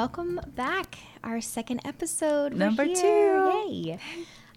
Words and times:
welcome 0.00 0.40
back. 0.54 0.96
Our 1.22 1.42
second 1.42 1.82
episode. 1.84 2.54
Number 2.54 2.84
here. 2.84 2.94
two. 2.94 3.70
Yay. 3.70 3.98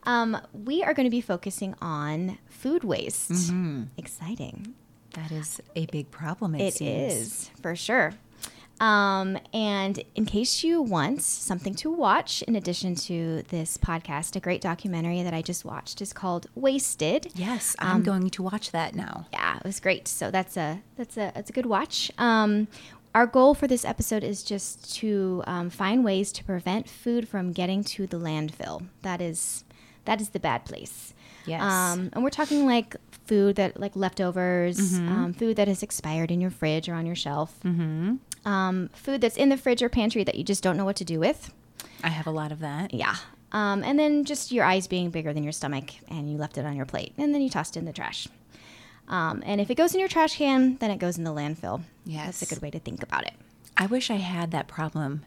Um, 0.03 0.37
we 0.53 0.83
are 0.83 0.93
going 0.93 1.05
to 1.05 1.09
be 1.09 1.19
focusing 1.19 1.75
on 1.81 2.37
food 2.47 2.85
waste. 2.85 3.29
Mm-hmm. 3.29 3.83
Exciting. 3.97 4.73
That 5.15 5.33
is 5.33 5.59
a 5.75 5.85
big 5.87 6.09
problem, 6.11 6.55
it, 6.55 6.79
It 6.79 6.81
is 6.81 7.51
for 7.61 7.75
sure. 7.75 8.13
Um, 8.79 9.37
and 9.53 10.01
in 10.15 10.25
case 10.25 10.63
you 10.63 10.81
want 10.81 11.21
something 11.21 11.75
to 11.75 11.91
watch 11.91 12.41
in 12.43 12.55
addition 12.55 12.95
to 12.95 13.43
this 13.49 13.77
podcast, 13.77 14.37
a 14.37 14.39
great 14.39 14.61
documentary 14.61 15.23
that 15.23 15.33
I 15.33 15.41
just 15.41 15.65
watched 15.65 16.01
is 16.01 16.13
called 16.13 16.47
Wasted. 16.55 17.27
Yes, 17.35 17.75
I'm 17.79 18.01
going 18.01 18.29
to 18.29 18.43
watch 18.43 18.71
that 18.71 18.95
now. 18.95 19.27
yeah, 19.33 19.57
it 19.57 19.65
was 19.65 19.81
great. 19.81 20.07
So 20.07 20.31
that's 20.31 20.55
a 20.55 20.81
that's 20.95 21.17
a 21.17 21.33
that's 21.35 21.49
a 21.49 21.53
good 21.53 21.65
watch. 21.65 22.11
Um, 22.17 22.69
our 23.15 23.27
goal 23.27 23.53
for 23.53 23.67
this 23.67 23.85
episode 23.85 24.23
is 24.23 24.43
just 24.43 24.95
to 24.95 25.43
um, 25.45 25.69
find 25.69 26.03
ways 26.03 26.31
to 26.33 26.43
prevent 26.43 26.89
food 26.89 27.27
from 27.27 27.51
getting 27.51 27.83
to 27.83 28.07
the 28.07 28.17
landfill. 28.17 28.87
That 29.01 29.21
is 29.21 29.63
that 30.05 30.19
is 30.19 30.29
the 30.29 30.39
bad 30.39 30.65
place. 30.65 31.13
Yes. 31.45 31.61
Um, 31.61 32.09
and 32.13 32.23
we're 32.23 32.29
talking 32.29 32.65
like 32.65 32.95
food 33.25 33.55
that 33.55 33.79
like 33.79 33.95
leftovers, 33.95 34.97
um, 34.97 35.33
food 35.33 35.55
that 35.57 35.67
has 35.67 35.83
expired 35.83 36.31
in 36.31 36.41
your 36.41 36.51
fridge 36.51 36.89
or 36.89 36.93
on 36.93 37.05
your 37.05 37.15
shelf, 37.15 37.57
mm-hmm. 37.63 38.15
um, 38.47 38.89
food 38.93 39.21
that's 39.21 39.37
in 39.37 39.49
the 39.49 39.57
fridge 39.57 39.81
or 39.81 39.89
pantry 39.89 40.23
that 40.23 40.35
you 40.35 40.43
just 40.43 40.63
don't 40.63 40.77
know 40.77 40.85
what 40.85 40.95
to 40.97 41.05
do 41.05 41.19
with. 41.19 41.53
I 42.03 42.09
have 42.09 42.27
a 42.27 42.31
lot 42.31 42.51
of 42.51 42.59
that. 42.59 42.93
Yeah. 42.93 43.15
Um, 43.51 43.83
and 43.83 43.99
then 43.99 44.25
just 44.25 44.51
your 44.51 44.65
eyes 44.65 44.87
being 44.87 45.09
bigger 45.09 45.31
than 45.31 45.43
your 45.43 45.51
stomach 45.51 45.91
and 46.09 46.29
you 46.29 46.37
left 46.37 46.57
it 46.57 46.65
on 46.65 46.75
your 46.75 46.85
plate 46.85 47.13
and 47.17 47.33
then 47.33 47.41
you 47.41 47.49
tossed 47.49 47.77
it 47.77 47.79
in 47.79 47.85
the 47.85 47.93
trash. 47.93 48.27
Um, 49.07 49.43
and 49.45 49.59
if 49.59 49.69
it 49.69 49.75
goes 49.75 49.93
in 49.93 49.99
your 49.99 50.09
trash 50.09 50.37
can, 50.37 50.77
then 50.77 50.91
it 50.91 50.97
goes 50.97 51.17
in 51.17 51.23
the 51.23 51.33
landfill. 51.33 51.81
Yes. 52.05 52.39
That's 52.39 52.51
a 52.51 52.55
good 52.55 52.61
way 52.61 52.71
to 52.71 52.79
think 52.79 53.03
about 53.03 53.25
it. 53.25 53.33
I 53.75 53.85
wish 53.85 54.09
I 54.09 54.15
had 54.15 54.51
that 54.51 54.67
problem 54.67 55.25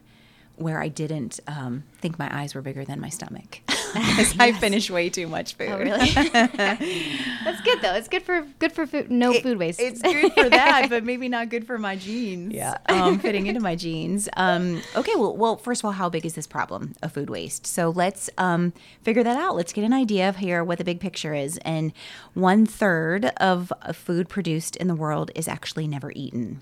where 0.55 0.81
I 0.81 0.87
didn't 0.87 1.39
um, 1.47 1.83
think 1.99 2.17
my 2.17 2.35
eyes 2.35 2.55
were 2.55 2.61
bigger 2.61 2.83
than 2.83 2.99
my 2.99 3.09
stomach. 3.09 3.61
Because 4.17 4.35
I 4.39 4.51
finish 4.51 4.89
way 4.89 5.09
too 5.09 5.27
much 5.27 5.55
food. 5.55 5.69
Oh, 5.69 5.77
really? 5.77 6.09
That's 6.11 7.61
good 7.61 7.81
though. 7.81 7.93
It's 7.93 8.07
good 8.07 8.23
for 8.23 8.47
good 8.59 8.71
for 8.71 8.87
food. 8.87 9.11
No 9.11 9.33
food 9.33 9.57
waste. 9.59 9.79
It's 9.79 10.01
good 10.01 10.33
for 10.33 10.49
that, 10.49 10.87
but 10.89 11.03
maybe 11.11 11.29
not 11.29 11.49
good 11.49 11.67
for 11.67 11.77
my 11.77 11.95
jeans. 11.95 12.53
Yeah. 12.53 12.77
um, 12.89 13.19
fitting 13.19 13.47
into 13.47 13.59
my 13.61 13.75
jeans. 13.75 14.27
Um, 14.35 14.81
okay, 14.95 15.13
well, 15.15 15.35
well, 15.35 15.57
first 15.57 15.81
of 15.81 15.85
all, 15.85 15.91
how 15.91 16.09
big 16.09 16.25
is 16.25 16.33
this 16.33 16.47
problem 16.47 16.93
of 17.03 17.11
food 17.11 17.29
waste? 17.29 17.67
So 17.67 17.89
let's 17.89 18.29
um, 18.37 18.73
figure 19.03 19.23
that 19.23 19.37
out. 19.37 19.55
Let's 19.55 19.73
get 19.73 19.83
an 19.83 19.93
idea 19.93 20.29
of 20.29 20.37
here 20.37 20.63
what 20.63 20.77
the 20.79 20.83
big 20.83 20.99
picture 20.99 21.33
is. 21.33 21.57
And 21.59 21.93
one 22.33 22.65
third 22.65 23.25
of 23.37 23.71
food 23.93 24.29
produced 24.29 24.75
in 24.75 24.87
the 24.87 24.95
world 24.95 25.31
is 25.35 25.47
actually 25.47 25.87
never 25.87 26.11
eaten. 26.15 26.61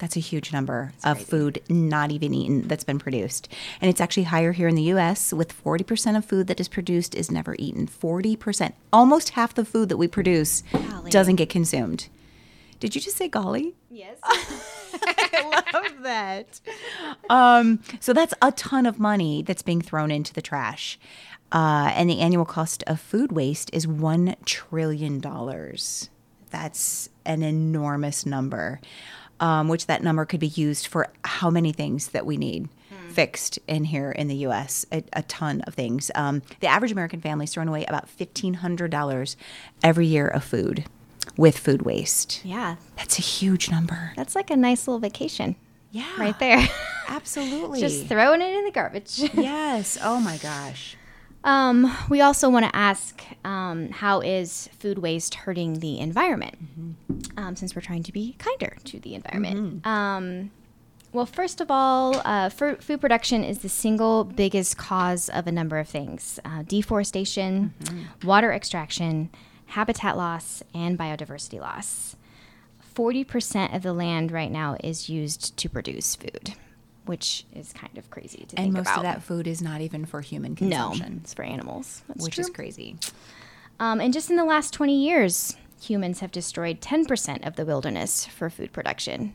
That's 0.00 0.16
a 0.16 0.20
huge 0.20 0.50
number 0.52 0.92
of 1.04 1.20
food 1.22 1.60
not 1.68 2.10
even 2.10 2.32
eaten 2.34 2.66
that's 2.66 2.84
been 2.84 2.98
produced. 2.98 3.48
And 3.80 3.90
it's 3.90 4.00
actually 4.00 4.24
higher 4.24 4.52
here 4.52 4.66
in 4.66 4.74
the 4.74 4.90
US 4.94 5.32
with 5.32 5.52
40% 5.62 6.16
of 6.16 6.24
food 6.24 6.46
that 6.46 6.58
is 6.58 6.68
produced 6.68 7.14
is 7.14 7.30
never 7.30 7.54
eaten. 7.58 7.86
40%. 7.86 8.72
Almost 8.92 9.30
half 9.30 9.54
the 9.54 9.64
food 9.64 9.90
that 9.90 9.98
we 9.98 10.08
produce 10.08 10.62
Golly. 10.72 11.10
doesn't 11.10 11.36
get 11.36 11.50
consumed. 11.50 12.08
Did 12.80 12.94
you 12.94 13.00
just 13.00 13.18
say 13.18 13.28
golly? 13.28 13.74
yes. 13.90 14.18
I 14.24 15.70
love 15.74 16.02
that. 16.02 16.60
Um, 17.28 17.80
so 18.00 18.14
that's 18.14 18.32
a 18.40 18.52
ton 18.52 18.86
of 18.86 18.98
money 18.98 19.42
that's 19.42 19.62
being 19.62 19.82
thrown 19.82 20.10
into 20.10 20.32
the 20.32 20.40
trash. 20.42 20.98
Uh, 21.52 21.92
and 21.94 22.08
the 22.08 22.20
annual 22.20 22.46
cost 22.46 22.82
of 22.86 22.98
food 23.00 23.32
waste 23.32 23.70
is 23.74 23.86
$1 23.86 24.34
trillion. 24.46 25.20
That's 26.50 27.08
an 27.26 27.42
enormous 27.42 28.24
number, 28.24 28.80
um, 29.40 29.68
which 29.68 29.86
that 29.86 30.02
number 30.02 30.24
could 30.24 30.40
be 30.40 30.46
used 30.48 30.86
for 30.86 31.08
how 31.24 31.50
many 31.50 31.72
things 31.72 32.08
that 32.08 32.24
we 32.26 32.36
need 32.36 32.68
fixed 33.10 33.58
in 33.66 33.84
here 33.84 34.12
in 34.12 34.28
the 34.28 34.36
US? 34.46 34.86
A, 34.92 35.02
a 35.14 35.22
ton 35.24 35.62
of 35.62 35.74
things. 35.74 36.10
Um, 36.14 36.42
the 36.60 36.68
average 36.68 36.92
American 36.92 37.20
family 37.20 37.44
is 37.44 37.52
throwing 37.52 37.68
away 37.68 37.84
about 37.86 38.06
$1,500 38.18 39.36
every 39.82 40.06
year 40.06 40.28
of 40.28 40.44
food 40.44 40.84
with 41.36 41.58
food 41.58 41.82
waste. 41.82 42.44
Yeah. 42.44 42.76
That's 42.96 43.18
a 43.18 43.22
huge 43.22 43.70
number. 43.70 44.12
That's 44.16 44.34
like 44.34 44.50
a 44.50 44.56
nice 44.56 44.86
little 44.86 45.00
vacation 45.00 45.56
Yeah. 45.90 46.06
right 46.18 46.38
there. 46.38 46.68
Absolutely. 47.08 47.80
Just 47.86 48.06
throwing 48.06 48.40
it 48.42 48.54
in 48.54 48.64
the 48.64 48.70
garbage. 48.70 49.18
yes. 49.34 49.98
Oh 50.02 50.20
my 50.20 50.36
gosh. 50.38 50.96
Um, 51.42 51.96
we 52.10 52.20
also 52.20 52.50
want 52.50 52.66
to 52.66 52.76
ask 52.76 53.22
um, 53.44 53.88
how 53.90 54.20
is 54.20 54.68
food 54.78 54.98
waste 54.98 55.34
hurting 55.34 55.80
the 55.80 55.98
environment? 55.98 56.56
Um, 57.36 57.56
since 57.56 57.74
we're 57.74 57.80
trying 57.82 58.02
to 58.04 58.12
be 58.12 58.34
kinder 58.38 58.76
to 58.84 59.00
the 59.00 59.14
environment. 59.14 59.86
Um, 59.86 60.50
well, 61.12 61.26
first 61.26 61.60
of 61.60 61.70
all, 61.70 62.20
uh, 62.24 62.50
food 62.50 63.00
production 63.00 63.42
is 63.42 63.58
the 63.58 63.68
single 63.68 64.22
biggest 64.24 64.76
cause 64.76 65.28
of 65.30 65.46
a 65.46 65.52
number 65.52 65.78
of 65.78 65.88
things 65.88 66.38
uh, 66.44 66.62
deforestation, 66.62 67.74
water 68.22 68.52
extraction, 68.52 69.30
habitat 69.66 70.16
loss, 70.16 70.62
and 70.74 70.98
biodiversity 70.98 71.58
loss. 71.60 72.16
40% 72.94 73.74
of 73.74 73.82
the 73.82 73.92
land 73.92 74.30
right 74.30 74.50
now 74.52 74.76
is 74.84 75.08
used 75.08 75.56
to 75.56 75.68
produce 75.68 76.14
food, 76.16 76.54
which 77.10 77.44
is 77.52 77.72
kind 77.72 77.98
of 77.98 78.08
crazy 78.08 78.46
to 78.46 78.56
And 78.56 78.66
think 78.66 78.78
about. 78.78 78.78
And 78.78 78.84
most 78.86 78.96
of 78.96 79.02
that 79.02 79.22
food 79.24 79.48
is 79.48 79.60
not 79.60 79.80
even 79.80 80.06
for 80.06 80.20
human 80.20 80.52
no, 80.52 80.90
consumption, 80.90 81.20
it's 81.24 81.34
for 81.34 81.42
animals. 81.42 82.04
That's 82.06 82.22
which 82.22 82.36
true. 82.36 82.42
is 82.42 82.50
crazy. 82.50 82.96
Um, 83.80 84.00
and 84.00 84.12
just 84.12 84.30
in 84.30 84.36
the 84.36 84.44
last 84.44 84.72
20 84.72 84.96
years, 84.96 85.56
humans 85.82 86.20
have 86.20 86.30
destroyed 86.30 86.80
10% 86.80 87.44
of 87.44 87.56
the 87.56 87.64
wilderness 87.64 88.26
for 88.26 88.48
food 88.48 88.72
production. 88.72 89.34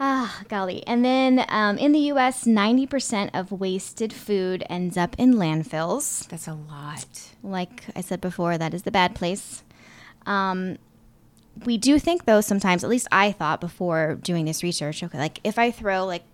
Ah, 0.00 0.40
golly. 0.48 0.82
And 0.86 1.04
then 1.04 1.44
um, 1.50 1.76
in 1.76 1.92
the 1.92 2.10
US, 2.14 2.44
90% 2.44 3.28
of 3.34 3.52
wasted 3.52 4.10
food 4.10 4.64
ends 4.70 4.96
up 4.96 5.14
in 5.18 5.34
landfills. 5.34 6.26
That's 6.28 6.48
a 6.48 6.54
lot. 6.54 7.34
Like 7.42 7.84
I 7.94 8.00
said 8.00 8.22
before, 8.22 8.56
that 8.56 8.72
is 8.72 8.84
the 8.84 8.90
bad 8.90 9.14
place. 9.14 9.62
Um, 10.24 10.78
we 11.64 11.76
do 11.76 11.98
think, 11.98 12.24
though, 12.24 12.40
sometimes, 12.40 12.84
at 12.84 12.90
least 12.90 13.08
I 13.12 13.32
thought 13.32 13.60
before 13.60 14.16
doing 14.16 14.44
this 14.44 14.62
research, 14.62 15.02
okay, 15.02 15.18
like 15.18 15.40
if 15.44 15.58
I 15.58 15.70
throw 15.70 16.04
like 16.04 16.24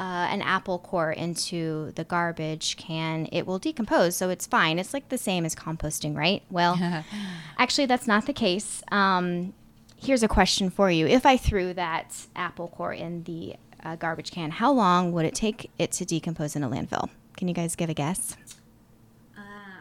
uh, 0.00 0.28
an 0.30 0.42
apple 0.42 0.78
core 0.78 1.10
into 1.10 1.92
the 1.96 2.04
garbage 2.04 2.76
can, 2.76 3.28
it 3.32 3.46
will 3.46 3.58
decompose, 3.58 4.16
so 4.16 4.30
it's 4.30 4.46
fine. 4.46 4.78
It's 4.78 4.94
like 4.94 5.08
the 5.08 5.18
same 5.18 5.44
as 5.44 5.54
composting, 5.54 6.16
right? 6.16 6.42
Well, 6.50 6.78
actually, 7.58 7.86
that's 7.86 8.06
not 8.06 8.26
the 8.26 8.32
case. 8.32 8.82
Um, 8.92 9.54
here's 9.96 10.22
a 10.22 10.28
question 10.28 10.70
for 10.70 10.90
you: 10.90 11.06
If 11.06 11.26
I 11.26 11.36
threw 11.36 11.74
that 11.74 12.26
apple 12.36 12.68
core 12.68 12.92
in 12.92 13.24
the 13.24 13.56
uh, 13.82 13.96
garbage 13.96 14.30
can, 14.30 14.50
how 14.50 14.72
long 14.72 15.12
would 15.12 15.24
it 15.24 15.34
take 15.34 15.70
it 15.78 15.92
to 15.92 16.04
decompose 16.04 16.54
in 16.54 16.62
a 16.62 16.68
landfill? 16.68 17.08
Can 17.36 17.48
you 17.48 17.54
guys 17.54 17.74
give 17.74 17.90
a 17.90 17.94
guess? 17.94 18.36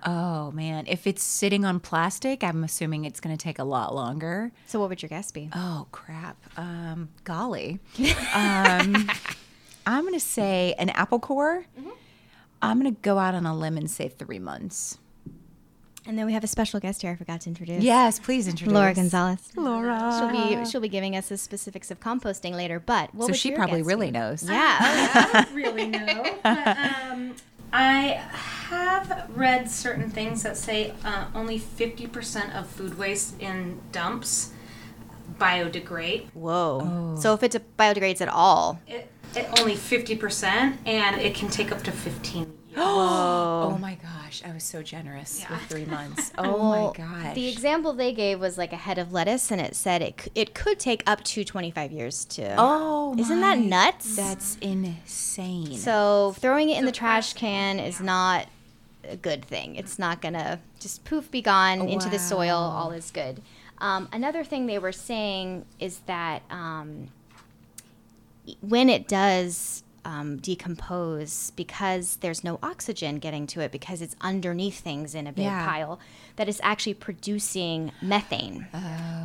Oh 0.05 0.51
man, 0.51 0.85
if 0.87 1.07
it's 1.07 1.23
sitting 1.23 1.65
on 1.65 1.79
plastic, 1.79 2.43
I'm 2.43 2.63
assuming 2.63 3.05
it's 3.05 3.19
going 3.19 3.35
to 3.35 3.41
take 3.41 3.59
a 3.59 3.63
lot 3.63 3.93
longer. 3.95 4.51
So, 4.65 4.79
what 4.79 4.89
would 4.89 5.01
your 5.01 5.09
guess 5.09 5.31
be? 5.31 5.49
Oh 5.53 5.87
crap. 5.91 6.37
Um, 6.57 7.09
golly. 7.23 7.79
um, 8.33 9.09
I'm 9.85 10.01
going 10.03 10.13
to 10.13 10.19
say 10.19 10.75
an 10.77 10.89
apple 10.91 11.19
core. 11.19 11.65
I'm 12.61 12.79
going 12.81 12.93
to 12.93 13.01
go 13.01 13.17
out 13.19 13.35
on 13.35 13.45
a 13.45 13.55
limb 13.55 13.77
and 13.77 13.89
say 13.89 14.09
three 14.09 14.39
months. 14.39 14.97
And 16.07 16.17
then 16.17 16.25
we 16.25 16.31
have 16.33 16.43
a 16.43 16.47
special 16.47 16.79
guest 16.79 17.01
here. 17.01 17.11
I 17.11 17.15
forgot 17.15 17.41
to 17.41 17.49
introduce. 17.49 17.83
Yes, 17.83 18.17
please 18.17 18.47
introduce 18.47 18.73
Laura 18.73 18.93
Gonzalez. 18.93 19.39
Laura. 19.57 20.15
She'll 20.17 20.31
be 20.59 20.65
she'll 20.65 20.79
be 20.81 20.87
giving 20.87 21.17
us 21.17 21.27
the 21.27 21.37
specifics 21.37 21.91
of 21.91 21.99
composting 21.99 22.53
later. 22.53 22.79
But 22.79 23.13
what 23.13 23.25
So 23.25 23.31
would 23.31 23.35
she 23.37 23.49
your 23.49 23.57
probably 23.57 23.81
really 23.81 24.07
be? 24.07 24.11
knows. 24.11 24.43
Yeah. 24.49 24.77
oh, 24.81 25.29
yeah. 25.33 25.45
really 25.53 25.87
know. 25.87 26.23
But, 26.43 26.77
um, 26.77 27.35
I 27.73 28.21
have 29.07 29.29
read 29.35 29.69
certain 29.69 30.09
things 30.09 30.43
that 30.43 30.57
say 30.57 30.93
uh, 31.03 31.25
only 31.35 31.59
50% 31.59 32.55
of 32.57 32.67
food 32.67 32.97
waste 32.97 33.39
in 33.41 33.79
dumps 33.91 34.51
biodegrade. 35.39 36.27
Whoa. 36.33 37.15
So 37.19 37.33
if 37.33 37.43
it 37.43 37.77
biodegrades 37.77 38.21
at 38.21 38.29
all, 38.29 38.79
It, 38.87 39.11
it 39.35 39.47
only 39.59 39.75
50%, 39.75 40.77
and 40.85 41.21
it 41.21 41.35
can 41.35 41.49
take 41.49 41.71
up 41.71 41.83
to 41.83 41.91
15 41.91 42.43
years. 42.43 42.53
Oh 42.79 43.77
my 43.79 43.95
gosh, 43.95 44.43
I 44.45 44.53
was 44.53 44.63
so 44.63 44.81
generous 44.83 45.39
Yeah. 45.41 45.49
with 45.51 45.61
three 45.63 45.85
months. 45.85 46.31
Oh 46.37 46.43
Well, 46.69 46.93
my 46.93 46.93
gosh. 47.23 47.33
The 47.35 47.49
example 47.49 47.91
they 47.93 48.13
gave 48.13 48.39
was 48.39 48.57
like 48.57 48.71
a 48.71 48.77
head 48.77 48.97
of 48.99 49.11
lettuce, 49.11 49.51
and 49.51 49.59
it 49.59 49.75
said 49.75 50.01
it 50.01 50.31
it 50.35 50.53
could 50.53 50.79
take 50.79 51.01
up 51.07 51.23
to 51.25 51.43
25 51.43 51.91
years 51.91 52.23
to. 52.25 52.55
oh, 52.57 53.15
Isn't 53.17 53.41
that 53.41 53.57
nuts? 53.57 54.15
That's 54.15 54.57
insane. 54.61 55.75
So 55.75 56.33
throwing 56.37 56.69
it 56.69 56.77
in 56.77 56.85
the 56.85 56.91
trash 56.91 57.33
can 57.33 57.79
is 57.79 57.99
not 57.99 58.47
a 59.09 59.15
good 59.17 59.45
thing. 59.45 59.75
It's 59.75 59.97
not 59.99 60.21
gonna 60.21 60.59
just 60.79 61.03
poof 61.05 61.29
be 61.31 61.41
gone 61.41 61.87
into 61.87 62.09
the 62.09 62.19
soil. 62.19 62.55
All 62.57 62.91
is 62.91 63.11
good. 63.11 63.41
Um, 63.79 64.09
another 64.11 64.43
thing 64.43 64.65
they 64.65 64.79
were 64.79 64.91
saying 64.91 65.65
is 65.79 65.99
that 66.07 66.41
um, 66.49 67.09
when 68.61 68.89
it 68.89 69.07
does 69.07 69.83
um, 70.05 70.37
decompose, 70.37 71.51
because 71.55 72.15
there's 72.21 72.43
no 72.43 72.59
oxygen 72.63 73.17
getting 73.19 73.45
to 73.47 73.59
it, 73.59 73.71
because 73.71 74.01
it's 74.01 74.15
underneath 74.21 74.79
things 74.79 75.13
in 75.13 75.27
a 75.27 75.33
big 75.33 75.43
Yeah. 75.45 75.65
pile, 75.67 75.99
that 76.37 76.47
it's 76.47 76.61
actually 76.63 76.93
producing 76.93 77.91
methane, 78.01 78.67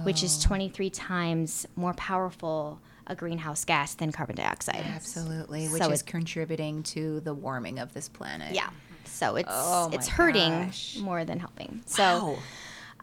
which 0.03 0.25
is 0.25 0.43
23 0.43 0.91
times 0.91 1.67
more 1.77 1.95
powerful 1.95 2.81
a 3.07 3.13
a 3.13 3.17
greenhouse 3.17 3.65
gas 3.65 3.95
than 3.95 4.13
carbon 4.13 4.37
dioxide. 4.37 4.77
Absolutely, 4.87 5.67
which 5.69 5.83
So 5.83 5.91
is 5.91 6.03
contributing 6.03 6.85
to 6.85 7.19
the 7.21 7.35
warming 7.35 7.81
of 7.81 7.93
this 7.95 8.09
planet. 8.09 8.55
Yeah. 8.55 8.71
So 9.23 9.37
it's 9.37 9.49
Oh 9.51 9.91
it's 9.93 10.09
hurting 10.09 10.51
gosh. 10.67 10.97
more 10.99 11.25
than 11.25 11.39
helping. 11.39 11.83
So 11.87 12.03
Wow. 12.03 12.39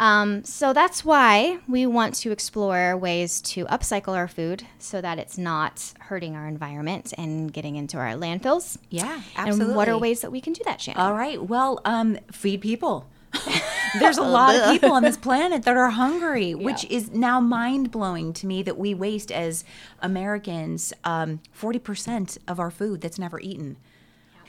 um, 0.06 0.44
so 0.44 0.74
that's 0.74 1.06
why 1.06 1.60
we 1.68 1.86
want 1.86 2.14
to 2.16 2.32
explore 2.32 2.98
ways 2.98 3.40
to 3.54 3.66
upcycle 3.66 4.16
our 4.16 4.28
food 4.28 4.66
so 4.80 5.00
that 5.02 5.18
it's 5.18 5.38
not 5.38 5.94
hurting 6.00 6.36
our 6.36 6.46
environment 6.48 7.14
and 7.18 7.54
getting 7.54 7.76
into 7.78 7.98
our 7.98 8.14
landfills. 8.16 8.78
Yeah, 8.90 9.22
absolutely. 9.38 9.68
And 9.68 9.76
what 9.78 9.88
are 9.88 9.98
ways 9.98 10.20
that 10.22 10.32
we 10.32 10.42
can 10.42 10.52
do 10.54 10.62
that, 10.66 10.82
Shannon? 10.82 11.02
All 11.02 11.14
right. 11.14 11.42
Well, 11.42 11.80
um, 11.86 12.18
feed 12.32 12.60
people. 12.62 13.08
There's 14.00 14.18
a 14.18 14.24
lot 14.24 14.56
of 14.56 14.72
people 14.74 14.92
on 14.92 15.04
this 15.04 15.18
planet 15.18 15.64
that 15.64 15.78
are 15.78 15.90
hungry, 15.92 16.54
which 16.54 16.84
is 16.86 17.12
now 17.12 17.40
mind 17.40 17.92
blowing 17.92 18.34
to 18.34 18.48
me 18.48 18.62
that 18.64 18.78
we 18.78 18.94
waste 18.94 19.32
as 19.32 19.64
Americans 20.02 20.92
um, 21.04 21.40
40% 21.60 22.38
of 22.48 22.60
our 22.60 22.72
food 22.72 23.02
that's 23.02 23.20
never 23.20 23.40
eaten. 23.40 23.78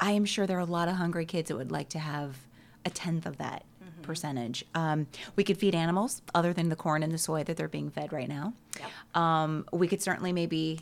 I 0.01 0.13
am 0.13 0.25
sure 0.25 0.47
there 0.47 0.57
are 0.57 0.61
a 0.61 0.65
lot 0.65 0.89
of 0.89 0.97
hungry 0.97 1.27
kids 1.27 1.49
that 1.49 1.57
would 1.57 1.71
like 1.71 1.91
to 1.91 1.99
have 1.99 2.37
a 2.85 2.91
tenth 2.91 3.27
of 3.27 3.37
that 3.39 3.65
percentage. 4.03 4.65
Um, 4.75 5.07
we 5.37 5.45
could 5.45 5.59
feed 5.59 5.75
animals 5.75 6.23
other 6.35 6.53
than 6.55 6.71
the 6.71 6.77
corn 6.77 7.03
and 7.03 7.13
the 7.13 7.19
soy 7.19 7.45
that 7.45 7.57
they're 7.57 7.69
being 7.69 7.91
fed 7.91 8.13
right 8.13 8.29
now. 8.29 8.55
Um, 9.15 9.67
we 9.73 9.87
could 9.87 10.01
certainly 10.03 10.33
maybe 10.33 10.81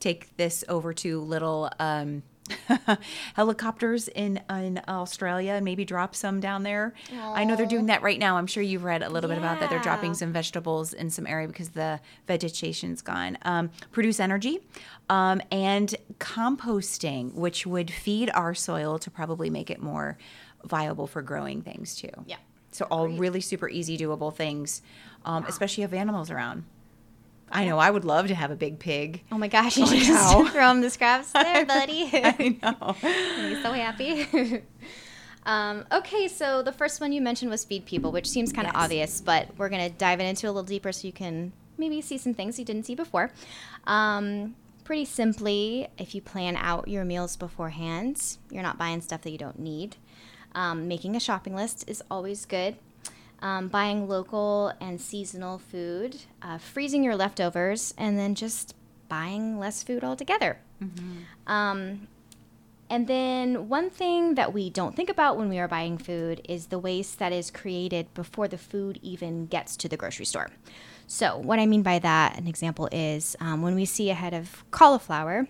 take 0.00 0.36
this 0.36 0.64
over 0.68 0.92
to 0.94 1.20
little 1.20 1.70
um, 1.78 2.22
helicopters 3.34 4.08
in 4.08 4.40
in 4.50 4.80
Australia 4.88 5.52
and 5.52 5.64
maybe 5.64 5.84
drop 5.84 6.14
some 6.14 6.40
down 6.40 6.62
there. 6.62 6.94
I 7.34 7.44
know 7.44 7.56
they're 7.56 7.66
doing 7.66 7.86
that 7.86 8.02
right 8.02 8.18
now. 8.18 8.36
I'm 8.36 8.46
sure 8.46 8.62
you've 8.62 8.84
read 8.84 9.02
a 9.02 9.08
little 9.08 9.28
bit 9.28 9.38
about 9.38 9.60
that. 9.60 9.70
They're 9.70 9.78
dropping 9.78 10.14
some 10.14 10.32
vegetables 10.32 10.92
in 10.92 11.10
some 11.10 11.26
area 11.26 11.46
because 11.46 11.70
the 11.70 12.00
vegetation's 12.26 13.02
gone. 13.02 13.38
Um, 13.42 13.70
produce 13.92 14.20
energy 14.20 14.60
um, 15.08 15.40
and 15.50 15.94
composting, 16.18 17.34
which 17.34 17.66
would 17.66 17.90
feed 17.90 18.30
our 18.34 18.54
soil 18.54 18.98
to 18.98 19.10
probably 19.10 19.50
make 19.50 19.70
it 19.70 19.80
more 19.80 20.18
viable 20.64 21.06
for 21.06 21.22
growing 21.22 21.62
things 21.62 21.94
too. 21.94 22.10
Yeah. 22.26 22.36
So 22.72 22.86
all 22.90 23.08
really 23.08 23.40
super 23.40 23.68
easy 23.68 23.96
doable 23.96 24.34
things, 24.34 24.82
um, 25.24 25.44
especially 25.48 25.84
if 25.84 25.92
animals 25.92 26.30
around. 26.30 26.64
I 27.50 27.64
know 27.64 27.78
I 27.78 27.90
would 27.90 28.04
love 28.04 28.26
to 28.28 28.34
have 28.34 28.50
a 28.50 28.56
big 28.56 28.78
pig. 28.78 29.22
Oh 29.30 29.38
my 29.38 29.48
gosh, 29.48 29.76
you 29.76 29.84
Oh, 29.86 29.92
just 29.94 30.52
throw 30.52 30.70
him 30.70 30.80
the 30.80 30.90
scraps 30.90 31.30
there, 31.32 31.64
buddy. 31.64 32.10
I 32.12 32.58
know. 32.62 32.92
He's 33.48 33.62
so 33.62 33.72
happy. 33.72 34.62
um, 35.44 35.84
okay, 35.92 36.26
so 36.26 36.62
the 36.62 36.72
first 36.72 37.00
one 37.00 37.12
you 37.12 37.20
mentioned 37.20 37.50
was 37.50 37.64
feed 37.64 37.86
people, 37.86 38.10
which 38.10 38.28
seems 38.28 38.52
kind 38.52 38.66
of 38.66 38.74
Yes. 38.74 38.82
obvious, 38.84 39.20
but 39.20 39.48
we're 39.56 39.68
going 39.68 39.88
to 39.90 39.96
dive 39.96 40.18
into 40.20 40.46
it 40.46 40.50
a 40.50 40.52
little 40.52 40.64
deeper 40.64 40.90
so 40.90 41.06
you 41.06 41.12
can 41.12 41.52
maybe 41.78 42.00
see 42.02 42.18
some 42.18 42.34
things 42.34 42.58
you 42.58 42.64
didn't 42.64 42.84
see 42.86 42.94
before. 42.96 43.30
Um, 43.86 44.56
pretty 44.82 45.04
simply, 45.04 45.86
if 45.98 46.14
you 46.16 46.20
plan 46.22 46.56
out 46.56 46.88
your 46.88 47.04
meals 47.04 47.36
beforehand, 47.36 48.38
you're 48.50 48.62
not 48.64 48.76
buying 48.78 49.00
stuff 49.00 49.22
that 49.22 49.30
you 49.30 49.38
don't 49.38 49.58
need. 49.60 49.96
Um, 50.54 50.88
making 50.88 51.14
a 51.14 51.20
shopping 51.20 51.54
list 51.54 51.84
is 51.86 52.02
always 52.10 52.44
good. 52.44 52.76
Um, 53.46 53.68
buying 53.68 54.08
local 54.08 54.72
and 54.80 55.00
seasonal 55.00 55.58
food, 55.58 56.16
uh, 56.42 56.58
freezing 56.58 57.04
your 57.04 57.14
leftovers, 57.14 57.94
and 57.96 58.18
then 58.18 58.34
just 58.34 58.74
buying 59.08 59.60
less 59.60 59.84
food 59.84 60.02
altogether. 60.02 60.58
Um, 61.46 62.08
and 62.90 63.06
then 63.06 63.68
one 63.68 63.88
thing 63.88 64.34
that 64.34 64.52
we 64.52 64.68
don't 64.68 64.96
think 64.96 65.08
about 65.08 65.36
when 65.36 65.48
we 65.48 65.60
are 65.60 65.68
buying 65.68 65.96
food 65.96 66.40
is 66.48 66.66
the 66.66 66.78
waste 66.80 67.20
that 67.20 67.32
is 67.32 67.52
created 67.52 68.12
before 68.14 68.48
the 68.48 68.58
food 68.58 68.98
even 69.00 69.46
gets 69.46 69.76
to 69.76 69.88
the 69.88 69.96
grocery 69.96 70.24
store. 70.24 70.50
So, 71.06 71.38
what 71.38 71.60
I 71.60 71.66
mean 71.66 71.82
by 71.82 72.00
that, 72.00 72.36
an 72.36 72.48
example 72.48 72.88
is 72.90 73.36
um, 73.38 73.62
when 73.62 73.76
we 73.76 73.84
see 73.84 74.10
a 74.10 74.14
head 74.14 74.34
of 74.34 74.64
cauliflower, 74.72 75.46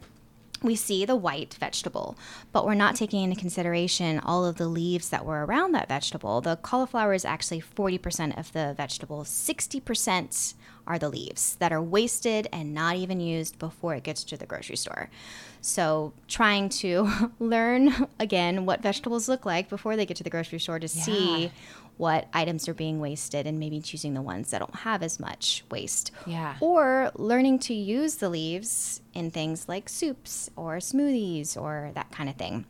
we 0.62 0.74
see 0.74 1.04
the 1.04 1.16
white 1.16 1.54
vegetable, 1.54 2.16
but 2.52 2.64
we're 2.64 2.74
not 2.74 2.96
taking 2.96 3.22
into 3.22 3.38
consideration 3.38 4.18
all 4.20 4.44
of 4.44 4.56
the 4.56 4.68
leaves 4.68 5.10
that 5.10 5.24
were 5.24 5.44
around 5.44 5.72
that 5.72 5.88
vegetable. 5.88 6.40
The 6.40 6.56
cauliflower 6.56 7.12
is 7.12 7.24
actually 7.24 7.60
40% 7.60 8.38
of 8.38 8.52
the 8.52 8.74
vegetable, 8.76 9.24
60% 9.24 10.54
are 10.86 10.98
the 10.98 11.08
leaves 11.08 11.56
that 11.56 11.72
are 11.72 11.82
wasted 11.82 12.48
and 12.52 12.72
not 12.72 12.96
even 12.96 13.20
used 13.20 13.58
before 13.58 13.94
it 13.94 14.04
gets 14.04 14.22
to 14.24 14.36
the 14.36 14.46
grocery 14.46 14.76
store. 14.76 15.10
So, 15.60 16.12
trying 16.28 16.68
to 16.68 17.32
learn 17.40 18.06
again 18.20 18.66
what 18.66 18.82
vegetables 18.82 19.28
look 19.28 19.44
like 19.44 19.68
before 19.68 19.96
they 19.96 20.06
get 20.06 20.16
to 20.18 20.24
the 20.24 20.30
grocery 20.30 20.60
store 20.60 20.78
to 20.78 20.88
see 20.88 21.50
what 21.98 22.28
items 22.34 22.68
are 22.68 22.74
being 22.74 23.00
wasted 23.00 23.46
and 23.46 23.58
maybe 23.58 23.80
choosing 23.80 24.12
the 24.14 24.20
ones 24.22 24.50
that 24.50 24.58
don't 24.58 24.74
have 24.76 25.02
as 25.02 25.18
much 25.18 25.64
waste 25.70 26.10
Yeah. 26.26 26.56
or 26.60 27.10
learning 27.14 27.58
to 27.60 27.74
use 27.74 28.16
the 28.16 28.28
leaves 28.28 29.00
in 29.14 29.30
things 29.30 29.66
like 29.68 29.88
soups 29.88 30.50
or 30.56 30.76
smoothies 30.76 31.56
or 31.56 31.90
that 31.94 32.10
kind 32.10 32.28
of 32.28 32.36
thing. 32.36 32.66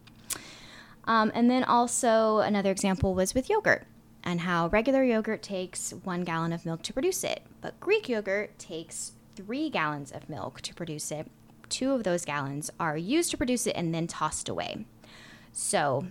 Um, 1.05 1.31
and 1.35 1.51
then 1.51 1.65
also 1.65 2.39
another 2.39 2.71
example 2.71 3.15
was 3.15 3.35
with 3.35 3.49
yogurt 3.51 3.87
and 4.25 4.41
how 4.41 4.69
regular 4.69 5.05
yogurt 5.05 5.43
takes 5.43 5.93
one 6.05 6.25
gallon 6.25 6.53
of 6.53 6.67
milk 6.67 6.83
to 6.83 6.93
produce 6.93 7.23
it, 7.25 7.43
but 7.61 7.79
Greek 7.81 8.09
yogurt 8.09 8.59
takes 8.59 9.13
three 9.37 9.71
gallons 9.71 10.11
of 10.11 10.29
milk 10.29 10.61
to 10.63 10.75
produce 10.75 11.11
it. 11.13 11.29
Two 11.69 11.93
of 11.93 12.05
those 12.05 12.25
gallons 12.25 12.71
are 12.81 12.97
used 12.97 13.31
to 13.33 13.37
produce 13.37 13.67
it 13.67 13.75
and 13.77 13.95
then 13.95 14.07
tossed 14.07 14.49
away. 14.49 14.85
So, 15.53 16.07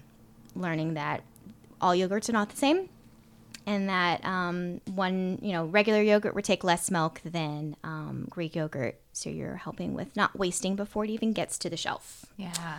learning 0.56 0.94
that 0.96 1.24
all 1.82 1.94
yogurts 1.94 2.30
are 2.30 2.34
not 2.34 2.50
the 2.50 2.56
same, 2.58 2.90
and 3.66 3.90
that 3.90 4.24
um, 4.24 4.82
one, 4.86 5.40
you 5.42 5.52
know, 5.52 5.66
regular 5.66 6.02
yogurt 6.02 6.36
would 6.36 6.46
take 6.46 6.64
less 6.64 6.92
milk 6.92 7.22
than 7.26 7.76
um, 7.84 8.28
Greek 8.30 8.56
yogurt. 8.56 9.00
So 9.14 9.30
you're 9.30 9.56
helping 9.56 9.94
with 9.94 10.16
not 10.16 10.38
wasting 10.38 10.76
before 10.76 11.06
it 11.06 11.10
even 11.10 11.34
gets 11.34 11.58
to 11.60 11.70
the 11.70 11.78
shelf. 11.78 12.26
Yeah. 12.38 12.78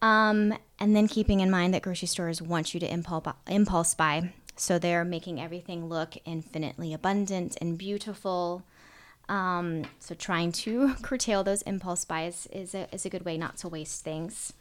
Um, 0.00 0.58
and 0.80 0.96
then 0.96 1.06
keeping 1.06 1.40
in 1.40 1.50
mind 1.50 1.72
that 1.74 1.82
grocery 1.82 2.08
stores 2.08 2.42
want 2.42 2.74
you 2.74 2.80
to 2.80 2.92
impulse, 2.92 3.26
impulse 3.46 3.94
buy. 3.94 4.32
So 4.56 4.78
they're 4.78 5.04
making 5.04 5.40
everything 5.40 5.88
look 5.88 6.16
infinitely 6.24 6.92
abundant 6.92 7.56
and 7.60 7.78
beautiful. 7.78 8.64
Um, 9.28 9.84
so 10.00 10.14
trying 10.16 10.50
to 10.52 10.94
curtail 11.02 11.44
those 11.44 11.62
impulse 11.62 12.04
buys 12.04 12.48
is 12.52 12.74
a, 12.74 12.92
is 12.92 13.06
a 13.06 13.10
good 13.10 13.24
way 13.24 13.38
not 13.38 13.56
to 13.58 13.68
waste 13.68 14.02
things. 14.02 14.52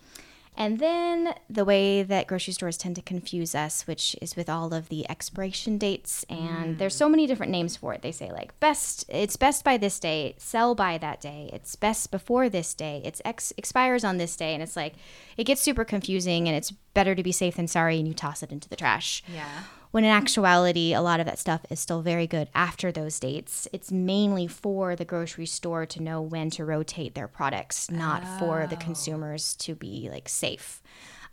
And 0.57 0.79
then 0.79 1.33
the 1.49 1.63
way 1.63 2.03
that 2.03 2.27
grocery 2.27 2.53
stores 2.53 2.77
tend 2.77 2.95
to 2.97 3.01
confuse 3.01 3.55
us, 3.55 3.87
which 3.87 4.15
is 4.21 4.35
with 4.35 4.49
all 4.49 4.73
of 4.73 4.89
the 4.89 5.09
expiration 5.09 5.77
dates, 5.77 6.25
and 6.29 6.75
mm. 6.75 6.77
there's 6.77 6.95
so 6.95 7.07
many 7.07 7.25
different 7.25 7.51
names 7.51 7.77
for 7.77 7.93
it. 7.93 8.01
They 8.01 8.11
say 8.11 8.31
like 8.31 8.59
best, 8.59 9.05
it's 9.07 9.37
best 9.37 9.63
by 9.63 9.77
this 9.77 9.99
day, 9.99 10.35
sell 10.37 10.75
by 10.75 10.97
that 10.97 11.21
day, 11.21 11.49
it's 11.53 11.75
best 11.75 12.11
before 12.11 12.49
this 12.49 12.73
day, 12.73 13.01
it's 13.05 13.21
ex- 13.23 13.53
expires 13.57 14.03
on 14.03 14.17
this 14.17 14.35
day, 14.35 14.53
and 14.53 14.61
it's 14.61 14.75
like 14.75 14.95
it 15.37 15.45
gets 15.45 15.61
super 15.61 15.85
confusing, 15.85 16.47
and 16.47 16.55
it's 16.55 16.71
better 16.93 17.15
to 17.15 17.23
be 17.23 17.31
safe 17.31 17.55
than 17.55 17.67
sorry, 17.67 17.97
and 17.97 18.07
you 18.07 18.13
toss 18.13 18.43
it 18.43 18.51
into 18.51 18.67
the 18.67 18.75
trash. 18.75 19.23
Yeah. 19.33 19.63
When 19.91 20.05
in 20.05 20.09
actuality, 20.09 20.93
a 20.93 21.01
lot 21.01 21.19
of 21.19 21.25
that 21.25 21.37
stuff 21.37 21.65
is 21.69 21.79
still 21.79 22.01
very 22.01 22.25
good 22.25 22.47
after 22.55 22.91
those 22.91 23.19
dates. 23.19 23.67
It's 23.73 23.91
mainly 23.91 24.47
for 24.47 24.95
the 24.95 25.05
grocery 25.05 25.45
store 25.45 25.85
to 25.85 26.01
know 26.01 26.21
when 26.21 26.49
to 26.51 26.63
rotate 26.63 27.13
their 27.13 27.27
products, 27.27 27.91
not 27.91 28.23
for 28.39 28.67
the 28.67 28.77
consumers 28.77 29.53
to 29.57 29.75
be 29.75 30.09
like 30.09 30.29
safe. 30.29 30.81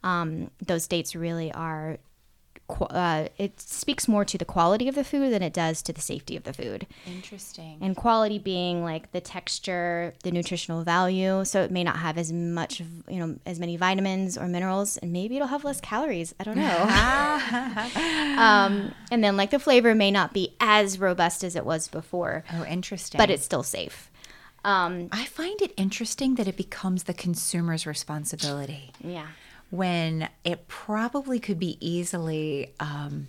Um, 0.02 0.50
those 0.64 0.86
dates 0.88 1.14
really 1.14 1.52
are. 1.52 1.98
Uh, 2.68 3.28
it 3.38 3.60
speaks 3.60 4.06
more 4.06 4.24
to 4.24 4.36
the 4.36 4.44
quality 4.44 4.88
of 4.88 4.94
the 4.94 5.04
food 5.04 5.32
than 5.32 5.42
it 5.42 5.52
does 5.52 5.80
to 5.82 5.92
the 5.92 6.00
safety 6.00 6.36
of 6.36 6.44
the 6.44 6.52
food 6.52 6.86
Interesting. 7.06 7.78
and 7.80 7.96
quality 7.96 8.38
being 8.38 8.84
like 8.84 9.10
the 9.12 9.20
texture, 9.20 10.14
the 10.22 10.30
nutritional 10.30 10.84
value. 10.84 11.44
So 11.44 11.62
it 11.62 11.70
may 11.70 11.82
not 11.82 11.96
have 11.96 12.18
as 12.18 12.32
much, 12.32 12.80
you 12.80 13.18
know, 13.18 13.36
as 13.46 13.58
many 13.58 13.76
vitamins 13.76 14.36
or 14.36 14.46
minerals, 14.48 14.96
and 14.98 15.12
maybe 15.12 15.36
it'll 15.36 15.48
have 15.48 15.64
less 15.64 15.80
calories. 15.80 16.34
I 16.38 16.44
don't 16.44 16.56
know. 16.56 16.68
um, 18.42 18.92
and 19.10 19.24
then 19.24 19.36
like 19.36 19.50
the 19.50 19.58
flavor 19.58 19.94
may 19.94 20.10
not 20.10 20.34
be 20.34 20.54
as 20.60 20.98
robust 20.98 21.42
as 21.44 21.56
it 21.56 21.64
was 21.64 21.88
before, 21.88 22.44
oh, 22.52 22.64
interesting. 22.64 23.18
but 23.18 23.30
it's 23.30 23.44
still 23.44 23.62
safe. 23.62 24.10
Um, 24.64 25.08
I 25.12 25.24
find 25.24 25.60
it 25.62 25.72
interesting 25.76 26.34
that 26.34 26.48
it 26.48 26.56
becomes 26.56 27.04
the 27.04 27.14
consumer's 27.14 27.86
responsibility 27.86 28.92
yeah. 29.00 29.28
When 29.70 30.28
it 30.44 30.66
probably 30.68 31.38
could 31.38 31.58
be 31.58 31.76
easily 31.86 32.74
um, 32.80 33.26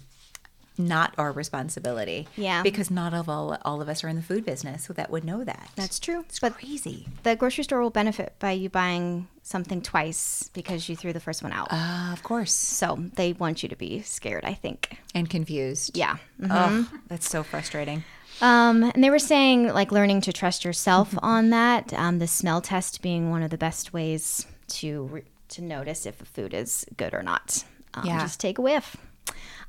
not 0.78 1.14
our 1.18 1.32
responsibility. 1.34 2.28
Yeah. 2.38 2.64
Because 2.64 2.90
not 2.90 3.14
of 3.14 3.28
all 3.28 3.58
all 3.66 3.82
of 3.82 3.90
us 3.90 4.04
are 4.04 4.08
in 4.08 4.16
the 4.16 4.22
food 4.22 4.46
business 4.46 4.88
that 4.88 5.10
would 5.12 5.26
know 5.26 5.44
that. 5.44 5.70
That's 5.76 6.00
true. 6.00 6.22
it's 6.22 6.40
But 6.40 6.54
crazy. 6.56 7.08
the 7.24 7.36
grocery 7.36 7.66
store 7.66 7.82
will 7.82 7.90
benefit 7.90 8.34
by 8.40 8.52
you 8.52 8.70
buying 8.70 9.28
something 9.44 9.82
twice 9.82 10.50
because 10.54 10.88
you 10.88 10.96
threw 10.96 11.12
the 11.12 11.20
first 11.20 11.44
one 11.44 11.52
out. 11.52 11.68
Uh, 11.72 12.12
of 12.14 12.24
course. 12.24 12.54
so 12.54 12.98
they 13.16 13.34
want 13.34 13.62
you 13.64 13.68
to 13.70 13.76
be 13.76 14.02
scared, 14.04 14.46
I 14.46 14.54
think. 14.54 14.98
And 15.14 15.30
confused. 15.30 15.98
Yeah. 15.98 16.18
Oh, 16.50 16.90
that's 17.08 17.30
so 17.30 17.44
frustrating. 17.44 18.06
Um, 18.42 18.84
and 18.84 19.04
they 19.04 19.10
were 19.10 19.20
saying 19.20 19.68
like 19.74 19.92
learning 19.92 20.22
to 20.22 20.32
trust 20.32 20.64
yourself 20.64 21.14
on 21.22 21.50
that. 21.50 21.92
Um, 21.94 22.20
the 22.20 22.28
smell 22.28 22.62
test 22.62 23.02
being 23.02 23.32
one 23.32 23.44
of 23.44 23.50
the 23.50 23.58
best 23.58 23.92
ways 23.92 24.46
to 24.70 25.04
re- 25.12 25.24
to 25.50 25.64
notice 25.64 26.06
if 26.06 26.22
a 26.22 26.26
food 26.26 26.54
is 26.54 26.86
good 26.98 27.14
or 27.14 27.24
not. 27.24 27.64
Um, 27.94 28.06
Yeah. 28.06 28.22
Just 28.22 28.40
take 28.40 28.58
a 28.58 28.62
whiff. 28.62 28.96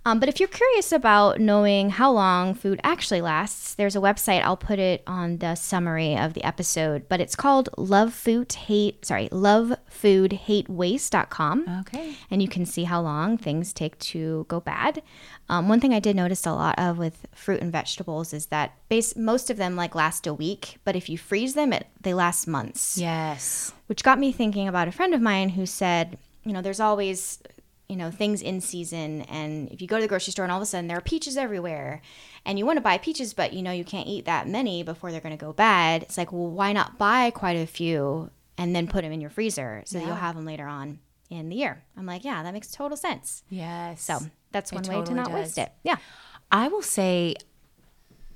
Um, 0.05 0.19
but 0.19 0.29
if 0.29 0.41
you're 0.41 0.49
curious 0.49 0.93
about 0.93 1.41
knowing 1.41 1.91
how 1.91 2.11
long 2.11 2.55
food 2.55 2.81
actually 2.83 3.21
lasts, 3.21 3.75
there's 3.75 3.97
a 3.97 4.01
website. 4.01 4.43
I'll 4.43 4.57
put 4.57 4.79
it 4.79 5.03
on 5.07 5.39
the 5.39 5.55
summary 5.55 6.17
of 6.17 6.35
the 6.35 6.43
episode, 6.45 7.09
but 7.09 7.21
it's 7.21 7.37
called 7.37 7.69
Love 7.77 8.15
Food 8.15 8.53
Hate. 8.53 9.05
Sorry, 9.05 9.29
love 9.31 9.75
food 9.89 10.11
LoveFoodHateWaste.com. 10.31 11.81
Okay. 11.81 12.15
and 12.31 12.43
you 12.43 12.49
can 12.49 12.67
see 12.67 12.85
how 12.85 13.01
long 13.01 13.37
things 13.37 13.73
take 13.73 13.99
to 13.99 14.47
go 14.49 14.61
bad. 14.61 15.03
Um, 15.49 15.69
one 15.69 15.81
thing 15.81 15.95
I 15.95 16.01
did 16.01 16.17
notice 16.17 16.47
a 16.47 16.53
lot 16.53 16.79
of 16.79 16.99
with 16.99 17.27
fruit 17.35 17.61
and 17.61 17.73
vegetables 17.73 18.33
is 18.33 18.47
that 18.47 18.75
base 18.89 19.17
most 19.17 19.51
of 19.51 19.57
them 19.57 19.77
like 19.77 19.95
last 19.95 20.27
a 20.27 20.35
week, 20.35 20.79
but 20.85 20.97
if 20.97 21.09
you 21.09 21.19
freeze 21.19 21.55
them, 21.55 21.73
it 21.73 21.87
they 22.01 22.15
last 22.15 22.47
months. 22.47 22.97
Yes. 22.99 23.73
Which 23.87 24.03
got 24.03 24.19
me 24.19 24.33
thinking 24.33 24.69
about 24.69 24.89
a 24.89 24.93
friend 24.93 25.15
of 25.15 25.21
mine 25.21 25.51
who 25.51 25.67
said, 25.67 26.19
you 26.45 26.53
know, 26.53 26.63
there's 26.63 26.81
always 26.81 27.43
you 27.91 27.97
know 27.97 28.11
things 28.11 28.41
in 28.41 28.61
season 28.61 29.23
and 29.23 29.69
if 29.71 29.83
you 29.83 29.89
go 29.89 29.97
to 29.97 30.03
the 30.03 30.09
grocery 30.09 30.31
store 30.31 30.45
and 30.45 30.53
all 30.53 30.59
of 30.59 30.63
a 30.63 30.67
sudden 30.67 30.87
there 30.87 30.97
are 30.97 31.03
peaches 31.03 31.37
everywhere 31.37 32.01
and 32.47 32.59
you 32.59 32.65
want 32.65 32.77
to 32.77 32.81
buy 32.81 32.97
peaches 32.97 33.35
but 33.35 33.53
you 33.53 33.63
know 33.63 33.73
you 33.73 33.85
can't 33.85 34.07
eat 34.07 34.25
that 34.25 34.47
many 34.49 34.83
before 34.83 35.11
they're 35.11 35.21
going 35.21 35.37
to 35.37 35.45
go 35.45 35.53
bad 35.53 36.03
it's 36.05 36.17
like 36.17 36.31
well 36.33 36.49
why 36.51 36.73
not 36.73 36.97
buy 36.99 37.31
quite 37.31 37.57
a 37.57 37.67
few 37.67 38.31
and 38.57 38.75
then 38.77 38.87
put 38.87 39.03
them 39.03 39.13
in 39.13 39.21
your 39.21 39.31
freezer 39.31 39.83
so 39.87 39.99
that 39.99 40.07
you'll 40.07 40.15
have 40.15 40.37
them 40.37 40.47
later 40.47 40.67
on 40.67 40.99
in 41.31 41.49
the 41.49 41.57
year 41.57 41.83
i'm 41.97 42.07
like 42.07 42.25
yeah 42.25 42.43
that 42.43 42.55
makes 42.55 42.71
total 42.71 42.97
sense 42.97 43.43
Yes. 43.51 44.03
so 44.03 44.19
that's 44.53 44.73
one 44.73 44.83
way 44.85 45.03
to 45.05 45.15
not 45.15 45.27
does. 45.27 45.35
waste 45.35 45.59
it. 45.59 45.73
Yeah. 45.85 45.97
I 46.53 46.67
will 46.67 46.83
say 46.83 47.37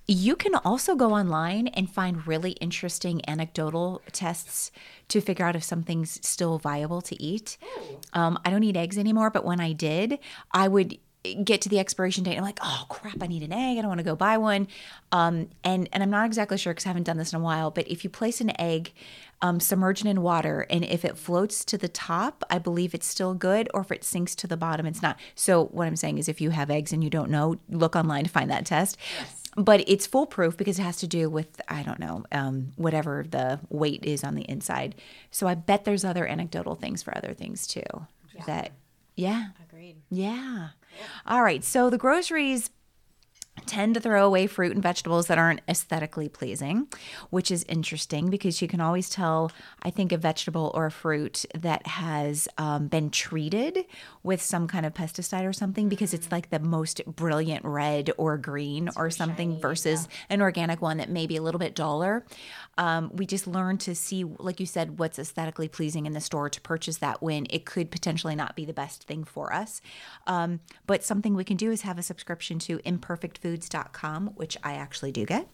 you 0.06 0.36
can 0.36 0.54
also 0.56 0.94
go 0.94 1.12
online 1.12 1.68
and 1.68 1.90
find 1.90 2.26
really 2.26 2.52
interesting 2.52 3.26
anecdotal 3.28 4.02
tests 4.12 4.70
to 5.08 5.20
figure 5.20 5.46
out 5.46 5.56
if 5.56 5.64
something's 5.64 6.24
still 6.26 6.58
viable 6.58 7.00
to 7.02 7.22
eat. 7.22 7.56
Um, 8.12 8.38
I 8.44 8.50
don't 8.50 8.62
eat 8.62 8.76
eggs 8.76 8.98
anymore, 8.98 9.30
but 9.30 9.44
when 9.44 9.60
I 9.60 9.72
did, 9.72 10.18
I 10.52 10.68
would 10.68 10.98
get 11.42 11.62
to 11.62 11.68
the 11.68 11.78
expiration 11.78 12.22
date 12.22 12.32
and 12.32 12.40
I'm 12.40 12.44
like, 12.44 12.58
oh 12.62 12.84
crap, 12.88 13.22
I 13.22 13.26
need 13.26 13.42
an 13.42 13.52
egg. 13.52 13.78
I 13.78 13.80
don't 13.80 13.88
want 13.88 13.98
to 13.98 14.04
go 14.04 14.14
buy 14.14 14.36
one. 14.36 14.68
Um, 15.10 15.48
and 15.62 15.88
and 15.92 16.02
I'm 16.02 16.10
not 16.10 16.26
exactly 16.26 16.58
sure 16.58 16.74
because 16.74 16.84
I 16.86 16.90
haven't 16.90 17.04
done 17.04 17.16
this 17.16 17.32
in 17.32 17.40
a 17.40 17.42
while. 17.42 17.70
But 17.70 17.88
if 17.88 18.04
you 18.04 18.10
place 18.10 18.40
an 18.40 18.58
egg, 18.60 18.92
um, 19.40 19.58
submerge 19.58 20.02
it 20.02 20.06
in 20.06 20.22
water, 20.22 20.66
and 20.68 20.84
if 20.84 21.04
it 21.04 21.16
floats 21.16 21.64
to 21.66 21.78
the 21.78 21.88
top, 21.88 22.44
I 22.50 22.58
believe 22.58 22.94
it's 22.94 23.06
still 23.06 23.34
good. 23.34 23.68
Or 23.72 23.80
if 23.80 23.90
it 23.90 24.04
sinks 24.04 24.34
to 24.36 24.46
the 24.46 24.56
bottom, 24.56 24.86
it's 24.86 25.02
not. 25.02 25.18
So 25.34 25.66
what 25.66 25.86
I'm 25.86 25.96
saying 25.96 26.18
is, 26.18 26.28
if 26.28 26.40
you 26.40 26.50
have 26.50 26.70
eggs 26.70 26.92
and 26.92 27.02
you 27.02 27.10
don't 27.10 27.30
know, 27.30 27.56
look 27.70 27.96
online 27.96 28.24
to 28.24 28.30
find 28.30 28.50
that 28.50 28.66
test. 28.66 28.98
Yes. 29.18 29.40
But 29.56 29.88
it's 29.88 30.06
foolproof 30.06 30.56
because 30.56 30.78
it 30.78 30.82
has 30.82 30.96
to 30.98 31.06
do 31.06 31.30
with 31.30 31.60
I 31.68 31.82
don't 31.84 32.00
know 32.00 32.24
um, 32.32 32.72
whatever 32.76 33.24
the 33.28 33.60
weight 33.70 34.04
is 34.04 34.24
on 34.24 34.34
the 34.34 34.42
inside. 34.42 34.96
So 35.30 35.46
I 35.46 35.54
bet 35.54 35.84
there's 35.84 36.04
other 36.04 36.26
anecdotal 36.26 36.74
things 36.74 37.02
for 37.02 37.16
other 37.16 37.32
things 37.32 37.66
too. 37.66 37.82
That 38.46 38.72
yeah. 39.16 39.48
Agreed. 39.68 39.96
Yeah. 40.10 40.68
All 41.26 41.42
right. 41.42 41.64
So 41.64 41.90
the 41.90 41.98
groceries 41.98 42.70
tend 43.66 43.94
to 43.94 44.00
throw 44.00 44.26
away 44.26 44.46
fruit 44.46 44.72
and 44.72 44.82
vegetables 44.82 45.26
that 45.28 45.38
aren't 45.38 45.60
aesthetically 45.68 46.28
pleasing, 46.28 46.88
which 47.30 47.50
is 47.50 47.64
interesting 47.64 48.28
because 48.28 48.60
you 48.60 48.68
can 48.68 48.80
always 48.80 49.08
tell, 49.08 49.50
I 49.82 49.90
think, 49.90 50.12
a 50.12 50.18
vegetable 50.18 50.70
or 50.74 50.86
a 50.86 50.90
fruit 50.90 51.44
that 51.54 51.86
has 51.86 52.48
um, 52.58 52.88
been 52.88 53.10
treated 53.10 53.84
with 54.22 54.42
some 54.42 54.66
kind 54.66 54.84
of 54.84 54.92
pesticide 54.92 55.48
or 55.48 55.52
something 55.52 55.88
because 55.88 56.12
it's 56.12 56.30
like 56.32 56.50
the 56.50 56.58
most 56.58 57.04
brilliant 57.06 57.64
red 57.64 58.10
or 58.18 58.36
green 58.36 58.90
or 58.96 59.10
something 59.10 59.60
versus 59.60 60.08
an 60.28 60.42
organic 60.42 60.82
one 60.82 60.98
that 60.98 61.08
may 61.08 61.26
be 61.26 61.36
a 61.36 61.42
little 61.42 61.58
bit 61.60 61.74
duller. 61.74 62.24
Um, 62.76 63.10
we 63.14 63.24
just 63.24 63.46
learn 63.46 63.78
to 63.78 63.94
see, 63.94 64.24
like 64.24 64.58
you 64.58 64.66
said, 64.66 64.98
what's 64.98 65.18
aesthetically 65.18 65.68
pleasing 65.68 66.06
in 66.06 66.12
the 66.12 66.20
store 66.20 66.50
to 66.50 66.60
purchase 66.60 66.98
that 66.98 67.22
when 67.22 67.46
it 67.50 67.64
could 67.64 67.90
potentially 67.90 68.34
not 68.34 68.56
be 68.56 68.64
the 68.64 68.72
best 68.72 69.04
thing 69.04 69.24
for 69.24 69.52
us. 69.52 69.80
Um, 70.26 70.60
but 70.86 71.04
something 71.04 71.34
we 71.34 71.44
can 71.44 71.56
do 71.56 71.70
is 71.70 71.82
have 71.82 71.98
a 71.98 72.02
subscription 72.02 72.58
to 72.60 72.80
imperfectfoods.com, 73.44 74.28
which 74.34 74.56
I 74.62 74.74
actually 74.74 75.12
do 75.12 75.24
get. 75.24 75.48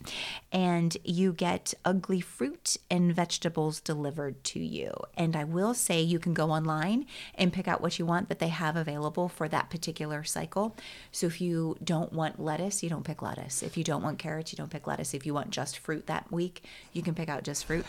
And 0.52 0.96
you 1.04 1.32
get 1.32 1.74
ugly 1.84 2.20
fruit 2.20 2.76
and 2.90 3.14
vegetables 3.14 3.80
delivered 3.80 4.42
to 4.44 4.60
you. 4.60 4.92
And 5.16 5.36
I 5.36 5.44
will 5.44 5.74
say 5.74 6.00
you 6.00 6.18
can 6.18 6.34
go 6.34 6.50
online 6.50 7.06
and 7.34 7.52
pick 7.52 7.68
out 7.68 7.80
what 7.80 7.98
you 7.98 8.06
want 8.06 8.28
that 8.28 8.38
they 8.38 8.48
have 8.48 8.76
available 8.76 9.28
for 9.28 9.48
that 9.48 9.70
particular 9.70 10.24
cycle. 10.24 10.76
So 11.12 11.26
if 11.26 11.40
you 11.40 11.76
don't 11.82 12.12
want 12.12 12.40
lettuce, 12.40 12.82
you 12.82 12.90
don't 12.90 13.04
pick 13.04 13.22
lettuce. 13.22 13.62
If 13.62 13.76
you 13.76 13.84
don't 13.84 14.02
want 14.02 14.18
carrots, 14.18 14.52
you 14.52 14.56
don't 14.56 14.70
pick 14.70 14.86
lettuce. 14.86 15.14
If 15.14 15.26
you 15.26 15.34
want 15.34 15.50
just 15.50 15.78
fruit 15.78 16.06
that 16.06 16.30
week, 16.32 16.64
you 16.92 17.02
can 17.02 17.14
pick 17.14 17.28
out 17.28 17.44
just 17.44 17.64
fruit. 17.64 17.84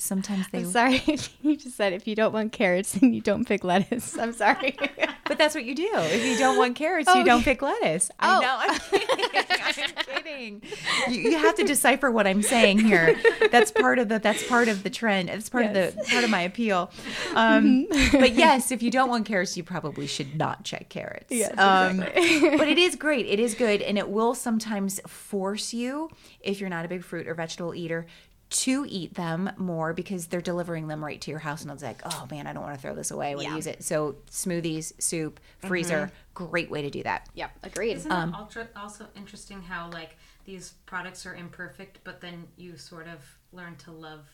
Sometimes 0.00 0.46
they 0.48 0.64
Sorry, 0.64 1.02
you 1.42 1.56
just 1.56 1.76
said 1.76 1.92
if 1.92 2.06
you 2.06 2.14
don't 2.14 2.32
want 2.32 2.52
carrots 2.52 2.94
and 2.96 3.14
you 3.14 3.20
don't 3.20 3.46
pick 3.46 3.64
lettuce. 3.64 4.16
I'm 4.18 4.32
sorry. 4.32 4.76
But 5.28 5.36
that's 5.36 5.54
what 5.54 5.66
you 5.66 5.74
do. 5.74 5.90
If 5.92 6.24
you 6.24 6.38
don't 6.38 6.56
want 6.56 6.74
carrots, 6.74 7.06
you 7.14 7.20
Oh, 7.20 7.22
don't 7.22 7.42
pick 7.42 7.60
lettuce. 7.60 8.10
Oh. 8.18 8.38
I 8.38 8.40
know. 8.40 8.56
I'm 8.62 8.78
kidding. 8.80 9.44
I'm 10.08 10.22
kidding. 10.22 10.62
You, 11.10 11.32
you 11.32 11.36
have 11.36 11.54
to 11.56 11.64
decipher 11.64 12.10
what 12.10 12.26
I'm 12.26 12.40
saying 12.40 12.78
here. 12.78 13.14
That's 13.52 13.70
part 13.70 13.98
of 13.98 14.08
the. 14.08 14.18
That's 14.18 14.42
part 14.48 14.68
of 14.68 14.84
the 14.84 14.88
trend. 14.88 15.28
It's 15.28 15.50
part 15.50 15.66
of 15.66 15.74
the 15.74 16.02
part 16.10 16.24
of 16.24 16.30
my 16.30 16.40
appeal. 16.40 16.90
Um, 17.34 17.86
but 18.10 18.32
yes, 18.36 18.70
if 18.72 18.82
you 18.82 18.90
don't 18.90 19.10
want 19.10 19.26
carrots, 19.26 19.54
you 19.54 19.62
probably 19.64 20.06
should 20.06 20.34
not 20.38 20.64
check 20.64 20.88
carrots. 20.88 21.26
Yes, 21.30 21.52
Um, 21.58 21.98
but 21.98 22.66
it 22.68 22.78
is 22.78 22.96
great. 22.96 23.26
It 23.26 23.38
is 23.38 23.54
good, 23.54 23.82
and 23.82 23.98
it 23.98 24.08
will 24.08 24.34
sometimes 24.34 24.98
force 25.06 25.74
you, 25.74 26.08
if 26.40 26.58
you're 26.58 26.70
not 26.70 26.86
a 26.86 26.88
big 26.88 27.04
fruit 27.04 27.28
or 27.28 27.34
vegetable 27.34 27.74
eater, 27.74 28.06
to 28.50 28.86
eat 28.88 29.14
them 29.14 29.50
more 29.58 29.92
because 29.92 30.26
they're 30.26 30.40
delivering 30.40 30.88
them 30.88 31.04
right 31.04 31.20
to 31.20 31.30
your 31.30 31.40
house, 31.40 31.62
and 31.62 31.70
it's 31.70 31.82
like, 31.82 32.00
oh 32.04 32.26
man, 32.30 32.46
I 32.46 32.52
don't 32.52 32.62
want 32.62 32.74
to 32.74 32.80
throw 32.80 32.94
this 32.94 33.10
away. 33.10 33.32
I 33.32 33.34
want 33.34 33.48
to 33.48 33.54
use 33.54 33.66
it. 33.66 33.82
So 33.84 34.16
smoothies, 34.30 34.92
soup, 35.00 35.40
freezer, 35.58 36.06
mm-hmm. 36.06 36.44
great 36.46 36.70
way 36.70 36.82
to 36.82 36.90
do 36.90 37.02
that. 37.02 37.28
yep, 37.34 37.50
agreed. 37.62 37.96
Isn't 37.96 38.10
it 38.10 38.14
um, 38.14 38.34
ultra, 38.34 38.68
also 38.74 39.06
interesting 39.14 39.62
how 39.62 39.90
like 39.90 40.16
these 40.44 40.74
products 40.86 41.26
are 41.26 41.34
imperfect, 41.34 41.98
but 42.04 42.20
then 42.20 42.46
you 42.56 42.76
sort 42.76 43.06
of 43.06 43.20
learn 43.52 43.76
to 43.76 43.92
love 43.92 44.24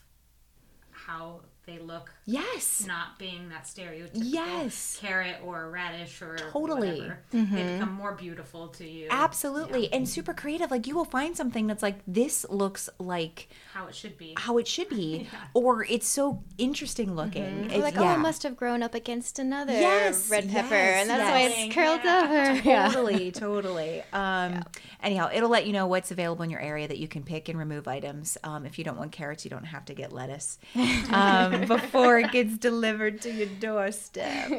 how 0.91 1.41
they 1.67 1.79
look, 1.79 2.11
Yes. 2.27 2.85
not 2.87 3.19
being 3.19 3.49
that 3.51 3.65
stereotypical 3.65 4.11
Yes. 4.15 4.99
carrot 5.01 5.37
or 5.45 5.71
radish 5.71 6.21
or 6.23 6.37
Totally. 6.53 7.01
whatever. 7.01 7.19
They 7.31 7.75
become 7.75 7.93
more 7.93 8.13
beautiful 8.13 8.69
to 8.69 8.89
you. 8.89 9.09
Absolutely. 9.11 9.93
And 9.93 10.09
super 10.09 10.33
creative. 10.35 10.71
Like 10.71 10.87
you 10.87 10.95
will 10.95 11.05
find 11.05 11.37
something 11.37 11.67
that's 11.67 11.83
like, 11.83 11.97
this 12.07 12.47
looks 12.49 12.89
like 12.99 13.49
How 13.73 13.87
it 13.87 13.95
should 13.95 14.17
be. 14.19 14.35
how 14.37 14.59
it 14.59 14.67
should 14.69 14.89
be. 14.89 15.29
Or 15.55 15.85
it's 15.85 16.07
so 16.07 16.43
interesting 16.59 17.15
looking. 17.15 17.71
It's 17.71 17.83
like, 17.83 17.97
oh, 17.97 18.03
yeah. 18.03 18.15
it 18.15 18.19
must 18.19 18.43
have 18.43 18.57
grown 18.57 18.83
up 18.83 18.95
against 18.95 19.39
another 19.39 19.73
Yes, 19.73 20.29
red 20.31 20.51
pepper, 20.51 20.75
yes, 20.75 21.01
and 21.03 21.11
that's 21.11 21.21
yes. 21.21 21.31
why 21.31 21.65
it's 21.65 21.75
curled 21.75 22.01
over. 22.07 22.91
Totally, 22.95 23.31
totally. 23.33 24.03
Um, 24.13 24.63
Anyhow, 25.03 25.29
it'll 25.33 25.51
let 25.51 25.67
you 25.67 25.73
know 25.75 25.87
what's 25.87 26.11
available 26.11 26.43
in 26.45 26.51
your 26.51 26.61
area 26.61 26.89
that 26.89 26.97
you 26.99 27.09
can 27.09 27.23
pick 27.25 27.49
and 27.51 27.59
remove 27.59 27.87
items. 27.87 28.39
Um, 28.43 28.65
if 28.65 28.79
you 28.79 28.85
don't 28.85 28.97
want 28.97 29.13
carrots, 29.13 29.45
you 29.45 29.51
don't 29.51 29.65
have 29.65 29.85
to 29.87 29.95
get 29.95 30.13
lettuce 30.13 30.59
um, 30.75 31.54
before 31.67 32.19
it 32.19 32.33
gets 32.33 32.57
delivered 32.59 33.21
to 33.23 33.31
your 33.31 33.49
doorstep. 33.61 34.51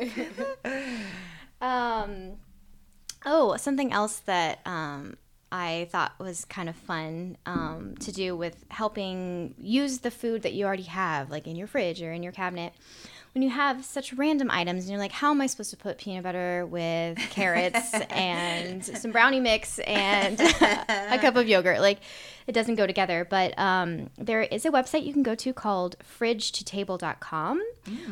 Um, 1.62 2.34
oh, 3.26 3.58
something 3.58 3.92
else 3.92 4.20
that 4.20 4.60
um, 4.66 5.18
I 5.52 5.88
thought 5.92 6.14
was 6.20 6.46
kind 6.46 6.70
of 6.70 6.76
fun 6.76 7.38
um, 7.46 7.96
to 8.00 8.12
do 8.12 8.36
with 8.36 8.66
helping 8.70 9.56
use 9.58 10.00
the 10.00 10.12
food 10.12 10.42
that 10.44 10.54
you 10.54 10.66
already 10.66 10.84
have, 10.84 11.30
like 11.30 11.48
in 11.48 11.56
your 11.56 11.68
fridge 11.68 12.02
or 12.02 12.12
in 12.12 12.24
your 12.24 12.32
cabinet. 12.32 12.74
When 13.34 13.42
you 13.42 13.50
have 13.50 13.84
such 13.84 14.14
random 14.14 14.50
items, 14.50 14.84
and 14.84 14.92
you're 14.92 15.00
like, 15.00 15.12
how 15.12 15.32
am 15.32 15.42
I 15.42 15.48
supposed 15.48 15.70
to 15.72 15.78
put 15.78 15.98
peanut 15.98 16.24
butter 16.24 16.66
with 16.66 17.18
carrots 17.30 17.94
and 18.10 18.84
some 18.84 19.12
brownie 19.12 19.42
mix 19.42 19.80
and 19.80 20.40
a 20.62 21.18
cup 21.20 21.36
of 21.36 21.48
yogurt? 21.48 21.82
Like, 21.82 22.00
it 22.48 22.54
doesn't 22.54 22.76
go 22.76 22.88
together. 22.88 23.28
But 23.30 23.58
um, 23.60 24.10
there 24.18 24.42
is 24.42 24.66
a 24.66 24.72
website 24.72 25.06
you 25.06 25.12
can 25.12 25.24
go 25.24 25.36
to 25.36 25.54
called 25.54 25.98
fridgetotable.com, 26.20 27.62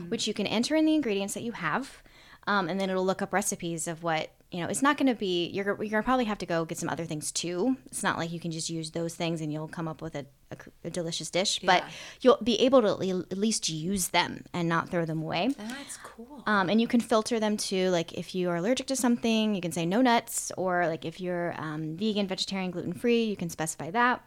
which 0.09 0.27
you 0.27 0.33
can 0.33 0.45
enter 0.45 0.75
in 0.75 0.85
the 0.85 0.93
ingredients 0.93 1.33
that 1.35 1.43
you 1.43 1.53
have 1.53 2.03
um, 2.47 2.69
and 2.69 2.79
then 2.79 2.89
it'll 2.89 3.05
look 3.05 3.21
up 3.21 3.33
recipes 3.33 3.87
of 3.87 4.03
what 4.03 4.29
you 4.53 4.61
know. 4.61 4.67
It's 4.67 4.81
not 4.81 4.97
going 4.97 5.07
to 5.07 5.15
be 5.15 5.47
you're 5.47 5.65
you're 5.83 5.89
gonna 5.89 6.03
probably 6.03 6.25
have 6.25 6.37
to 6.37 6.45
go 6.45 6.63
get 6.63 6.77
some 6.77 6.87
other 6.87 7.05
things 7.05 7.31
too. 7.31 7.75
It's 7.87 8.03
not 8.03 8.17
like 8.17 8.31
you 8.31 8.39
can 8.39 8.51
just 8.51 8.69
use 8.69 8.91
those 8.91 9.15
things 9.15 9.41
and 9.41 9.51
you'll 9.51 9.67
come 9.67 9.87
up 9.87 10.01
with 10.01 10.15
a, 10.15 10.25
a, 10.51 10.57
a 10.85 10.89
delicious 10.89 11.29
dish, 11.29 11.59
but 11.59 11.83
you'll 12.21 12.37
be 12.43 12.59
able 12.61 12.81
to 12.83 13.25
at 13.31 13.37
least 13.37 13.67
use 13.67 14.09
them 14.09 14.45
and 14.53 14.69
not 14.69 14.89
throw 14.89 15.05
them 15.05 15.21
away. 15.21 15.49
That's 15.57 15.97
cool. 15.97 16.43
Um, 16.45 16.69
and 16.69 16.79
you 16.79 16.87
can 16.87 17.01
filter 17.01 17.39
them 17.39 17.57
too. 17.57 17.89
Like 17.89 18.13
if 18.13 18.35
you 18.35 18.49
are 18.49 18.55
allergic 18.57 18.87
to 18.87 18.95
something, 18.95 19.55
you 19.55 19.61
can 19.61 19.71
say 19.71 19.85
no 19.85 20.01
nuts, 20.01 20.51
or 20.55 20.87
like 20.87 21.03
if 21.03 21.19
you're 21.19 21.55
um, 21.57 21.97
vegan, 21.97 22.27
vegetarian, 22.27 22.71
gluten 22.71 22.93
free, 22.93 23.23
you 23.23 23.35
can 23.35 23.49
specify 23.49 23.91
that. 23.91 24.23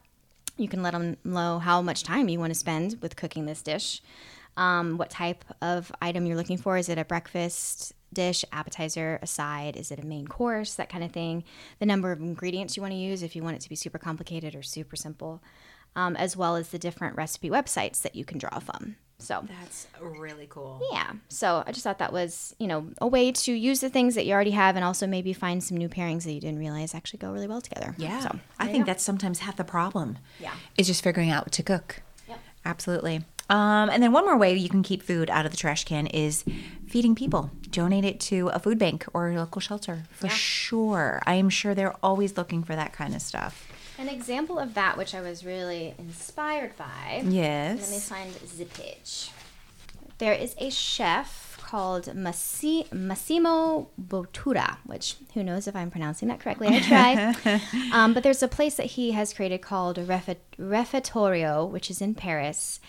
You 0.59 0.69
can 0.69 0.83
let 0.83 0.93
them 0.93 1.17
know 1.23 1.59
how 1.59 1.83
much 1.83 2.03
time 2.03 2.29
you 2.29 2.41
want 2.41 2.53
to 2.53 2.59
spend 2.59 2.99
with 3.03 3.15
cooking 3.15 3.47
this 3.47 3.63
dish. 3.63 4.03
Um, 4.57 4.97
what 4.97 5.11
type 5.11 5.45
of 5.61 5.93
item 6.01 6.25
you're 6.25 6.37
looking 6.37 6.57
for? 6.57 6.79
Is 6.79 6.89
it 6.89 6.97
a 6.97 7.05
breakfast 7.05 7.93
dish, 8.13 8.45
appetizer, 8.53 9.19
a 9.23 9.27
side? 9.27 9.77
Is 9.77 9.91
it 9.91 9.99
a 9.99 10.07
main 10.07 10.27
course? 10.27 10.75
That 10.75 10.89
kind 10.89 11.05
of 11.05 11.13
thing. 11.13 11.45
The 11.79 11.87
number 11.87 12.13
of 12.13 12.21
ingredients 12.21 12.77
you 12.77 12.83
want 12.83 12.93
to 12.93 12.99
use 12.99 13.23
if 13.23 13.37
you 13.37 13.43
want 13.43 13.57
it 13.57 13.63
to 13.63 13.69
be 13.69 13.77
super 13.77 13.99
complicated 13.99 14.55
or 14.55 14.63
super 14.63 14.97
simple, 14.97 15.43
um, 15.95 16.17
as 16.17 16.37
well 16.37 16.57
as 16.57 16.69
the 16.69 16.79
different 16.79 17.17
recipe 17.17 17.51
websites 17.51 18.03
that 18.03 18.15
you 18.15 18.25
can 18.25 18.39
draw 18.39 18.59
from. 18.59 18.97
So 19.19 19.47
That's 19.49 19.87
really 19.99 20.47
cool. 20.51 20.79
yeah, 20.93 21.13
so 21.29 21.65
I 21.67 21.73
just 21.73 21.83
thought 21.83 22.01
that 22.01 22.13
was 22.13 22.55
you 22.59 22.67
know 22.67 22.91
a 23.01 23.07
way 23.07 23.33
to 23.33 23.53
use 23.53 23.81
the 23.81 23.89
things 23.89 24.15
that 24.15 24.27
you 24.27 24.35
already 24.35 24.51
have, 24.51 24.77
and 24.77 24.85
also 24.85 25.07
maybe 25.07 25.33
find 25.33 25.65
some 25.65 25.79
new 25.79 25.89
pairings 25.89 26.25
that 26.25 26.33
you 26.33 26.41
didn't 26.41 26.59
realize 26.59 26.95
actually 26.95 27.21
go 27.21 27.33
really 27.33 27.47
well 27.47 27.63
together. 27.63 27.95
Yeah. 27.97 28.21
So 28.21 28.39
I 28.59 28.69
think 28.69 28.85
that's 28.85 29.03
sometimes 29.03 29.39
half 29.39 29.57
the 29.57 29.65
problem. 29.65 30.19
Yeah. 30.39 30.53
Is 30.77 30.87
just 30.87 31.03
figuring 31.03 31.31
out 31.31 31.47
what 31.47 31.53
to 31.53 31.63
cook. 31.63 32.03
Yep. 32.29 32.41
Absolutely. 32.67 33.25
Um, 33.49 33.91
and 33.91 34.03
then 34.03 34.13
one 34.13 34.25
more 34.25 34.37
way 34.37 34.55
you 34.55 34.69
can 34.69 34.83
keep 34.83 35.03
food 35.03 35.31
out 35.31 35.47
of 35.47 35.53
the 35.53 35.57
trash 35.57 35.85
can 35.85 36.07
is 36.09 36.45
feeding 36.89 37.15
people. 37.15 37.51
Donate 37.71 38.05
it 38.05 38.19
to 38.21 38.49
a 38.49 38.59
food 38.59 38.79
bank 38.79 39.07
or 39.15 39.31
a 39.31 39.37
local 39.37 39.61
shelter 39.61 40.05
for 40.11 40.29
sure. 40.29 41.23
I 41.27 41.35
am 41.35 41.49
sure 41.49 41.75
they're 41.75 41.95
always 42.03 42.37
looking 42.37 42.65
for 42.65 42.75
that 42.75 42.93
kind 42.93 43.15
of 43.15 43.23
stuff. 43.23 43.69
An 43.99 44.09
example 44.09 44.59
of 44.59 44.75
that, 44.75 44.99
which 44.99 45.15
I 45.15 45.21
was 45.21 45.45
really 45.45 45.95
inspired 45.99 46.77
by. 46.77 47.23
Yes. 47.25 47.81
Let 47.81 47.91
me 47.91 47.99
find 47.99 48.33
the 48.59 48.65
page. 48.67 49.31
There 50.19 50.33
is 50.33 50.55
a 50.59 50.71
chef 50.71 51.59
called 51.67 52.15
Massi- 52.15 52.87
Massimo 52.93 53.89
Bottura, 54.01 54.77
which 54.85 55.17
who 55.35 55.43
knows 55.43 55.67
if 55.67 55.75
I'm 55.75 55.91
pronouncing 55.91 56.29
that 56.29 56.41
correctly? 56.41 56.69
I 56.71 56.81
try. 57.43 57.61
um, 57.93 58.15
but 58.15 58.23
there's 58.23 58.43
a 58.43 58.49
place 58.49 58.77
that 58.77 58.87
he 58.87 59.13
has 59.13 59.35
created 59.35 59.63
called 59.63 59.97
Refe- 59.99 60.37
Refettorio, 60.59 61.69
which 61.69 61.91
is 61.91 62.01
in 62.01 62.15
Paris. 62.15 62.81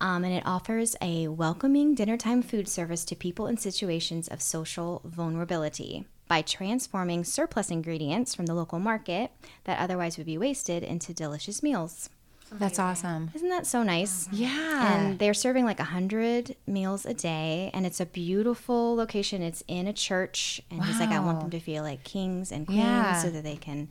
Um, 0.00 0.24
and 0.24 0.32
it 0.32 0.44
offers 0.46 0.94
a 1.02 1.28
welcoming 1.28 1.94
dinnertime 1.94 2.42
food 2.42 2.68
service 2.68 3.04
to 3.06 3.16
people 3.16 3.46
in 3.46 3.56
situations 3.56 4.28
of 4.28 4.40
social 4.40 5.00
vulnerability 5.04 6.04
by 6.28 6.42
transforming 6.42 7.24
surplus 7.24 7.70
ingredients 7.70 8.34
from 8.34 8.46
the 8.46 8.54
local 8.54 8.78
market 8.78 9.30
that 9.64 9.78
otherwise 9.80 10.16
would 10.16 10.26
be 10.26 10.38
wasted 10.38 10.82
into 10.82 11.12
delicious 11.14 11.62
meals. 11.62 12.10
That's 12.50 12.78
awesome. 12.78 13.30
Isn't 13.34 13.50
that 13.50 13.66
so 13.66 13.82
nice? 13.82 14.26
Yeah. 14.32 14.96
And 14.96 15.18
they're 15.18 15.34
serving 15.34 15.66
like 15.66 15.80
a 15.80 15.84
hundred 15.84 16.56
meals 16.66 17.04
a 17.04 17.12
day, 17.12 17.70
and 17.74 17.84
it's 17.84 18.00
a 18.00 18.06
beautiful 18.06 18.94
location. 18.96 19.42
It's 19.42 19.62
in 19.68 19.86
a 19.86 19.92
church, 19.92 20.62
and 20.70 20.82
he's 20.82 20.98
like, 20.98 21.10
I 21.10 21.20
want 21.20 21.40
them 21.40 21.50
to 21.50 21.60
feel 21.60 21.82
like 21.82 22.04
kings 22.04 22.50
and 22.50 22.66
queens, 22.66 22.80
Yeah. 22.80 23.20
so 23.20 23.28
that 23.28 23.44
they 23.44 23.56
can 23.56 23.88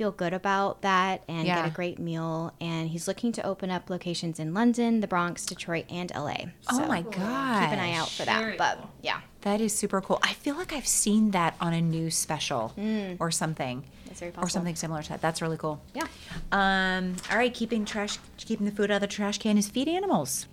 feel 0.00 0.10
good 0.10 0.32
about 0.32 0.80
that 0.80 1.22
and 1.28 1.44
get 1.44 1.66
a 1.66 1.68
great 1.68 1.98
meal. 1.98 2.54
And 2.58 2.88
he's 2.88 3.06
looking 3.06 3.32
to 3.32 3.44
open 3.46 3.70
up 3.70 3.90
locations 3.90 4.40
in 4.40 4.54
London, 4.54 5.00
the 5.00 5.06
Bronx, 5.06 5.44
Detroit, 5.44 5.84
and 5.90 6.10
LA. 6.14 6.36
oh 6.70 6.86
my 6.86 7.02
god. 7.02 7.60
Keep 7.64 7.72
an 7.72 7.78
eye 7.78 7.92
out 7.92 8.08
for 8.08 8.24
that. 8.24 8.40
Very 8.40 8.56
But 8.56 8.78
cool. 8.78 8.90
yeah, 9.02 9.20
That 9.42 9.60
is 9.60 9.74
super 9.74 10.00
cool. 10.00 10.18
I 10.22 10.32
feel 10.32 10.54
like 10.56 10.72
I've 10.72 10.86
seen 10.86 11.32
that 11.32 11.54
on 11.60 11.74
a 11.74 11.82
news 11.82 12.14
special 12.16 12.72
or 13.20 13.30
something. 13.30 13.84
that's 14.06 14.20
very 14.20 14.32
Or 14.38 14.48
something 14.48 14.74
similar 14.74 15.02
to 15.02 15.08
that. 15.10 15.20
That's 15.20 15.42
really 15.42 15.58
cool. 15.58 15.82
Yeah. 15.94 16.06
Um, 16.50 17.16
all 17.30 17.36
right, 17.36 17.52
keeping 17.52 17.84
trash, 17.84 18.16
keeping 18.38 18.64
the 18.64 18.72
food 18.72 18.90
out 18.90 18.94
of 18.94 19.00
the 19.02 19.06
trash 19.06 19.36
can 19.36 19.58
is 19.58 19.68
feed 19.68 19.86
animals. 19.86 20.46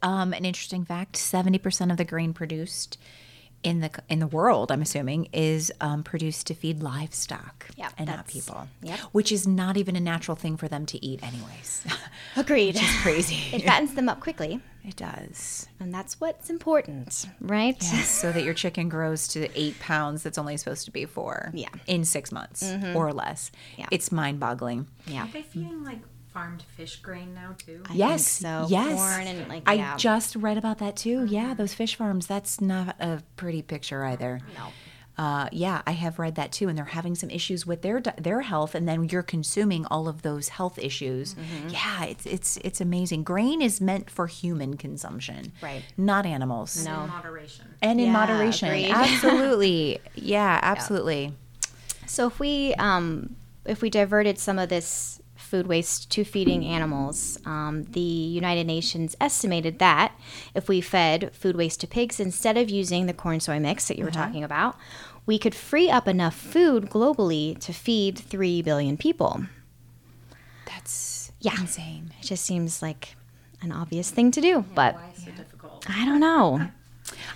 Um, 0.00 0.32
an 0.32 0.46
interesting 0.46 0.86
fact: 0.86 1.16
seventy 1.18 1.58
percent 1.58 1.90
of 1.90 1.98
the 1.98 2.04
grain 2.04 2.32
produced 2.32 2.96
in 3.62 3.80
the 3.80 3.90
in 4.08 4.18
the 4.20 4.26
world, 4.26 4.70
I'm 4.70 4.82
assuming, 4.82 5.28
is 5.32 5.72
um, 5.80 6.02
produced 6.04 6.46
to 6.48 6.54
feed 6.54 6.82
livestock 6.82 7.66
Yeah, 7.76 7.88
and 7.98 8.06
not 8.08 8.26
people. 8.28 8.68
yep. 8.82 8.98
Which 9.12 9.32
is 9.32 9.46
not 9.46 9.76
even 9.76 9.96
a 9.96 10.00
natural 10.00 10.36
thing 10.36 10.56
for 10.56 10.68
them 10.68 10.86
to 10.86 11.04
eat, 11.04 11.22
anyways. 11.22 11.84
Agreed. 12.36 12.76
It's 12.76 13.02
crazy. 13.02 13.54
it 13.56 13.62
fattens 13.62 13.94
them 13.94 14.08
up 14.08 14.20
quickly, 14.20 14.60
it 14.84 14.96
does. 14.96 15.66
and 15.80 15.92
that's 15.92 16.20
what's 16.20 16.48
important, 16.50 17.26
right? 17.40 17.76
Yes, 17.80 18.08
so 18.08 18.30
that 18.32 18.44
your 18.44 18.54
chicken 18.54 18.88
grows 18.88 19.26
to 19.28 19.48
eight 19.58 19.78
pounds 19.80 20.22
that's 20.22 20.38
only 20.38 20.56
supposed 20.56 20.84
to 20.84 20.90
be 20.92 21.04
four. 21.04 21.50
Yeah. 21.52 21.68
Mm-hmm. 21.68 21.78
In 21.90 22.04
six 22.04 22.30
months 22.30 22.72
or 22.94 23.12
less. 23.12 23.50
Yeah. 23.76 23.86
It's 23.90 24.12
mind 24.12 24.38
boggling. 24.38 24.86
Yeah. 25.06 25.24
Are 25.24 25.32
they 25.32 25.42
feeding 25.42 25.82
like 25.84 25.98
farmed 26.36 26.62
fish 26.76 26.96
grain 26.96 27.32
now 27.32 27.54
too? 27.56 27.82
I 27.88 27.94
yes. 27.94 28.38
think 28.38 28.46
so. 28.46 28.66
Yes. 28.68 28.98
Corn 28.98 29.26
and 29.26 29.48
like 29.48 29.62
I 29.66 29.74
yeah. 29.74 29.96
just 29.96 30.36
read 30.36 30.58
about 30.58 30.78
that 30.78 30.94
too. 30.94 31.24
Yeah, 31.24 31.54
those 31.54 31.72
fish 31.72 31.96
farms. 31.96 32.26
That's 32.26 32.60
not 32.60 32.94
a 33.00 33.22
pretty 33.36 33.62
picture 33.62 34.04
either. 34.04 34.40
No. 34.54 34.68
Uh, 35.16 35.48
yeah, 35.50 35.80
I 35.86 35.92
have 35.92 36.18
read 36.18 36.34
that 36.34 36.52
too, 36.52 36.68
and 36.68 36.76
they're 36.76 36.84
having 36.84 37.14
some 37.14 37.30
issues 37.30 37.66
with 37.66 37.80
their 37.80 38.02
their 38.18 38.42
health, 38.42 38.74
and 38.74 38.86
then 38.86 39.04
you're 39.04 39.22
consuming 39.22 39.86
all 39.86 40.08
of 40.08 40.20
those 40.20 40.50
health 40.50 40.78
issues. 40.78 41.34
Mm-hmm. 41.34 41.68
Yeah, 41.70 42.04
it's 42.04 42.26
it's 42.26 42.58
it's 42.58 42.80
amazing. 42.82 43.22
Grain 43.22 43.62
is 43.62 43.80
meant 43.80 44.10
for 44.10 44.26
human 44.26 44.76
consumption, 44.76 45.54
Right. 45.62 45.82
Not 45.96 46.26
animals. 46.26 46.84
No. 46.84 47.04
In 47.04 47.08
moderation. 47.08 47.64
And 47.80 47.98
in 47.98 48.08
Yeah, 48.08 48.12
moderation, 48.12 48.68
agreed. 48.68 48.90
absolutely. 48.94 50.00
yeah, 50.16 50.60
absolutely. 50.62 51.32
So 52.04 52.26
if 52.26 52.38
we 52.38 52.74
um, 52.74 53.36
if 53.64 53.80
we 53.80 53.88
diverted 53.88 54.38
some 54.38 54.58
of 54.58 54.68
this 54.68 55.18
food 55.46 55.66
waste 55.66 56.10
to 56.10 56.24
feeding 56.24 56.64
animals, 56.64 57.38
um, 57.46 57.84
the 57.84 58.00
United 58.00 58.66
Nations 58.66 59.16
estimated 59.20 59.78
that 59.78 60.12
if 60.54 60.68
we 60.68 60.80
fed 60.80 61.32
food 61.34 61.56
waste 61.56 61.80
to 61.80 61.86
pigs 61.86 62.20
instead 62.20 62.56
of 62.58 62.68
using 62.68 63.06
the 63.06 63.12
corn 63.14 63.40
soy 63.40 63.58
mix 63.58 63.88
that 63.88 63.98
you 63.98 64.04
were 64.04 64.10
talking 64.10 64.44
about, 64.44 64.76
we 65.24 65.38
could 65.38 65.54
free 65.54 65.88
up 65.90 66.06
enough 66.06 66.34
food 66.36 66.90
globally 66.90 67.58
to 67.60 67.72
feed 67.72 68.18
three 68.18 68.60
billion 68.62 68.96
people. 68.96 69.44
That's 70.66 71.32
Yeah. 71.40 71.60
insane. 71.60 72.12
It 72.20 72.26
just 72.26 72.44
seems 72.44 72.82
like 72.82 73.16
an 73.62 73.72
obvious 73.72 74.10
thing 74.10 74.30
to 74.32 74.40
do, 74.40 74.64
but 74.74 74.94
Why 74.94 75.10
is 75.16 75.26
it 75.26 75.36
difficult? 75.36 75.84
I 75.88 76.04
don't 76.04 76.20
know. 76.20 76.68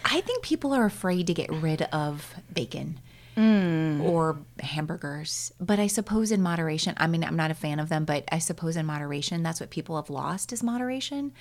I 0.05 0.21
think 0.21 0.43
people 0.43 0.73
are 0.73 0.85
afraid 0.85 1.27
to 1.29 1.35
get 1.35 1.51
rid 1.53 1.83
of 1.93 2.35
bacon 2.53 2.99
Mm. 3.41 4.03
or 4.03 4.39
hamburgers. 4.61 5.53
But 5.59 5.79
I 5.79 5.87
suppose 5.87 6.31
in 6.31 6.43
moderation, 6.43 6.95
I 6.99 7.07
mean, 7.07 7.25
I'm 7.25 7.37
not 7.37 7.51
a 7.51 7.55
fan 7.55 7.81
of 7.81 7.89
them, 7.89 8.05
but 8.05 8.25
I 8.31 8.39
suppose 8.39 8.77
in 8.77 8.85
moderation, 8.85 9.43
that's 9.43 9.61
what 9.61 9.71
people 9.71 9.97
have 9.97 10.11
lost 10.11 10.53
is 10.53 10.63
moderation, 10.63 11.33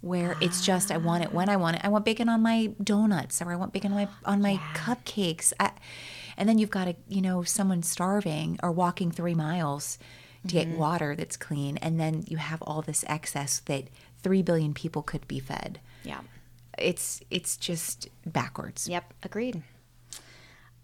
where 0.00 0.36
it's 0.40 0.64
just 0.66 0.90
I 0.90 0.96
want 0.96 1.22
it 1.22 1.32
when 1.32 1.48
I 1.48 1.56
want 1.56 1.76
it. 1.76 1.84
I 1.84 1.88
want 1.88 2.04
bacon 2.04 2.28
on 2.28 2.42
my 2.42 2.72
donuts, 2.82 3.40
or 3.40 3.52
I 3.52 3.56
want 3.56 3.72
bacon 3.72 3.92
on 3.92 3.98
my 3.98 4.08
on 4.24 4.42
my 4.42 4.56
cupcakes. 4.74 5.52
I, 5.60 5.70
and 6.36 6.48
then 6.48 6.58
you've 6.58 6.70
got 6.70 6.88
a 6.88 6.96
you 7.08 7.22
know 7.22 7.44
someone 7.44 7.82
starving 7.84 8.58
or 8.62 8.72
walking 8.72 9.10
three 9.12 9.34
miles 9.34 9.96
to 9.96 10.04
Mm-hmm. 10.56 10.70
get 10.72 10.78
water 10.78 11.16
that's 11.16 11.38
clean, 11.38 11.78
and 11.78 11.98
then 11.98 12.24
you 12.28 12.36
have 12.36 12.60
all 12.62 12.82
this 12.82 13.02
excess 13.08 13.60
that 13.60 13.84
three 14.22 14.42
billion 14.42 14.74
people 14.74 15.02
could 15.02 15.26
be 15.26 15.38
fed. 15.40 15.80
Yeah. 16.02 16.20
It's 16.76 17.22
it's 17.30 17.56
just 17.56 18.08
backwards. 18.26 18.88
Yep, 18.88 19.14
agreed. 19.22 19.62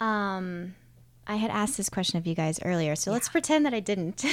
Um, 0.01 0.75
I 1.27 1.37
had 1.37 1.51
asked 1.51 1.77
this 1.77 1.89
question 1.89 2.19
of 2.19 2.27
you 2.27 2.35
guys 2.35 2.59
earlier, 2.65 2.97
so 2.97 3.13
let's 3.13 3.29
pretend 3.29 3.65
that 3.67 3.75
I 3.75 3.81
didn't. 3.81 4.17
the 4.17 4.29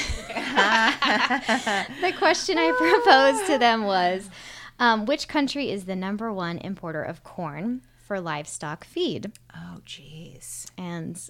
question 2.17 2.57
I 2.57 2.71
proposed 2.77 3.45
to 3.51 3.57
them 3.59 3.83
was, 3.83 4.29
um, 4.79 5.05
which 5.05 5.27
country 5.27 5.69
is 5.69 5.85
the 5.85 5.95
number 5.95 6.33
one 6.33 6.57
importer 6.57 7.03
of 7.03 7.23
corn 7.23 7.81
for 8.05 8.19
livestock 8.19 8.83
feed? 8.85 9.31
Oh, 9.55 9.79
jeez. 9.85 10.71
And 10.77 11.21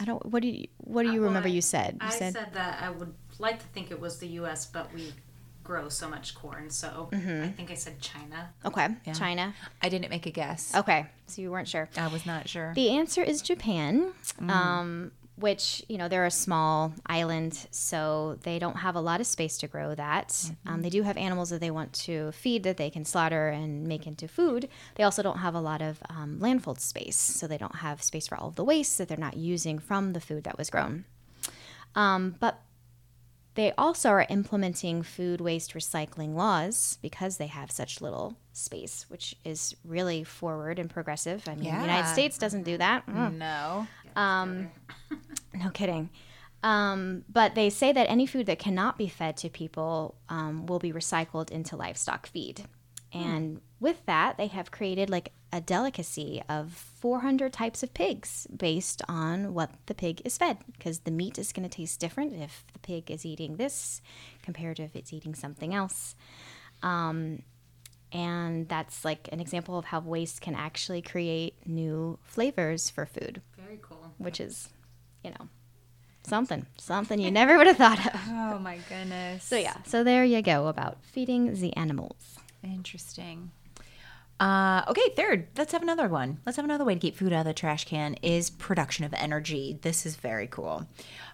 I 0.00 0.04
don't. 0.04 0.24
What 0.26 0.42
do 0.42 0.48
you 0.48 0.68
What 0.78 1.02
do 1.02 1.12
you 1.12 1.22
remember? 1.22 1.48
You 1.48 1.60
said. 1.60 1.98
You 2.00 2.06
I 2.06 2.10
said, 2.10 2.34
that 2.54 2.82
I 2.82 2.90
would 2.90 3.12
like 3.38 3.58
to 3.58 3.66
think 3.66 3.90
it 3.90 4.00
was 4.00 4.18
the 4.18 4.28
U.S., 4.28 4.66
but 4.66 4.92
we 4.94 5.12
grow 5.70 5.88
so 5.88 6.08
much 6.08 6.34
corn, 6.34 6.68
so 6.68 7.08
Mm-hmm. 7.12 7.44
I 7.44 7.48
think 7.48 7.70
I 7.70 7.74
said 7.74 8.00
China. 8.00 8.50
okay, 8.64 8.88
China. 9.14 9.54
I 9.80 9.88
didn't 9.88 10.10
make 10.10 10.26
a 10.26 10.30
guess. 10.30 10.74
Okay, 10.74 11.06
so 11.26 11.40
you 11.42 11.50
weren't 11.52 11.68
sure. 11.68 11.88
I 11.96 12.08
was 12.08 12.26
not 12.26 12.48
sure. 12.48 12.72
The 12.74 12.90
answer 12.90 13.22
is 13.22 13.40
Japan, 13.40 14.12
um, 14.48 15.12
which, 15.36 15.82
you 15.88 15.96
know, 15.96 16.08
they're 16.08 16.26
a 16.26 16.30
small 16.46 16.92
island, 17.06 17.52
so 17.70 18.36
they 18.42 18.58
don't 18.58 18.78
have 18.78 18.96
a 18.96 19.00
lot 19.00 19.20
of 19.20 19.26
space 19.28 19.58
to 19.58 19.68
grow 19.68 19.94
that. 19.94 20.28
Um, 20.66 20.82
they 20.82 20.90
do 20.90 21.02
have 21.02 21.16
animals 21.16 21.50
that 21.50 21.60
they 21.60 21.70
want 21.70 21.92
to 22.06 22.32
feed 22.32 22.62
that 22.64 22.76
they 22.76 22.90
can 22.90 23.04
slaughter 23.04 23.48
and 23.48 23.86
make 23.86 24.06
into 24.08 24.26
food. 24.28 24.68
They 24.96 25.04
also 25.04 25.22
don't 25.22 25.38
have 25.38 25.54
a 25.54 25.60
lot 25.60 25.80
of 25.82 26.02
um, 26.10 26.38
landfill 26.40 26.78
space, 26.80 27.16
so 27.16 27.46
they 27.46 27.58
don't 27.58 27.76
have 27.76 28.02
space 28.02 28.26
for 28.28 28.36
all 28.38 28.48
of 28.48 28.56
the 28.56 28.64
waste 28.64 28.98
that 28.98 29.06
they're 29.08 29.16
not 29.28 29.36
using 29.36 29.78
from 29.78 30.12
the 30.14 30.20
food 30.20 30.42
that 30.44 30.58
was 30.58 30.68
grown. 30.68 31.04
Um, 31.94 32.34
but 32.40 32.60
they 33.54 33.72
also 33.76 34.10
are 34.10 34.26
implementing 34.28 35.02
food 35.02 35.40
waste 35.40 35.74
recycling 35.74 36.34
laws 36.34 36.98
because 37.02 37.36
they 37.36 37.48
have 37.48 37.70
such 37.70 38.00
little 38.00 38.36
space, 38.52 39.06
which 39.08 39.34
is 39.44 39.74
really 39.84 40.22
forward 40.24 40.78
and 40.78 40.88
progressive. 40.88 41.48
I 41.48 41.54
mean, 41.54 41.64
the 41.64 41.80
United 41.80 42.08
States 42.08 42.38
doesn't 42.38 42.62
do 42.62 42.78
that. 42.78 43.06
Mm. 43.06 43.14
no. 43.38 43.86
No 45.52 45.70
kidding. 45.70 46.10
Um, 46.62 47.24
but 47.28 47.54
they 47.54 47.70
say 47.70 47.92
that 47.92 48.08
any 48.08 48.24
food 48.24 48.46
that 48.46 48.58
cannot 48.58 48.96
be 48.96 49.08
fed 49.08 49.36
to 49.38 49.48
people 49.48 50.14
um, 50.28 50.66
will 50.66 50.78
be 50.78 50.92
recycled 50.92 51.50
into 51.50 51.76
livestock 51.76 52.26
feed. 52.26 52.66
And 53.12 53.60
with 53.80 54.04
that, 54.06 54.36
they 54.36 54.46
have 54.46 54.70
created 54.70 55.10
like 55.10 55.32
a 55.52 55.60
delicacy 55.60 56.42
of 56.48 56.89
400 57.00 57.52
types 57.52 57.82
of 57.82 57.92
pigs 57.94 58.46
based 58.54 59.02
on 59.08 59.54
what 59.54 59.70
the 59.86 59.94
pig 59.94 60.20
is 60.24 60.36
fed. 60.38 60.58
Because 60.76 61.00
the 61.00 61.10
meat 61.10 61.38
is 61.38 61.52
going 61.52 61.68
to 61.68 61.74
taste 61.74 61.98
different 61.98 62.32
if 62.34 62.64
the 62.72 62.78
pig 62.78 63.10
is 63.10 63.24
eating 63.26 63.56
this 63.56 64.00
compared 64.42 64.76
to 64.76 64.82
if 64.84 64.94
it's 64.94 65.12
eating 65.12 65.34
something 65.34 65.74
else. 65.74 66.14
Um, 66.82 67.42
and 68.12 68.68
that's 68.68 69.04
like 69.04 69.28
an 69.32 69.40
example 69.40 69.78
of 69.78 69.86
how 69.86 70.00
waste 70.00 70.40
can 70.40 70.54
actually 70.54 71.00
create 71.02 71.54
new 71.66 72.18
flavors 72.24 72.90
for 72.90 73.06
food 73.06 73.40
Very 73.56 73.78
cool. 73.80 74.12
which 74.18 74.40
is, 74.40 74.68
you 75.22 75.30
know, 75.30 75.48
something, 76.24 76.66
something 76.76 77.20
you 77.20 77.30
never 77.30 77.56
would 77.56 77.66
have 77.68 77.76
thought 77.76 78.04
of. 78.14 78.20
Oh 78.28 78.58
my 78.58 78.78
goodness. 78.88 79.44
So 79.44 79.56
yeah, 79.56 79.76
so 79.86 80.02
there 80.04 80.24
you 80.24 80.42
go 80.42 80.66
about 80.66 80.98
feeding 81.04 81.54
the 81.54 81.74
animals. 81.76 82.36
Interesting. 82.64 83.52
Uh, 84.40 84.82
okay, 84.88 85.10
third, 85.14 85.48
let's 85.58 85.72
have 85.72 85.82
another 85.82 86.08
one. 86.08 86.38
Let's 86.46 86.56
have 86.56 86.64
another 86.64 86.84
way 86.84 86.94
to 86.94 87.00
keep 87.00 87.14
food 87.14 87.30
out 87.30 87.40
of 87.40 87.44
the 87.44 87.52
trash 87.52 87.84
can 87.84 88.14
is 88.22 88.48
production 88.48 89.04
of 89.04 89.12
energy. 89.12 89.78
This 89.82 90.06
is 90.06 90.16
very 90.16 90.46
cool. 90.46 90.86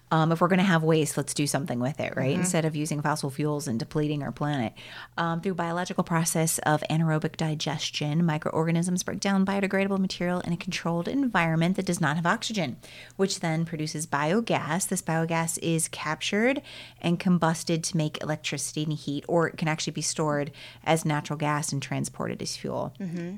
Um, 0.09 0.31
if 0.31 0.39
we're 0.39 0.47
going 0.47 0.59
to 0.59 0.63
have 0.63 0.83
waste, 0.83 1.17
let's 1.17 1.33
do 1.33 1.45
something 1.47 1.79
with 1.79 1.99
it, 1.99 2.15
right? 2.15 2.31
Instead 2.35 2.63
of 2.65 2.75
using 2.75 3.01
fossil 3.01 3.29
fuels 3.29 3.67
and 3.67 3.77
depleting 3.77 4.23
our 4.23 4.31
planet. 4.31 4.73
Um, 5.17 5.41
through 5.41 5.55
biological 5.55 6.03
process 6.03 6.59
of 6.59 6.81
anaerobic 6.89 7.35
digestion, 7.35 8.25
microorganisms 8.25 9.03
break 9.03 9.19
down 9.19 9.45
biodegradable 9.45 9.99
material 9.99 10.39
in 10.41 10.53
a 10.53 10.57
controlled 10.57 11.07
environment 11.07 11.75
that 11.75 11.85
does 11.85 11.99
not 11.99 12.15
have 12.15 12.25
oxygen, 12.25 12.77
which 13.17 13.41
then 13.41 13.65
produces 13.65 14.07
biogas. 14.07 14.87
This 14.87 15.01
biogas 15.01 15.59
is 15.61 15.87
captured 15.89 16.61
and 17.01 17.19
combusted 17.19 17.83
to 17.83 17.97
make 17.97 18.21
electricity 18.21 18.83
and 18.83 18.93
heat, 18.93 19.25
or 19.27 19.47
it 19.47 19.57
can 19.57 19.67
actually 19.67 19.93
be 19.93 20.01
stored 20.01 20.51
as 20.85 21.03
natural 21.03 21.37
gas 21.37 21.73
and 21.73 21.81
transported 21.81 22.41
as 22.41 22.55
fuel. 22.55 22.93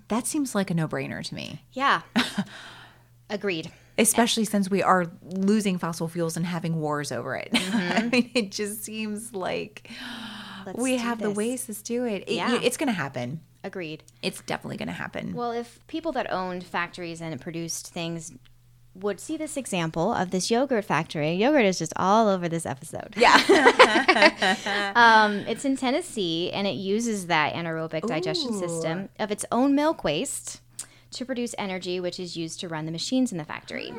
That 0.09 0.27
seems 0.27 0.53
like 0.53 0.69
a 0.69 0.73
no 0.73 0.87
brainer 0.87 1.23
to 1.23 1.35
me 1.35 1.61
Yeah. 1.73 2.01
Agreed. 3.29 3.71
Especially 3.99 4.45
since 4.45 4.69
we 4.69 4.81
are 4.81 5.05
losing 5.23 5.77
fossil 5.77 6.07
fuels 6.07 6.35
and 6.37 6.45
having 6.45 6.79
wars 6.79 7.11
over 7.11 7.35
it. 7.35 7.49
I 7.53 8.09
mean, 8.11 8.31
it 8.33 8.51
just 8.51 8.83
seems 8.83 9.33
like 9.33 9.89
Let's 10.65 10.79
we 10.79 10.97
have 10.97 11.19
the 11.19 11.27
this. 11.29 11.37
ways 11.37 11.65
to 11.67 11.73
do 11.83 12.05
it. 12.05 12.23
It- 12.27 12.33
Yeah. 12.35 12.59
It's 12.63 12.77
going 12.77 12.87
to 12.87 12.93
happen. 12.93 13.41
Agreed. 13.63 14.03
It's 14.23 14.41
definitely 14.41 14.77
going 14.77 14.87
to 14.87 14.93
happen. 14.93 15.33
Well, 15.33 15.51
if 15.51 15.85
people 15.87 16.11
that 16.13 16.31
owned 16.31 16.63
factories 16.63 17.21
and 17.21 17.39
produced 17.41 17.87
things 17.93 18.31
would 18.95 19.19
see 19.19 19.37
this 19.37 19.55
example 19.57 20.13
of 20.13 20.31
this 20.31 20.49
yogurt 20.49 20.83
factory, 20.85 21.33
yogurt 21.33 21.65
is 21.65 21.77
just 21.77 21.93
all 21.95 22.27
over 22.27 22.49
this 22.49 22.65
episode. 22.65 23.13
yeah. 23.17 23.37
Um, 24.95 25.33
it's 25.47 25.63
in 25.65 25.77
Tennessee 25.77 26.51
and 26.51 26.67
it 26.67 26.71
uses 26.75 27.27
that 27.27 27.53
anaerobic 27.53 28.07
digestion 28.07 28.53
system 28.57 29.09
of 29.19 29.31
its 29.31 29.45
own 29.51 29.75
milk 29.75 30.03
waste 30.03 30.61
to 31.11 31.25
produce 31.25 31.55
energy, 31.57 31.99
which 31.99 32.19
is 32.19 32.37
used 32.37 32.59
to 32.61 32.67
run 32.67 32.85
the 32.85 32.91
machines 32.91 33.31
in 33.31 33.37
the 33.37 33.43
factory. 33.45 33.93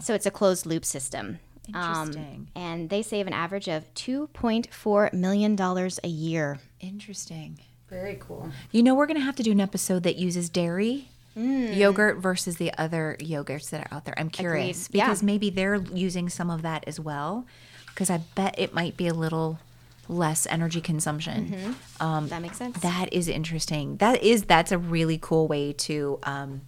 So 0.00 0.14
it's 0.14 0.26
a 0.26 0.30
closed 0.30 0.66
loop 0.66 0.84
system. 0.84 1.38
Um, 1.72 2.08
Interesting. 2.08 2.48
and 2.54 2.90
they 2.90 3.00
save 3.02 3.26
an 3.26 3.32
average 3.32 3.68
of 3.68 3.92
$2.4 3.94 5.12
million 5.14 5.58
a 5.58 6.08
year. 6.08 6.58
Interesting. 6.80 7.58
Very 7.88 8.16
cool. 8.20 8.50
You 8.70 8.82
know, 8.82 8.94
we're 8.94 9.06
going 9.06 9.18
to 9.18 9.24
have 9.24 9.36
to 9.36 9.42
do 9.42 9.52
an 9.52 9.60
episode 9.60 10.02
that 10.02 10.16
uses 10.16 10.48
dairy. 10.48 11.08
Yogurt 11.36 12.18
versus 12.18 12.58
the 12.58 12.72
other 12.78 13.16
yogurts 13.18 13.70
that 13.70 13.80
are 13.80 13.96
out 13.96 14.04
there. 14.04 14.14
I'm 14.16 14.30
curious 14.30 14.86
Agreed. 14.86 14.98
Yeah. 14.98 15.06
because 15.06 15.22
maybe 15.22 15.50
they're 15.50 15.76
using 15.76 16.28
some 16.28 16.48
of 16.48 16.62
that 16.62 16.84
as 16.86 17.00
well. 17.00 17.44
Because 17.88 18.08
I 18.08 18.18
bet 18.36 18.54
it 18.56 18.72
might 18.72 18.96
be 18.96 19.08
a 19.08 19.14
little 19.14 19.58
less 20.08 20.46
energy 20.46 20.80
consumption. 20.80 21.74
Um, 22.00 22.28
that 22.28 22.42
makes 22.42 22.56
sense. 22.58 22.78
That 22.80 23.12
is 23.12 23.28
interesting. 23.28 23.96
That 23.98 24.22
is 24.22 24.44
that's 24.44 24.72
a 24.72 24.78
really 24.78 25.18
cool 25.20 25.48
way 25.48 25.72
to 25.72 26.18
um, 26.24 26.62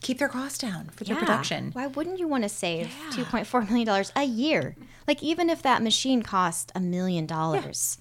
keep 0.00 0.18
their 0.18 0.28
costs 0.28 0.58
down 0.58 0.90
for 0.92 1.04
their 1.04 1.14
Yeah. 1.16 1.20
production. 1.20 1.70
Why 1.72 1.86
wouldn't 1.86 2.18
you 2.18 2.28
want 2.28 2.42
to 2.44 2.48
save 2.48 2.88
$2.4 3.10 3.68
million 3.70 4.04
a 4.16 4.24
year? 4.24 4.76
Like, 5.06 5.22
even 5.22 5.50
if 5.50 5.62
that 5.62 5.82
machine 5.82 6.22
cost 6.22 6.72
a 6.74 6.80
million 6.80 7.26
dollars, 7.26 7.98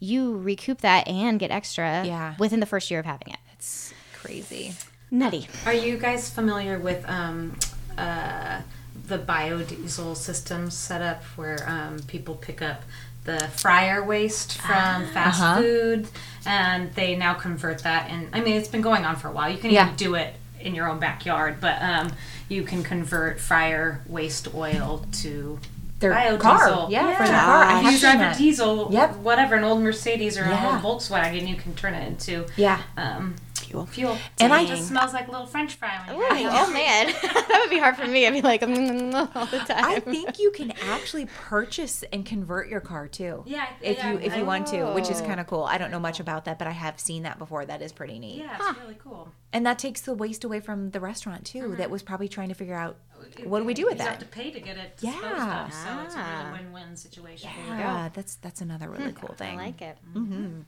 you 0.00 0.36
recoup 0.36 0.80
that 0.82 1.06
and 1.08 1.38
get 1.40 1.50
extra 1.50 2.04
Yeah. 2.04 2.34
within 2.38 2.60
the 2.60 2.66
first 2.66 2.90
year 2.90 3.00
of 3.00 3.06
having 3.06 3.28
it. 3.32 3.38
It's 3.54 3.92
crazy. 4.14 4.74
Nutty. 5.10 5.46
Are 5.66 5.72
you 5.72 5.96
guys 5.96 6.28
familiar 6.30 6.78
with 6.78 7.08
um, 7.08 7.56
uh, 7.96 8.60
the 9.06 9.18
biodiesel 9.18 10.16
system 10.16 10.70
set 10.70 11.02
up 11.02 11.22
where 11.36 11.58
um, 11.68 11.98
people 12.06 12.34
pick 12.34 12.60
up 12.62 12.82
the 13.24 13.48
fryer 13.56 14.02
waste 14.04 14.58
from 14.60 15.06
fast 15.06 15.40
Uh-huh. 15.40 15.56
food 15.60 16.08
and 16.46 16.92
they 16.94 17.16
now 17.16 17.34
convert 17.34 17.82
that? 17.84 18.10
And 18.10 18.28
I 18.32 18.40
mean, 18.40 18.56
it's 18.56 18.68
been 18.68 18.82
going 18.82 19.04
on 19.04 19.16
for 19.16 19.28
a 19.28 19.32
while. 19.32 19.50
You 19.50 19.58
can 19.58 19.70
Yeah. 19.70 19.84
even 19.86 19.96
do 19.96 20.14
it 20.14 20.34
in 20.60 20.74
your 20.74 20.88
own 20.88 20.98
backyard, 20.98 21.56
but 21.60 21.80
um, 21.82 22.12
you 22.48 22.62
can 22.62 22.82
convert 22.82 23.40
fryer 23.40 24.00
waste 24.06 24.54
oil 24.54 25.06
to 25.22 25.58
Their 26.00 26.12
biodiesel. 26.12 26.40
car. 26.40 26.86
Yeah, 26.90 27.16
for 27.16 27.26
their 27.26 27.38
car. 27.40 27.78
If 27.86 27.92
you 27.92 27.98
drive 27.98 28.18
that. 28.18 28.34
a 28.34 28.38
diesel, 28.38 28.88
Yep. 28.90 29.16
whatever, 29.16 29.54
an 29.56 29.64
old 29.64 29.82
Mercedes 29.82 30.36
or 30.38 30.42
Yeah. 30.44 30.76
an 30.78 30.84
old 30.84 31.00
Volkswagen, 31.00 31.48
you 31.48 31.56
can 31.56 31.74
turn 31.74 31.94
it 31.94 32.06
into 32.06 32.46
Yeah. 32.56 32.78
um, 32.96 33.36
Fuel. 33.74 33.86
fuel. 33.86 34.18
And 34.40 34.52
I- 34.52 34.64
just 34.64 34.88
smells 34.88 35.12
like 35.12 35.28
a 35.28 35.30
little 35.30 35.46
French 35.46 35.74
fry 35.74 36.00
when 36.06 36.16
you're. 36.16 36.50
Oh, 36.52 36.72
man. 36.72 37.06
that 37.22 37.58
would 37.62 37.70
be 37.70 37.78
hard 37.78 37.96
for 37.96 38.06
me. 38.06 38.26
I'd 38.26 38.32
be 38.32 38.40
like, 38.42 38.60
"Mm, 38.60 39.14
all 39.34 39.46
the 39.46 39.58
time. 39.58 39.84
I 39.84 40.00
think 40.00 40.38
you 40.38 40.50
can 40.52 40.72
actually 40.88 41.26
purchase 41.26 42.04
and 42.12 42.24
convert 42.24 42.68
your 42.68 42.80
car 42.80 43.08
too. 43.08 43.42
Yeah, 43.46 43.66
If 43.80 43.98
yeah, 43.98 44.12
you 44.12 44.18
if 44.18 44.32
I- 44.32 44.36
you 44.38 44.44
want 44.44 44.66
to, 44.68 44.84
which 44.94 45.10
is 45.10 45.20
Oh. 45.20 45.24
kind 45.26 45.40
of 45.40 45.46
cool. 45.46 45.64
I 45.64 45.78
don't 45.78 45.90
know 45.90 46.00
much 46.00 46.20
about 46.20 46.44
that, 46.46 46.58
but 46.58 46.68
I 46.68 46.72
have 46.72 46.98
seen 47.00 47.22
that 47.24 47.38
before. 47.38 47.64
That 47.66 47.82
is 47.82 47.92
pretty 47.92 48.18
neat. 48.18 48.38
Yeah, 48.38 48.56
it's 48.70 48.78
really 48.80 48.98
cool. 49.02 49.28
And 49.52 49.64
that 49.66 49.78
takes 49.78 50.00
the 50.00 50.14
waste 50.14 50.44
away 50.44 50.60
from 50.60 50.90
the 50.90 51.00
restaurant 51.00 51.44
too. 51.44 51.66
Uh-huh. 51.66 51.74
That 51.76 51.90
was 51.90 52.02
probably 52.02 52.28
trying 52.28 52.48
to 52.48 52.54
figure 52.54 52.74
out 52.74 52.96
what 53.44 53.60
do 53.60 53.64
we 53.64 53.74
do 53.74 53.86
with 53.86 53.98
that? 53.98 54.04
You 54.04 54.10
have 54.10 54.18
to 54.18 54.26
pay 54.26 54.50
to 54.50 54.60
get 54.60 54.76
it 54.76 54.96
disposed 54.96 55.24
Yeah. 55.24 55.66
of, 55.66 55.72
so 55.72 55.88
it's 56.04 56.14
a 56.14 56.18
Ah. 56.18 56.50
really 56.52 56.64
win-win 56.64 56.96
situation. 56.96 57.50
Yeah, 57.68 58.10
that's 58.12 58.34
that's 58.36 58.60
another 58.60 58.88
really 58.88 59.12
cool 59.12 59.34
thing. 59.34 59.58
I 59.58 59.62
like 59.66 59.80
it. 59.82 59.96
Mm-hmm. 60.14 60.60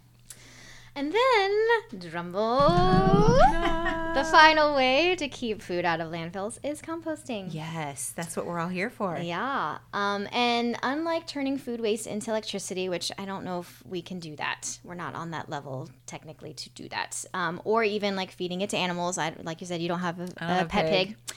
And 0.96 1.12
then, 1.12 2.00
drumroll, 2.00 3.36
the 4.14 4.24
final 4.24 4.74
way 4.74 5.14
to 5.16 5.28
keep 5.28 5.60
food 5.60 5.84
out 5.84 6.00
of 6.00 6.10
landfills 6.10 6.58
is 6.64 6.80
composting. 6.80 7.52
Yes, 7.52 8.14
that's 8.16 8.34
what 8.34 8.46
we're 8.46 8.58
all 8.58 8.70
here 8.70 8.88
for. 8.88 9.18
Yeah. 9.18 9.76
Um, 9.92 10.26
and 10.32 10.78
unlike 10.82 11.26
turning 11.26 11.58
food 11.58 11.82
waste 11.82 12.06
into 12.06 12.30
electricity, 12.30 12.88
which 12.88 13.12
I 13.18 13.26
don't 13.26 13.44
know 13.44 13.60
if 13.60 13.82
we 13.86 14.00
can 14.00 14.20
do 14.20 14.36
that, 14.36 14.78
we're 14.84 14.94
not 14.94 15.14
on 15.14 15.32
that 15.32 15.50
level 15.50 15.90
technically 16.06 16.54
to 16.54 16.70
do 16.70 16.88
that. 16.88 17.22
Um, 17.34 17.60
or 17.64 17.84
even 17.84 18.16
like 18.16 18.30
feeding 18.30 18.62
it 18.62 18.70
to 18.70 18.78
animals. 18.78 19.18
I, 19.18 19.34
like 19.42 19.60
you 19.60 19.66
said, 19.66 19.82
you 19.82 19.88
don't 19.88 20.00
have 20.00 20.18
a, 20.18 20.28
have 20.42 20.62
a 20.62 20.64
a 20.64 20.68
pet 20.68 20.86
pig. 20.86 21.08
pig. 21.08 21.36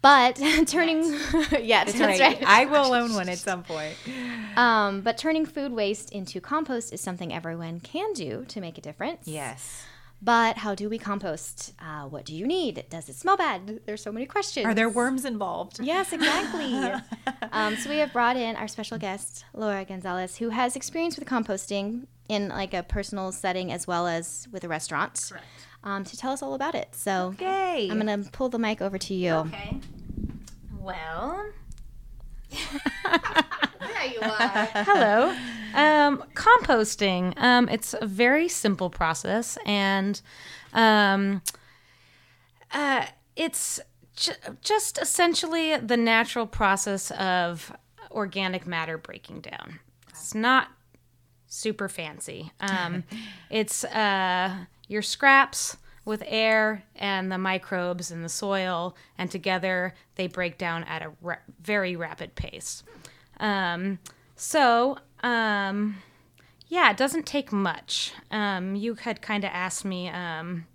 But 0.00 0.36
turning, 0.66 1.02
yes, 1.60 1.92
that's, 1.92 2.20
right. 2.20 2.42
I 2.44 2.66
will 2.66 2.94
own 2.94 3.14
one 3.14 3.28
at 3.28 3.38
some 3.38 3.62
point. 3.62 3.96
Um, 4.56 5.02
but 5.02 5.16
turning 5.16 5.46
food 5.46 5.70
waste 5.70 6.10
into 6.10 6.40
compost 6.40 6.92
is 6.92 7.00
something 7.00 7.32
everyone 7.32 7.78
can 7.78 8.12
do 8.12 8.44
to 8.48 8.60
make 8.60 8.76
a 8.76 8.80
difference. 8.80 9.28
Yes. 9.28 9.84
But 10.20 10.56
how 10.56 10.74
do 10.74 10.88
we 10.88 10.98
compost? 10.98 11.74
Uh, 11.78 12.06
what 12.06 12.24
do 12.24 12.34
you 12.34 12.44
need? 12.44 12.84
Does 12.90 13.08
it 13.08 13.14
smell 13.14 13.36
bad? 13.36 13.82
There's 13.86 14.02
so 14.02 14.10
many 14.10 14.26
questions. 14.26 14.66
Are 14.66 14.74
there 14.74 14.88
worms 14.88 15.24
involved? 15.24 15.78
Yes, 15.80 16.12
exactly. 16.12 16.74
um, 17.52 17.76
so 17.76 17.88
we 17.88 17.98
have 17.98 18.12
brought 18.12 18.36
in 18.36 18.56
our 18.56 18.66
special 18.66 18.98
guest, 18.98 19.44
Laura 19.54 19.84
Gonzalez, 19.84 20.38
who 20.38 20.48
has 20.48 20.74
experience 20.74 21.16
with 21.16 21.28
composting 21.28 22.06
in 22.28 22.48
like 22.48 22.74
a 22.74 22.82
personal 22.82 23.30
setting 23.30 23.70
as 23.70 23.86
well 23.86 24.08
as 24.08 24.48
with 24.50 24.64
a 24.64 24.68
restaurant, 24.68 25.24
Correct. 25.30 25.44
Um, 25.84 26.04
to 26.04 26.16
tell 26.16 26.32
us 26.32 26.42
all 26.42 26.54
about 26.54 26.74
it. 26.74 26.88
So 26.94 27.34
Yay. 27.40 27.88
I'm 27.90 27.98
gonna 27.98 28.18
pull 28.32 28.48
the 28.48 28.58
mic 28.58 28.80
over 28.80 28.98
to 28.98 29.14
you. 29.14 29.32
Okay. 29.32 29.78
Well, 30.80 31.50
There 33.80 34.06
you 34.06 34.20
are. 34.20 34.66
hello. 34.84 35.34
Um, 35.74 36.24
composting. 36.34 37.34
Um, 37.36 37.68
it's 37.68 37.94
a 38.00 38.06
very 38.06 38.48
simple 38.48 38.90
process, 38.90 39.58
and 39.66 40.20
um, 40.72 41.42
uh, 42.72 43.06
it's 43.36 43.80
ju- 44.16 44.32
just 44.62 44.98
essentially 44.98 45.76
the 45.76 45.96
natural 45.96 46.46
process 46.46 47.10
of 47.12 47.72
organic 48.10 48.66
matter 48.66 48.96
breaking 48.98 49.40
down. 49.40 49.78
It's 50.08 50.34
not 50.34 50.68
super 51.46 51.88
fancy. 51.88 52.50
Um, 52.60 53.04
it's 53.50 53.84
uh, 53.84 54.54
your 54.88 55.02
scraps 55.02 55.76
with 56.04 56.22
air 56.26 56.82
and 56.96 57.30
the 57.30 57.38
microbes 57.38 58.10
in 58.10 58.22
the 58.22 58.28
soil, 58.28 58.96
and 59.18 59.30
together 59.30 59.94
they 60.16 60.26
break 60.26 60.58
down 60.58 60.82
at 60.84 61.02
a 61.02 61.12
ra- 61.20 61.36
very 61.60 61.94
rapid 61.94 62.34
pace. 62.34 62.82
Um, 63.38 63.98
so, 64.34 64.98
um, 65.22 65.98
yeah, 66.68 66.90
it 66.90 66.96
doesn't 66.96 67.26
take 67.26 67.52
much. 67.52 68.12
Um, 68.30 68.74
you 68.74 68.94
had 68.94 69.20
kind 69.20 69.44
of 69.44 69.50
asked 69.52 69.84
me 69.84 70.08
um, 70.08 70.66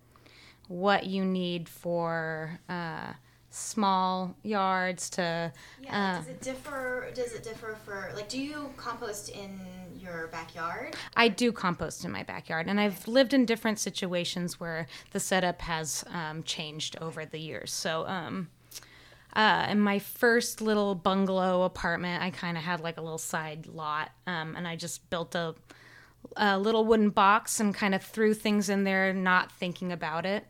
what 0.67 1.05
you 1.05 1.25
need 1.25 1.67
for 1.67 2.59
uh, 2.69 3.13
small 3.49 4.35
yards 4.43 5.09
to. 5.11 5.51
Yeah. 5.81 6.17
does 6.17 6.27
it 6.27 6.41
differ? 6.41 7.09
Does 7.13 7.33
it 7.33 7.43
differ 7.43 7.77
for 7.85 8.11
like? 8.15 8.29
Do 8.29 8.41
you 8.41 8.69
compost 8.75 9.29
in 9.29 9.59
your 10.03 10.27
backyard? 10.27 10.95
I 11.15 11.29
do 11.29 11.51
compost 11.51 12.03
in 12.05 12.11
my 12.11 12.23
backyard, 12.23 12.67
and 12.67 12.79
I've 12.79 13.07
lived 13.07 13.33
in 13.33 13.45
different 13.45 13.79
situations 13.79 14.59
where 14.59 14.87
the 15.11 15.19
setup 15.19 15.61
has 15.61 16.03
um, 16.09 16.43
changed 16.43 16.97
over 17.01 17.25
the 17.25 17.39
years. 17.39 17.71
So, 17.71 18.05
um, 18.07 18.49
uh, 19.35 19.65
in 19.69 19.79
my 19.79 19.97
first 19.97 20.61
little 20.61 20.93
bungalow 20.93 21.63
apartment, 21.63 22.21
I 22.21 22.29
kind 22.29 22.57
of 22.57 22.63
had 22.63 22.81
like 22.81 22.97
a 22.97 23.01
little 23.01 23.17
side 23.17 23.65
lot, 23.67 24.11
um, 24.27 24.55
and 24.55 24.67
I 24.67 24.75
just 24.75 25.09
built 25.09 25.33
a, 25.33 25.55
a 26.37 26.59
little 26.59 26.85
wooden 26.85 27.09
box 27.09 27.59
and 27.59 27.73
kind 27.73 27.95
of 27.95 28.03
threw 28.03 28.33
things 28.33 28.69
in 28.69 28.83
there, 28.83 29.11
not 29.13 29.51
thinking 29.51 29.91
about 29.91 30.25
it, 30.25 30.45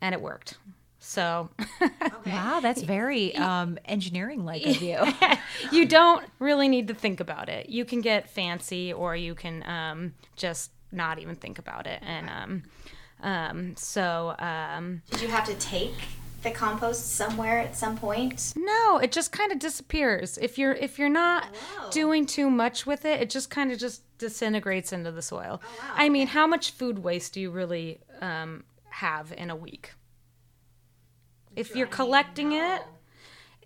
and 0.00 0.14
it 0.14 0.20
worked. 0.20 0.58
So. 1.10 1.48
Wow, 2.24 2.60
that's 2.60 2.82
very 2.82 3.34
um, 3.48 3.78
engineering 3.84 4.44
like 4.44 4.64
of 4.64 4.80
you. 4.80 4.98
you 5.72 5.84
don't 5.86 6.24
really 6.38 6.68
need 6.68 6.86
to 6.88 6.94
think 6.94 7.18
about 7.18 7.48
it. 7.48 7.68
You 7.68 7.84
can 7.84 8.00
get 8.00 8.28
fancy, 8.30 8.92
or 8.92 9.16
you 9.16 9.34
can 9.34 9.64
um, 9.68 10.14
just 10.36 10.70
not 10.92 11.18
even 11.18 11.34
think 11.34 11.58
about 11.58 11.88
it. 11.88 12.00
And 12.02 12.30
um, 12.30 12.62
Um, 13.22 13.76
so 13.76 14.36
um, 14.38 15.02
Did 15.10 15.20
you 15.22 15.28
have 15.28 15.44
to 15.46 15.54
take 15.54 15.94
the 16.42 16.50
compost 16.52 17.16
somewhere 17.16 17.58
at 17.58 17.76
some 17.76 17.96
point? 17.98 18.52
no, 18.56 18.98
it 18.98 19.10
just 19.10 19.32
kind 19.32 19.50
of 19.52 19.58
disappears 19.58 20.38
if 20.38 20.58
you're 20.58 20.74
if 20.74 20.96
you're 20.98 21.08
not 21.26 21.42
Wow. 21.52 21.90
doing 21.90 22.24
too 22.24 22.48
much 22.50 22.86
with 22.86 23.04
it. 23.04 23.20
It 23.20 23.30
just 23.30 23.50
kind 23.50 23.72
of 23.72 23.78
just 23.80 24.02
disintegrates 24.18 24.92
into 24.92 25.10
the 25.10 25.22
soil. 25.22 25.60
wow, 25.60 25.94
I 26.04 26.08
mean, 26.08 26.28
how 26.28 26.46
much 26.46 26.70
food 26.70 27.00
waste 27.00 27.34
do 27.34 27.40
you 27.40 27.50
really 27.50 27.98
um, 28.20 28.62
have 28.90 29.32
in 29.36 29.50
a 29.50 29.56
week? 29.56 29.90
If 31.56 31.74
you're 31.76 31.86
collecting 31.86 32.52
it, 32.52 32.82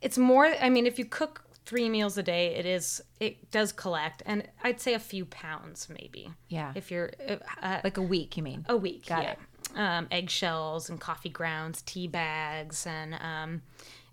it's 0.01 0.19
more. 0.19 0.47
I 0.47 0.69
mean, 0.71 0.87
if 0.87 0.99
you 0.99 1.05
cook 1.05 1.43
three 1.67 1.89
meals 1.89 2.19
a 2.19 2.23
day, 2.23 2.55
it 2.57 2.67
is 2.67 3.03
it 3.21 3.51
does 3.51 3.73
collect, 3.73 4.23
and 4.27 4.47
I'd 4.63 4.81
say 4.81 4.95
a 4.95 4.99
few 4.99 5.25
pounds 5.27 5.89
maybe. 5.89 6.31
Yeah. 6.49 6.73
If 6.75 6.91
you're 6.91 7.11
uh, 7.29 7.37
uh, 7.63 7.81
Like 7.85 7.97
a 7.97 8.03
week, 8.03 8.37
you 8.37 8.43
mean? 8.43 8.65
a 8.69 8.77
week. 8.77 9.07
Got 9.07 9.23
yeah. 9.23 9.33
it. 9.33 9.39
Um, 9.77 10.07
eggshells 10.11 10.89
and 10.91 11.01
coffee 11.01 11.31
grounds, 11.31 11.83
tea 11.83 12.07
bags, 12.07 12.87
and 12.87 13.15
um, 13.15 13.63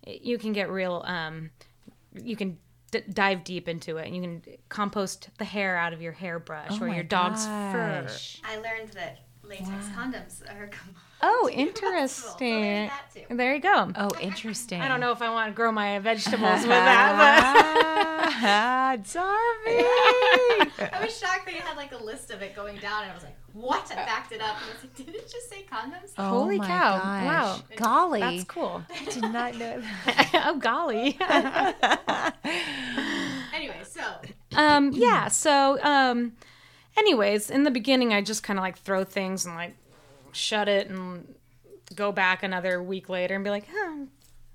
it- 0.04 0.22
you 0.22 0.38
can 0.38 0.54
get 0.54 0.70
real. 0.72 1.04
Um, 1.06 1.52
you 2.22 2.36
can 2.36 2.58
d- 2.92 3.04
dive 3.12 3.44
deep 3.44 3.68
into 3.70 3.98
it. 3.98 4.10
You 4.12 4.22
can 4.22 4.42
compost 4.70 5.30
the 5.38 5.46
hair 5.46 5.78
out 5.78 5.94
of 5.94 6.02
your 6.02 6.14
hairbrush 6.14 6.80
or 6.80 6.86
Oh 6.86 6.88
my 6.88 6.96
your 6.96 7.04
dog's 7.04 7.46
fur. 7.46 8.08
I 8.44 8.56
learned 8.58 8.90
that 8.94 9.20
latex 9.44 9.88
condoms 9.96 10.42
are 10.50 10.68
compost. 10.72 11.06
Oh, 11.24 11.48
So 11.52 11.56
there's 11.56 11.68
interesting. 11.68 12.88
that. 12.88 13.02
There 13.30 13.56
you 13.56 13.62
go. 13.62 13.92
Oh, 13.96 14.10
interesting. 14.20 14.82
I 14.82 14.88
don't 14.88 15.00
know 15.00 15.12
if 15.12 15.22
I 15.22 15.30
want 15.30 15.50
to 15.52 15.56
grow 15.56 15.72
my 15.72 16.00
vegetables 16.00 16.62
with 16.62 16.70
that, 16.70 18.32
Ah, 18.44 18.96
Darby. 19.14 19.86
I 20.92 21.00
was 21.04 21.18
shocked 21.18 21.46
that 21.46 21.54
you 21.54 21.62
had 21.62 21.78
like 21.78 21.92
a 21.92 22.04
list 22.04 22.32
of 22.32 22.42
it 22.42 22.56
going 22.56 22.78
down, 22.78 23.04
and 23.04 23.12
I 23.12 23.14
was 23.14 23.24
like, 23.24 23.36
"What?" 23.54 23.92
I 23.92 23.96
backed 23.96 24.32
it 24.32 24.42
up, 24.42 24.56
and 24.62 24.66
I 24.72 24.74
was 24.74 24.84
like, 24.84 24.96
"Did 24.96 25.10
it 25.16 25.30
just 25.32 25.50
say 25.50 25.66
condoms?" 25.72 26.12
Oh 26.18 26.30
Holy 26.30 26.58
my 26.58 26.68
cow. 26.68 26.98
gosh. 26.98 27.26
Wow. 27.26 27.60
Golly. 27.76 28.20
that's 28.22 28.44
cool. 28.46 28.84
I 28.90 29.06
did 29.06 29.24
not 29.24 29.56
know 29.56 29.82
that. 30.06 30.46
oh, 30.48 30.58
golly. 30.58 31.18
Anyway, 33.54 33.82
so 33.84 34.02
um 34.56 34.92
yeah 34.94 35.28
so 35.30 35.78
um 35.84 36.34
anyways 36.98 37.50
in 37.50 37.64
the 37.64 37.72
beginning 37.72 38.14
i 38.14 38.22
just 38.22 38.44
kind 38.44 38.58
of 38.58 38.64
like 38.64 38.78
throw 38.80 39.04
things 39.04 39.46
and 39.46 39.56
like 39.56 39.76
shut 40.34 40.68
it 40.68 40.90
and 40.90 41.34
go 41.96 42.12
back 42.12 42.44
another 42.44 42.82
week 42.82 43.10
later 43.10 43.36
and 43.36 43.44
be 43.44 43.50
like 43.50 43.68
huh, 43.74 44.06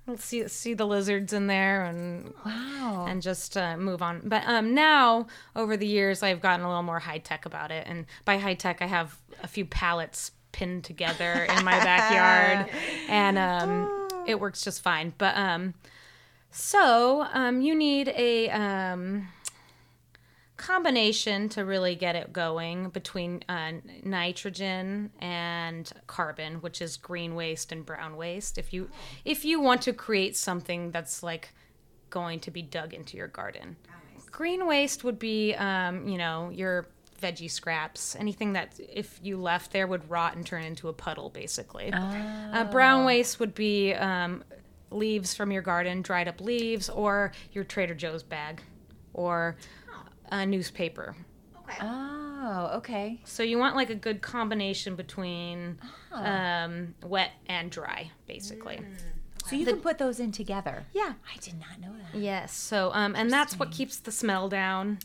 let's 0.07 0.25
see 0.25 0.47
see 0.49 0.73
the 0.75 0.87
lizards 0.87 1.33
in 1.33 1.47
there 1.49 1.85
and 1.85 2.33
Wow. 2.45 3.07
and 3.09 3.21
just 3.23 3.57
uh, 3.57 3.77
move 3.77 4.01
on. 4.03 4.23
But 4.25 4.45
um 4.47 4.75
now 4.75 5.27
over 5.55 5.77
the 5.77 5.87
years 5.87 6.23
i've 6.23 6.41
gotten 6.41 6.65
a 6.65 6.69
little 6.69 6.83
more 6.83 7.01
high 7.01 7.19
tech 7.19 7.45
about 7.47 7.71
it. 7.71 7.87
And 7.87 8.07
by 8.25 8.39
high 8.39 8.55
tech 8.55 8.81
i 8.81 8.87
have 8.87 9.17
a 9.43 9.47
few 9.49 9.65
pallets 9.67 10.31
pinned 10.53 10.85
together 10.85 11.33
in 11.57 11.65
my 11.65 11.79
backyard. 11.85 12.71
And 13.09 13.37
um 13.39 14.09
it 14.27 14.41
works 14.41 14.63
just 14.63 14.83
fine. 14.83 15.13
But 15.19 15.37
um 15.37 15.75
so 16.51 17.27
um 17.35 17.61
you 17.61 17.75
need 17.75 18.09
a 18.17 18.49
um 18.51 19.29
combination 20.57 21.49
to 21.51 21.65
really 21.65 21.95
get 21.95 22.17
it 22.17 22.33
going 22.33 22.89
between 22.91 23.43
uh, 23.49 23.73
nitrogen 24.03 25.11
and 25.21 25.93
carbon 26.07 26.55
which 26.57 26.81
is 26.81 26.97
green 26.97 27.35
waste 27.35 27.73
and 27.73 27.85
brown 27.85 28.17
waste. 28.17 28.59
If 28.59 28.73
you 28.73 28.91
if 29.25 29.45
you 29.45 29.61
want 29.61 29.83
to 29.83 29.93
create 29.93 30.37
something 30.37 30.91
that's 30.91 31.23
like 31.23 31.51
going 32.11 32.41
to 32.41 32.51
be 32.51 32.63
dug 32.63 32.95
into 32.95 33.17
your 33.17 33.29
garden. 33.29 33.77
Green 34.31 34.67
waste 34.67 35.05
would 35.05 35.19
be 35.19 35.55
um, 35.55 36.09
you 36.09 36.19
know 36.19 36.51
your 36.51 36.87
veggie 37.21 37.51
scraps. 37.51 38.17
Anything 38.17 38.53
that 38.55 38.79
if 38.79 39.19
you 39.23 39.37
left 39.37 39.73
there 39.73 39.87
would 39.87 40.09
rot 40.11 40.37
and 40.37 40.47
turn 40.47 40.63
into 40.63 40.89
a 40.89 40.93
puddle 40.93 41.29
basically. 41.31 41.93
Uh, 41.93 42.65
brown 42.65 43.05
waste 43.05 43.41
would 43.41 43.55
be 43.55 43.93
um, 43.95 44.43
leaves 44.91 45.35
from 45.35 45.51
your 45.51 45.63
garden 45.63 46.01
dried 46.03 46.29
up 46.29 46.41
leaves 46.41 46.89
or 46.89 47.33
your 47.53 47.65
trader 47.65 47.95
joe's 47.95 48.23
bag 48.23 48.63
or 49.13 49.57
a 50.31 50.47
newspaper. 50.47 51.17
okay. 51.65 51.79
Oh, 51.81 52.71
okay. 52.77 53.21
So 53.25 53.43
you 53.43 53.59
want 53.59 53.75
like 53.77 53.91
a 53.91 53.95
good 53.95 54.23
combination 54.23 54.95
between 54.97 55.79
um, 56.13 56.95
wet 57.03 57.33
and 57.49 57.71
dry, 57.71 58.11
basically. 58.27 58.81
So 59.47 59.55
you 59.57 59.65
can 59.65 59.81
put 59.81 59.99
those 59.99 60.19
in 60.19 60.33
together. 60.33 60.85
Yeah. 60.93 61.13
I 61.33 61.39
did 61.41 61.55
not 61.61 61.81
know 61.81 61.97
that. 61.97 62.19
Yes. 62.19 62.53
So 62.53 62.91
um, 62.95 63.15
and 63.17 63.31
that's 63.31 63.59
what 63.59 63.71
keeps 63.71 63.99
the 63.99 64.11
smell 64.13 64.49
down, 64.49 64.99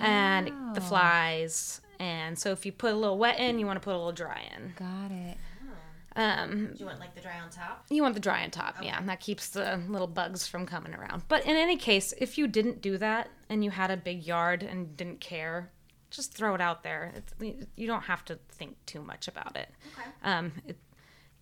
and 0.00 0.52
the 0.74 0.80
flies. 0.80 1.80
And 1.98 2.38
so 2.38 2.50
if 2.50 2.66
you 2.66 2.72
put 2.72 2.92
a 2.92 2.96
little 2.96 3.16
wet 3.18 3.38
in, 3.38 3.58
you 3.58 3.66
want 3.66 3.80
to 3.80 3.84
put 3.84 3.94
a 3.94 3.96
little 3.96 4.12
dry 4.12 4.42
in. 4.56 4.72
Got 4.76 5.12
it. 5.12 5.36
Um, 6.14 6.68
Do 6.72 6.78
you 6.80 6.86
want 6.86 7.00
like 7.00 7.14
the 7.14 7.20
dry 7.20 7.40
on 7.40 7.48
top? 7.50 7.86
you 7.90 8.02
want 8.02 8.14
the 8.14 8.20
dry 8.20 8.42
on 8.44 8.50
top, 8.50 8.76
yeah, 8.82 8.98
and 8.98 9.08
that 9.08 9.20
keeps 9.20 9.48
the 9.48 9.80
little 9.88 10.06
bugs 10.06 10.46
from 10.46 10.66
coming 10.66 10.94
around. 10.94 11.22
But 11.28 11.44
in 11.46 11.56
any 11.56 11.76
case, 11.76 12.12
if 12.18 12.36
you 12.36 12.46
didn't 12.46 12.82
do 12.82 12.98
that 12.98 13.30
and 13.48 13.64
you 13.64 13.70
had 13.70 13.90
a 13.90 13.96
big 13.96 14.22
yard 14.24 14.62
and 14.62 14.96
didn't 14.96 15.20
care, 15.20 15.70
just 16.10 16.34
throw 16.34 16.54
it 16.54 16.60
out 16.60 16.82
there. 16.82 17.12
It's, 17.16 17.32
you 17.76 17.86
don't 17.86 18.02
have 18.02 18.24
to 18.26 18.38
think 18.50 18.76
too 18.84 19.02
much 19.02 19.26
about 19.28 19.56
it. 19.56 19.70
Okay. 19.98 20.08
Um, 20.22 20.52
it 20.66 20.76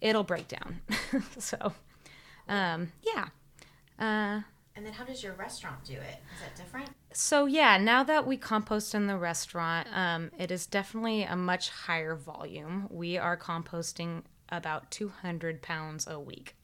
it'll 0.01 0.23
break 0.25 0.47
down. 0.49 0.81
so, 1.39 1.73
um, 2.49 2.93
yeah. 3.03 3.27
Uh, 3.99 4.41
And 4.77 4.87
then 4.87 4.93
how 4.95 5.05
does 5.05 5.23
your 5.23 5.35
restaurant 5.35 5.85
do 5.85 5.95
it? 5.95 5.99
Is 6.35 6.41
that 6.43 6.57
different? 6.57 6.89
so 7.13 7.47
yeah, 7.47 7.77
now 7.77 8.05
that 8.05 8.25
we 8.27 8.37
compost 8.37 8.95
in 8.95 9.09
the 9.09 9.17
restaurant, 9.19 9.89
um, 9.93 10.31
it 10.39 10.51
is 10.53 10.67
definitely 10.67 11.25
a 11.25 11.35
much 11.37 11.69
higher 11.71 12.15
volume. 12.15 12.87
We 12.91 13.19
are 13.19 13.37
composting 13.37 14.23
about 14.51 14.91
200 14.91 15.63
pounds 15.63 16.07
a 16.07 16.19
week. 16.21 16.55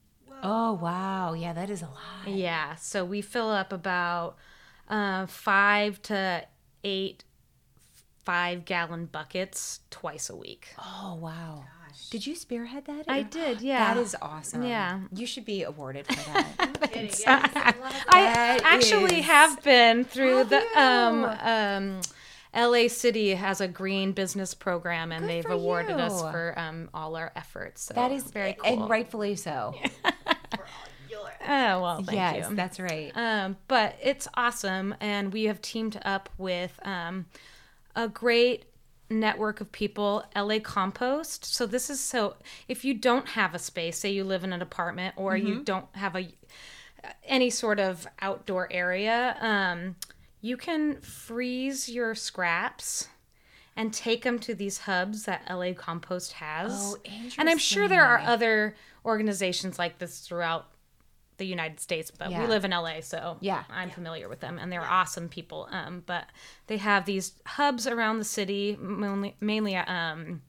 Oh, 0.43 0.75
wow. 0.75 1.33
Yeah, 1.33 1.53
that 1.55 1.71
is 1.71 1.83
a 1.83 1.87
lot. 1.87 2.27
Yeah, 2.29 2.75
so 2.77 3.05
we 3.05 3.21
fill 3.23 3.49
up 3.51 3.73
about 3.73 4.37
uh, 4.89 5.27
five 5.27 6.03
to 6.03 6.45
eight 6.85 7.25
five 8.25 8.65
gallon 8.65 9.07
buckets 9.07 9.81
twice 9.91 10.29
a 10.29 10.37
week. 10.37 10.69
Oh, 10.79 11.17
wow. 11.21 11.65
Did 12.11 12.27
you 12.27 12.35
spearhead 12.35 12.85
that? 12.87 13.05
I 13.09 13.23
did, 13.23 13.63
yeah. 13.63 13.95
That 13.95 14.01
is 14.01 14.15
awesome. 14.21 14.63
Yeah. 14.65 15.01
You 15.15 15.27
should 15.27 15.45
be 15.47 15.63
awarded 15.63 16.07
for 16.07 16.15
that. 16.15 16.55
I 16.87 18.23
That 18.25 18.61
actually 18.65 19.21
is- 19.21 19.25
have 19.27 19.63
been 19.63 20.05
through 20.05 20.39
Have 20.39 20.51
the 20.51 20.61
you? 20.61 20.81
um 20.81 21.25
um 21.25 22.01
LA 22.57 22.89
City 22.89 23.35
has 23.35 23.61
a 23.61 23.69
green 23.69 24.13
business 24.13 24.55
program 24.55 25.13
and 25.13 25.23
Good 25.23 25.31
they've 25.31 25.45
for 25.45 25.53
awarded 25.53 26.01
us 26.01 26.21
for 26.23 26.55
um 26.57 26.89
all 26.95 27.17
our 27.17 27.33
efforts. 27.37 27.83
So 27.83 27.95
that 27.95 28.13
is 28.13 28.25
very 28.25 28.55
cool. 28.55 28.73
And 28.73 28.91
rightfully 28.91 29.37
so. 29.37 29.75
Oh, 31.49 31.81
well, 31.81 31.97
thank 32.03 32.13
yes, 32.13 32.51
you. 32.51 32.57
that's 32.57 32.81
right. 32.81 33.13
Um, 33.15 33.57
but 33.69 33.97
it's 34.03 34.27
awesome, 34.35 34.95
and 35.01 35.33
we 35.33 35.45
have 35.45 35.63
teamed 35.63 36.01
up 36.05 36.29
with 36.39 36.79
um, 36.85 37.27
a 37.95 38.09
great 38.09 38.65
network 39.09 39.61
of 39.61 39.71
people, 39.71 40.25
LA 40.35 40.59
Compost. 40.59 41.45
So 41.45 41.67
this 41.67 41.89
is 41.89 42.01
so 42.01 42.35
if 42.67 42.85
you 42.85 42.95
don't 42.95 43.29
have 43.29 43.55
a 43.55 43.59
space, 43.59 43.99
say 43.99 44.11
you 44.11 44.25
live 44.25 44.43
in 44.43 44.53
an 44.53 44.61
apartment 44.61 45.15
or 45.17 45.37
you 45.37 45.63
don't 45.63 45.87
have 45.93 46.17
a 46.17 46.29
any 47.25 47.51
sort 47.51 47.79
of 47.79 48.07
outdoor 48.21 48.67
area, 48.73 49.37
um, 49.41 49.95
you 50.47 50.57
can 50.57 51.01
freeze 51.01 51.89
your 51.89 52.15
scraps 52.15 53.09
and 53.75 53.93
take 53.93 54.23
them 54.23 54.39
to 54.39 54.55
these 54.55 54.79
hubs 54.79 55.25
that 55.25 55.43
LA 55.51 55.73
Compost 55.73 56.33
has. 56.35 56.73
Oh, 56.73 56.97
interesting. 57.05 57.41
And 57.41 57.51
I'm 57.51 57.59
sure 57.59 57.89
there 57.89 58.05
are 58.07 58.19
other 58.21 58.75
organizations 59.05 59.79
like 59.79 59.99
this 59.99 60.21
throughout 60.21 60.69
the 61.39 61.45
United 61.47 61.81
States, 61.81 62.11
but 62.11 62.31
Yeah. 62.31 62.41
we 62.41 62.47
live 62.47 62.65
in 62.65 62.73
LA, 62.73 63.01
so 63.03 63.37
Yeah. 63.41 63.65
I'm 63.69 63.91
familiar 63.91 64.29
with 64.29 64.41
them, 64.41 64.59
and 64.59 64.73
they're 64.73 64.81
awesome 64.81 65.29
people. 65.29 65.69
Um, 65.71 66.03
but 66.07 66.25
they 66.69 66.79
have 66.79 67.05
these 67.05 67.33
hubs 67.45 67.87
around 67.87 68.19
the 68.19 68.25
city, 68.25 68.77
mainly, 68.81 69.37
mainly 69.41 69.77
um, 69.77 70.41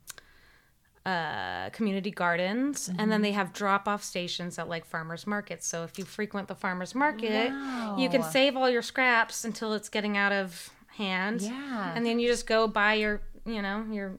uh, 1.08 1.70
community 1.70 2.10
gardens, 2.10 2.90
and 2.98 3.10
then 3.10 3.22
they 3.22 3.32
have 3.32 3.52
drop-off 3.52 4.02
stations 4.04 4.58
at 4.58 4.68
like 4.68 4.84
farmers 4.84 5.26
markets. 5.26 5.66
So 5.66 5.84
if 5.84 5.98
you 5.98 6.04
frequent 6.04 6.48
the 6.48 6.54
farmers 6.54 6.94
market, 6.94 7.50
you 7.96 8.08
can 8.10 8.22
save 8.22 8.56
all 8.56 8.68
your 8.68 8.82
scraps 8.82 9.44
until 9.44 9.72
it's 9.72 9.88
getting 9.88 10.16
out 10.16 10.32
of 10.32 10.70
hand. 10.88 11.42
Yeah. 11.42 11.92
and 11.94 12.04
then 12.04 12.18
you 12.18 12.28
just 12.28 12.46
go 12.46 12.66
buy 12.66 12.94
your, 12.94 13.22
you 13.46 13.62
know, 13.62 13.84
your 13.90 14.18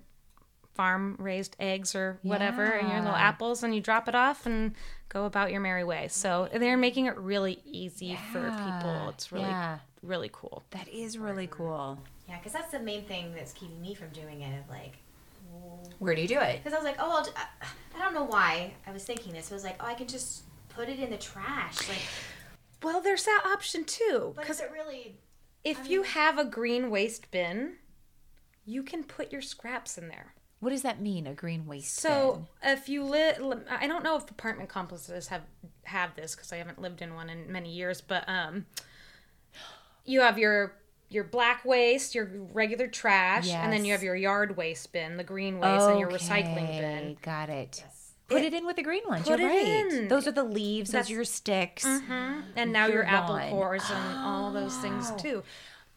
farm 0.73 1.17
raised 1.19 1.57
eggs 1.59 1.93
or 1.93 2.17
whatever 2.23 2.63
and 2.63 2.87
your 2.87 2.99
little 2.99 3.13
apples 3.13 3.63
and 3.63 3.75
you 3.75 3.81
drop 3.81 4.07
it 4.07 4.15
off 4.15 4.45
and 4.45 4.73
go 5.09 5.25
about 5.25 5.51
your 5.51 5.59
merry 5.59 5.83
way. 5.83 6.07
So 6.09 6.47
they're 6.53 6.77
making 6.77 7.07
it 7.07 7.17
really 7.17 7.59
easy 7.65 8.17
for 8.31 8.49
people. 8.49 9.09
It's 9.09 9.31
really 9.31 9.45
yeah. 9.45 9.79
really 10.01 10.29
cool. 10.31 10.63
That 10.71 10.87
is 10.87 11.17
really 11.17 11.47
cool. 11.47 11.99
Yeah, 12.29 12.37
because 12.37 12.53
that's 12.53 12.71
the 12.71 12.79
main 12.79 13.03
thing 13.03 13.33
that's 13.35 13.51
keeping 13.51 13.81
me 13.81 13.93
from 13.93 14.09
doing 14.09 14.41
it. 14.41 14.57
Of 14.57 14.69
like, 14.69 14.93
Where 15.99 16.15
do 16.15 16.21
you 16.21 16.27
do 16.27 16.39
it? 16.39 16.57
because 16.63 16.73
I 16.73 16.77
was 16.77 16.85
like, 16.85 16.95
oh, 16.99 17.17
I'll, 17.17 17.25
ju- 17.25 17.31
I, 17.35 17.65
I 17.97 17.99
don't 18.03 18.13
know 18.13 18.23
why 18.23 18.73
I 18.87 18.91
was 18.91 19.03
thinking 19.03 19.33
this. 19.33 19.51
It 19.51 19.53
was 19.53 19.63
like, 19.63 19.75
oh, 19.81 19.85
I 19.85 19.93
can 19.93 20.07
just 20.07 20.43
put 20.69 20.87
it 20.89 20.99
in 20.99 21.09
the 21.09 21.17
trash. 21.17 21.87
Like, 21.89 22.01
Well, 22.81 23.01
there's 23.01 23.25
that 23.25 23.43
option 23.45 23.83
too 23.83 24.33
cuz 24.41 24.59
it 24.61 24.71
really? 24.71 25.17
if 25.63 25.89
you 25.89 26.03
have 26.03 26.37
a 26.37 26.45
green 26.45 26.89
waste 26.89 27.29
bin, 27.31 27.75
you 28.65 28.83
can 28.83 29.03
put 29.03 29.31
your 29.31 29.41
scraps 29.41 29.97
in 29.97 30.07
there. 30.07 30.33
What 30.61 30.69
does 30.71 30.81
that 30.83 31.01
mean? 31.01 31.25
A 31.27 31.33
green 31.33 31.65
waste 31.65 31.95
So 31.95 32.45
if 32.63 32.87
you 32.89 33.03
live, 33.03 33.63
I 33.69 33.87
don't 33.87 34.03
know 34.03 34.15
if 34.17 34.29
apartment 34.29 34.69
complexes 34.69 35.27
have 35.27 35.43
have 35.83 36.15
this 36.15 36.35
because 36.35 36.51
I 36.53 36.57
haven't 36.57 36.79
lived 36.79 37.01
in 37.01 37.15
one 37.15 37.29
in 37.29 37.51
many 37.51 37.71
years, 37.71 37.99
but 38.01 38.27
um, 38.27 38.65
you 40.05 40.21
have 40.21 40.37
your 40.37 40.75
your 41.09 41.23
black 41.23 41.65
waste, 41.65 42.13
your 42.15 42.29
regular 42.53 42.87
trash, 42.87 43.49
and 43.49 43.73
then 43.73 43.83
you 43.85 43.91
have 43.93 44.03
your 44.03 44.15
yard 44.15 44.55
waste 44.57 44.91
bin, 44.91 45.17
the 45.17 45.23
green 45.23 45.59
waste, 45.59 45.89
and 45.89 45.99
your 45.99 46.09
recycling 46.09 46.67
bin. 46.67 46.83
Okay, 46.83 47.17
Got 47.21 47.49
it. 47.49 47.83
Put 48.27 48.43
it, 48.43 48.53
in 48.53 48.63
with 48.67 48.75
the 48.75 48.83
green 48.83 49.01
ones. 49.07 49.27
Put 49.27 49.39
You're 49.39 49.49
it 49.49 49.51
right. 49.51 49.91
in. 49.93 50.07
Those 50.07 50.27
are 50.27 50.31
the 50.31 50.43
leaves. 50.43 50.91
That's- 50.91 51.07
those 51.07 51.11
are 51.11 51.15
your 51.15 51.23
sticks. 51.23 51.83
Mm-hmm. 51.83 52.41
And 52.55 52.71
now 52.71 52.85
your, 52.85 52.97
Your 52.97 53.05
apple 53.05 53.39
cores 53.49 53.81
and 53.89 54.17
all 54.19 54.51
those 54.53 54.77
things 54.77 55.09
oh. 55.11 55.17
too. 55.17 55.43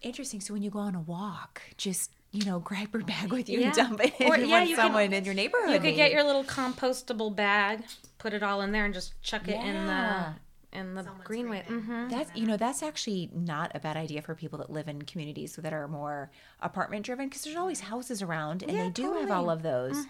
Interesting. 0.00 0.40
So 0.40 0.54
when 0.54 0.62
you 0.62 0.70
go 0.70 0.78
on 0.78 0.94
a 0.94 1.00
walk, 1.00 1.60
just 1.76 2.10
you 2.30 2.46
know, 2.46 2.58
grab 2.60 2.88
your 2.94 3.02
bag 3.04 3.30
with 3.30 3.50
you 3.50 3.60
Yeah. 3.60 3.66
and 3.66 3.74
dump 3.76 4.00
it 4.02 4.14
Or, 4.22 4.36
in 4.36 4.48
yeah, 4.48 4.62
you 4.62 4.74
could- 4.74 4.82
someone 4.82 5.12
in 5.12 5.24
your 5.26 5.34
neighborhood. 5.34 5.74
You 5.74 5.80
could 5.80 5.94
get 5.94 6.10
your 6.10 6.24
little 6.24 6.44
compostable 6.44 7.36
bag, 7.36 7.84
put 8.16 8.32
it 8.32 8.42
all 8.42 8.62
in 8.62 8.72
there, 8.72 8.86
and 8.86 8.94
just 8.94 9.20
chuck 9.20 9.46
it 9.46 9.50
Yeah. 9.56 9.66
in 9.66 9.86
the 9.86 10.34
in 10.72 10.94
the 10.94 11.04
green 11.24 11.48
waste. 11.50 11.68
hmm 11.68 12.08
That's 12.08 12.30
you 12.34 12.46
know 12.46 12.56
that's 12.56 12.82
actually 12.82 13.30
not 13.34 13.72
a 13.74 13.80
bad 13.80 13.96
idea 13.96 14.22
for 14.22 14.34
people 14.34 14.58
that 14.58 14.70
live 14.70 14.88
in 14.88 15.02
communities 15.02 15.56
that 15.56 15.72
are 15.72 15.86
more 15.88 16.30
apartment 16.60 17.04
driven 17.06 17.28
because 17.28 17.42
there's 17.44 17.56
always 17.56 17.80
houses 17.80 18.22
around 18.22 18.62
and 18.62 18.72
Yeah, 18.72 18.84
they 18.84 18.90
do 18.90 19.12
have 19.14 19.30
all 19.30 19.50
of 19.50 19.62
those. 19.62 20.06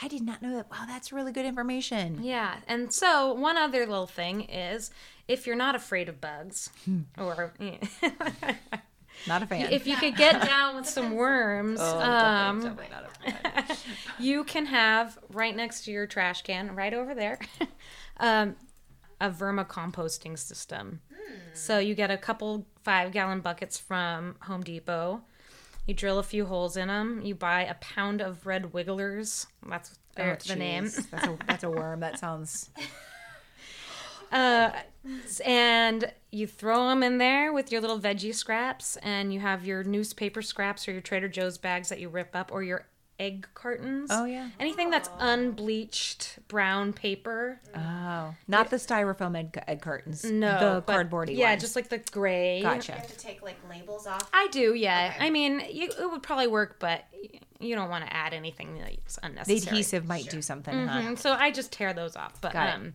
I 0.00 0.08
did 0.08 0.22
not 0.22 0.42
know 0.42 0.54
that. 0.56 0.70
Wow, 0.70 0.84
that's 0.86 1.12
really 1.12 1.32
good 1.32 1.46
information. 1.46 2.20
Yeah, 2.22 2.56
and 2.66 2.92
so 2.92 3.32
one 3.32 3.56
other 3.56 3.86
little 3.86 4.06
thing 4.06 4.42
is 4.42 4.90
if 5.28 5.46
you're 5.46 5.56
not 5.56 5.74
afraid 5.74 6.08
of 6.08 6.20
bugs, 6.20 6.70
or 7.18 7.52
Not 9.26 9.42
a 9.42 9.46
fan. 9.46 9.72
if 9.72 9.86
you 9.86 9.96
could 9.96 10.16
get 10.16 10.42
down 10.44 10.76
with 10.76 10.86
some 10.86 11.14
worms, 11.14 11.80
Oh, 11.80 11.98
um, 11.98 12.60
definitely 12.60 12.88
not 12.90 13.04
a 13.06 13.30
fan. 13.32 13.76
you 14.18 14.44
can 14.44 14.66
have 14.66 15.18
right 15.30 15.54
next 15.56 15.84
to 15.84 15.90
your 15.92 16.06
trash 16.06 16.42
can, 16.42 16.74
right 16.74 16.92
over 16.92 17.14
there, 17.14 17.38
um, 18.18 18.54
a 19.20 19.30
vermicomposting 19.30 20.38
system. 20.38 21.00
So 21.52 21.78
you 21.78 21.94
get 21.94 22.10
a 22.10 22.16
couple 22.16 22.66
five 22.82 23.12
gallon 23.12 23.40
buckets 23.40 23.78
from 23.78 24.36
Home 24.42 24.62
Depot. 24.62 25.22
You 25.86 25.94
drill 25.94 26.18
a 26.18 26.22
few 26.22 26.46
holes 26.46 26.76
in 26.76 26.88
them. 26.88 27.20
You 27.22 27.34
buy 27.34 27.62
a 27.62 27.74
pound 27.74 28.20
of 28.20 28.46
red 28.46 28.72
wigglers. 28.72 29.46
That's 29.68 29.98
Oh, 30.16 30.36
the 30.46 30.54
name. 30.56 30.84
That's 31.10 31.26
a 31.26 31.38
that's 31.46 31.64
a 31.64 31.70
worm. 31.70 32.00
That 32.00 32.18
sounds. 32.18 32.70
Uh, 34.32 34.72
and 35.44 36.12
you 36.32 36.46
throw 36.48 36.88
them 36.88 37.04
in 37.04 37.18
there 37.18 37.52
with 37.52 37.70
your 37.70 37.80
little 37.80 38.00
veggie 38.00 38.34
scraps, 38.34 38.96
and 38.96 39.32
you 39.32 39.38
have 39.38 39.64
your 39.64 39.84
newspaper 39.84 40.42
scraps 40.42 40.88
or 40.88 40.92
your 40.92 41.00
Trader 41.00 41.28
Joe's 41.28 41.56
bags 41.56 41.88
that 41.90 42.00
you 42.00 42.08
rip 42.08 42.34
up, 42.34 42.50
or 42.52 42.64
your 42.64 42.84
egg 43.18 43.46
cartons. 43.54 44.10
Oh, 44.12 44.24
yeah. 44.24 44.50
Anything 44.58 44.90
that's 44.90 45.08
unbleached 45.18 46.38
brown 46.48 46.92
paper. 46.92 47.60
Oh, 47.74 48.34
not 48.48 48.70
the 48.70 48.76
styrofoam 48.76 49.36
egg, 49.38 49.62
egg 49.68 49.80
curtains. 49.82 50.24
No, 50.24 50.74
the 50.76 50.80
but- 50.84 51.10
cardboardy. 51.10 51.36
Yeah, 51.36 51.50
ones. 51.50 51.62
just 51.62 51.76
like 51.76 51.88
the 51.88 51.98
gray. 51.98 52.60
gotcha. 52.62 52.92
You 52.92 52.98
have 52.98 53.06
to 53.08 53.18
take 53.18 53.42
like 53.42 53.56
labels 53.70 54.06
off. 54.06 54.28
I 54.32 54.48
do, 54.50 54.74
yeah. 54.74 55.12
Okay. 55.14 55.26
I 55.26 55.30
mean, 55.30 55.62
you, 55.70 55.88
it 55.88 56.10
would 56.10 56.22
probably 56.22 56.46
work, 56.48 56.76
but 56.78 57.04
you 57.60 57.74
don't 57.76 57.88
want 57.88 58.04
to 58.04 58.12
add 58.12 58.34
anything 58.34 58.78
that's 58.78 59.18
unnecessary. 59.22 59.60
The 59.60 59.66
adhesive 59.68 60.06
might 60.06 60.28
do 60.28 60.42
something. 60.42 60.86
Huh? 60.86 61.00
Mhm, 61.02 61.18
So 61.18 61.32
I 61.32 61.50
just 61.50 61.72
tear 61.72 61.92
those 61.92 62.16
off. 62.16 62.40
But 62.40 62.52
Got 62.52 62.68
it. 62.68 62.74
um, 62.74 62.94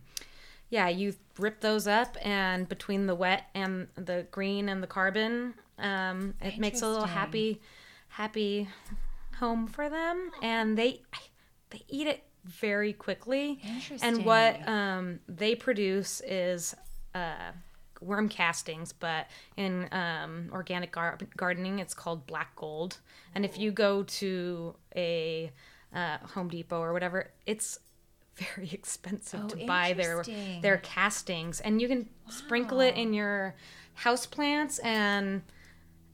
yeah, 0.68 0.88
you 0.88 1.14
rip 1.38 1.60
those 1.60 1.86
up, 1.88 2.16
and 2.22 2.68
between 2.68 3.06
the 3.06 3.14
wet 3.14 3.46
and 3.54 3.88
the 3.96 4.26
green 4.30 4.68
and 4.68 4.82
the 4.82 4.86
carbon, 4.86 5.54
um, 5.78 6.34
it 6.40 6.58
makes 6.58 6.82
a 6.82 6.88
little 6.88 7.06
happy, 7.06 7.60
happy 8.08 8.68
home 9.40 9.66
for 9.66 9.88
them, 9.88 10.30
and 10.42 10.78
they 10.78 11.02
they 11.70 11.82
eat 11.88 12.06
it 12.06 12.22
very 12.44 12.92
quickly. 12.92 13.58
And 14.02 14.24
what 14.24 14.68
um, 14.68 15.20
they 15.28 15.54
produce 15.54 16.20
is. 16.26 16.74
Uh, 17.14 17.52
worm 18.02 18.30
castings 18.30 18.94
but 18.94 19.26
in 19.58 19.86
um, 19.92 20.48
organic 20.52 20.90
gar- 20.90 21.18
gardening 21.36 21.80
it's 21.80 21.92
called 21.92 22.26
black 22.26 22.56
gold 22.56 22.96
and 23.34 23.44
if 23.44 23.58
you 23.58 23.70
go 23.70 24.02
to 24.04 24.74
a 24.96 25.50
uh, 25.94 26.16
home 26.34 26.48
depot 26.48 26.80
or 26.80 26.94
whatever 26.94 27.30
it's 27.44 27.78
very 28.36 28.70
expensive 28.72 29.40
Oh, 29.44 29.48
to 29.48 29.66
buy 29.66 29.92
their 29.92 30.24
their 30.62 30.78
castings 30.78 31.60
and 31.60 31.78
you 31.82 31.88
can 31.88 32.08
sprinkle 32.30 32.80
it 32.80 32.94
in 32.96 33.12
your 33.12 33.54
house 33.92 34.24
plants 34.24 34.78
and 34.78 35.42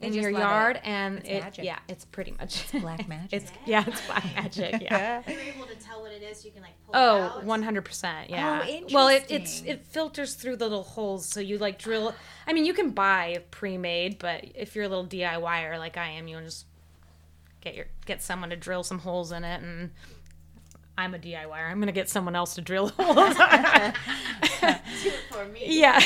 in 0.01 0.13
your 0.13 0.31
yard 0.31 0.77
it. 0.77 0.83
and 0.85 1.19
It's 1.21 1.29
it 1.29 1.41
magic. 1.43 1.65
yeah 1.65 1.79
it's 1.89 2.05
pretty 2.05 2.35
much 2.39 2.71
black 2.83 3.09
magic. 3.15 3.33
it's 3.33 3.53
yeah 3.65 3.83
it's 3.87 4.07
black 4.07 4.25
magic 4.37 4.83
yeah 4.83 5.23
You're 5.27 5.41
able 5.41 5.67
to 5.67 5.75
tell 5.77 6.03
what 6.03 6.13
it 6.13 6.23
is. 6.23 6.45
You 6.45 6.51
can 6.51 6.63
like 6.63 6.73
pull 6.85 6.95
it 6.95 6.99
Oh, 6.99 7.21
out. 7.39 7.45
100%. 7.47 8.29
Yeah. 8.29 8.63
Oh, 8.69 8.81
well, 8.93 9.09
it 9.09 9.25
it's 9.31 9.63
it 9.63 9.87
filters 9.87 10.35
through 10.35 10.57
the 10.57 10.65
little 10.65 10.83
holes 10.85 11.27
so 11.27 11.41
you 11.41 11.57
like 11.59 11.79
drill 11.79 12.15
I 12.47 12.53
mean, 12.53 12.65
you 12.67 12.75
can 12.75 12.91
buy 12.91 13.43
pre-made, 13.51 14.19
but 14.19 14.45
if 14.55 14.75
you're 14.77 14.85
a 14.85 14.89
little 14.89 15.07
DIYer 15.07 15.79
like 15.79 15.97
I 15.97 16.11
am, 16.11 16.29
you 16.29 16.39
just 16.43 16.67
get 17.63 17.75
your 17.75 17.87
get 18.05 18.23
someone 18.23 18.51
to 18.51 18.57
drill 18.57 18.83
some 18.85 18.99
holes 19.01 19.33
in 19.33 19.45
it 19.45 19.63
and 19.63 19.91
I'm 20.99 21.15
a 21.15 21.19
DIYer. 21.19 21.71
I'm 21.71 21.77
going 21.79 21.87
to 21.89 21.93
get 21.93 22.09
someone 22.09 22.35
else 22.37 22.55
to 22.55 22.63
drill 22.63 22.89
holes. 22.89 23.37
Do 24.63 25.09
it 25.11 25.21
for 25.31 25.45
me. 25.47 25.61
yeah. 25.81 26.01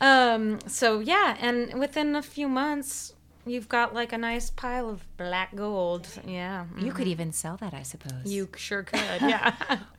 Um 0.00 0.58
so 0.66 1.00
yeah, 1.00 1.36
and 1.40 1.78
within 1.78 2.14
a 2.16 2.22
few 2.22 2.48
months 2.48 3.14
you've 3.46 3.68
got 3.68 3.94
like 3.94 4.12
a 4.12 4.18
nice 4.18 4.50
pile 4.50 4.88
of 4.88 5.04
black 5.16 5.54
gold. 5.54 6.08
Yeah. 6.26 6.66
You 6.78 6.92
could 6.92 7.02
mm-hmm. 7.02 7.10
even 7.10 7.32
sell 7.32 7.56
that, 7.58 7.74
I 7.74 7.82
suppose. 7.82 8.24
You 8.24 8.48
sure 8.56 8.82
could. 8.82 9.00
Yeah. 9.20 9.54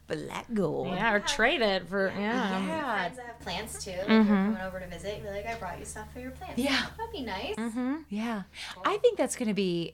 black 0.08 0.46
gold. 0.54 0.88
yeah, 0.88 1.14
or 1.14 1.20
trade 1.20 1.62
it 1.62 1.88
for 1.88 2.10
yeah. 2.10 2.66
Yeah. 2.66 2.96
Friends 2.96 3.18
that 3.18 3.26
have 3.26 3.40
plants 3.40 3.84
too. 3.84 3.92
Like 3.92 4.08
you're 4.08 4.24
mm-hmm. 4.24 4.54
coming 4.54 4.62
over 4.62 4.80
to 4.80 4.88
visit, 4.88 5.22
you're 5.24 5.32
like, 5.32 5.46
I 5.46 5.56
brought 5.56 5.80
you 5.80 5.86
stuff 5.86 6.12
for 6.14 6.20
your 6.20 6.32
plants. 6.32 6.58
Yeah. 6.58 6.86
That'd 6.98 7.12
be 7.12 7.22
nice. 7.22 7.56
Mm-hmm. 7.56 7.96
Yeah. 8.10 8.44
I 8.84 8.98
think 8.98 9.18
that's 9.18 9.36
going 9.36 9.50
to 9.50 9.56
be 9.56 9.94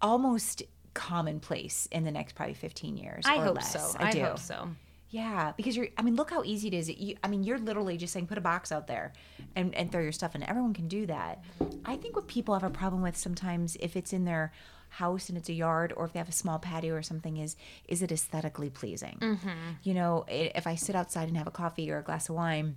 almost 0.00 0.62
commonplace 0.94 1.88
in 1.90 2.04
the 2.04 2.10
next 2.10 2.34
probably 2.34 2.54
15 2.54 2.96
years. 2.96 3.24
I 3.26 3.38
or 3.38 3.44
hope 3.44 3.56
less. 3.56 3.72
so. 3.72 3.98
I, 3.98 4.08
I, 4.08 4.12
do. 4.12 4.22
hope 4.22 4.38
so. 4.38 4.68
Yeah, 5.12 5.52
because 5.58 5.76
you're. 5.76 5.88
I 5.98 6.02
mean, 6.02 6.16
look 6.16 6.30
how 6.30 6.42
easy 6.42 6.68
it 6.68 6.74
is. 6.74 6.88
You, 6.88 7.16
I 7.22 7.28
mean, 7.28 7.44
you're 7.44 7.58
literally 7.58 7.98
just 7.98 8.14
saying 8.14 8.28
put 8.28 8.38
a 8.38 8.40
box 8.40 8.72
out 8.72 8.86
there, 8.86 9.12
and 9.54 9.74
and 9.74 9.92
throw 9.92 10.00
your 10.00 10.10
stuff 10.10 10.34
in. 10.34 10.42
Everyone 10.42 10.72
can 10.72 10.88
do 10.88 11.04
that. 11.04 11.44
I 11.84 11.96
think 11.96 12.16
what 12.16 12.26
people 12.28 12.54
have 12.54 12.64
a 12.64 12.70
problem 12.70 13.02
with 13.02 13.14
sometimes, 13.14 13.76
if 13.76 13.94
it's 13.94 14.14
in 14.14 14.24
their 14.24 14.52
house 14.88 15.28
and 15.28 15.36
it's 15.36 15.50
a 15.50 15.52
yard, 15.52 15.92
or 15.94 16.06
if 16.06 16.14
they 16.14 16.18
have 16.18 16.30
a 16.30 16.32
small 16.32 16.58
patio 16.58 16.94
or 16.94 17.02
something, 17.02 17.36
is 17.36 17.56
is 17.86 18.00
it 18.00 18.10
aesthetically 18.10 18.70
pleasing? 18.70 19.18
Mm-hmm. 19.20 19.48
You 19.82 19.92
know, 19.92 20.24
if 20.28 20.66
I 20.66 20.76
sit 20.76 20.96
outside 20.96 21.28
and 21.28 21.36
have 21.36 21.46
a 21.46 21.52
coffee 21.52 21.90
or 21.90 21.98
a 21.98 22.02
glass 22.02 22.30
of 22.30 22.34
wine, 22.34 22.76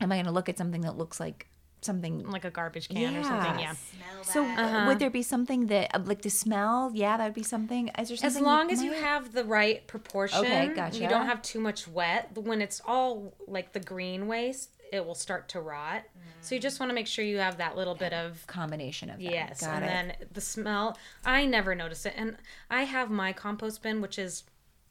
am 0.00 0.10
I 0.10 0.16
going 0.16 0.24
to 0.24 0.32
look 0.32 0.48
at 0.48 0.56
something 0.56 0.80
that 0.80 0.96
looks 0.96 1.20
like 1.20 1.48
something 1.80 2.28
Like 2.28 2.44
a 2.44 2.50
garbage 2.50 2.88
can 2.88 3.16
or 3.16 3.22
something. 3.22 3.58
Yeah. 3.60 3.72
Smell 3.72 4.24
so 4.24 4.42
that. 4.42 4.86
would 4.86 4.98
there 4.98 5.10
be 5.10 5.22
something 5.22 5.66
that 5.68 5.94
uh, 5.94 6.00
like 6.04 6.22
the 6.22 6.30
smell? 6.30 6.90
Yeah, 6.94 7.16
that 7.16 7.24
would 7.24 7.34
be 7.34 7.42
something. 7.42 7.88
Is 7.98 8.08
there 8.08 8.16
something? 8.16 8.26
As 8.26 8.32
something 8.34 8.44
long 8.44 8.70
as 8.70 8.82
you 8.82 8.90
might- 8.90 9.00
have 9.00 9.32
the 9.32 9.44
right 9.44 9.86
proportion, 9.86 10.40
Okay, 10.40 10.68
gotcha. 10.74 10.98
you 11.00 11.08
don't 11.08 11.26
have 11.26 11.40
too 11.42 11.60
much 11.60 11.86
wet. 11.88 12.30
When 12.36 12.60
it's 12.62 12.80
all 12.86 13.34
like 13.46 13.72
the 13.72 13.80
green 13.80 14.26
waste, 14.26 14.70
it 14.92 15.04
will 15.04 15.14
start 15.14 15.48
to 15.50 15.60
rot. 15.60 16.02
So 16.40 16.54
you 16.54 16.60
just 16.60 16.78
want 16.80 16.88
to 16.90 16.94
make 16.94 17.06
sure 17.08 17.24
you 17.24 17.38
have 17.38 17.58
that 17.58 17.76
little 17.76 17.94
bit 17.96 18.12
of 18.12 18.46
combination 18.46 19.10
of 19.10 19.16
that. 19.18 19.22
yes, 19.32 19.60
Got 19.60 19.82
and 19.82 19.84
it. 19.84 19.88
then 20.20 20.28
the 20.32 20.40
smell. 20.40 20.96
I 21.24 21.44
never 21.46 21.74
notice 21.74 22.06
it, 22.06 22.14
and 22.16 22.36
I 22.70 22.84
have 22.84 23.10
my 23.10 23.32
compost 23.32 23.82
bin, 23.82 24.00
which 24.00 24.18
is 24.18 24.44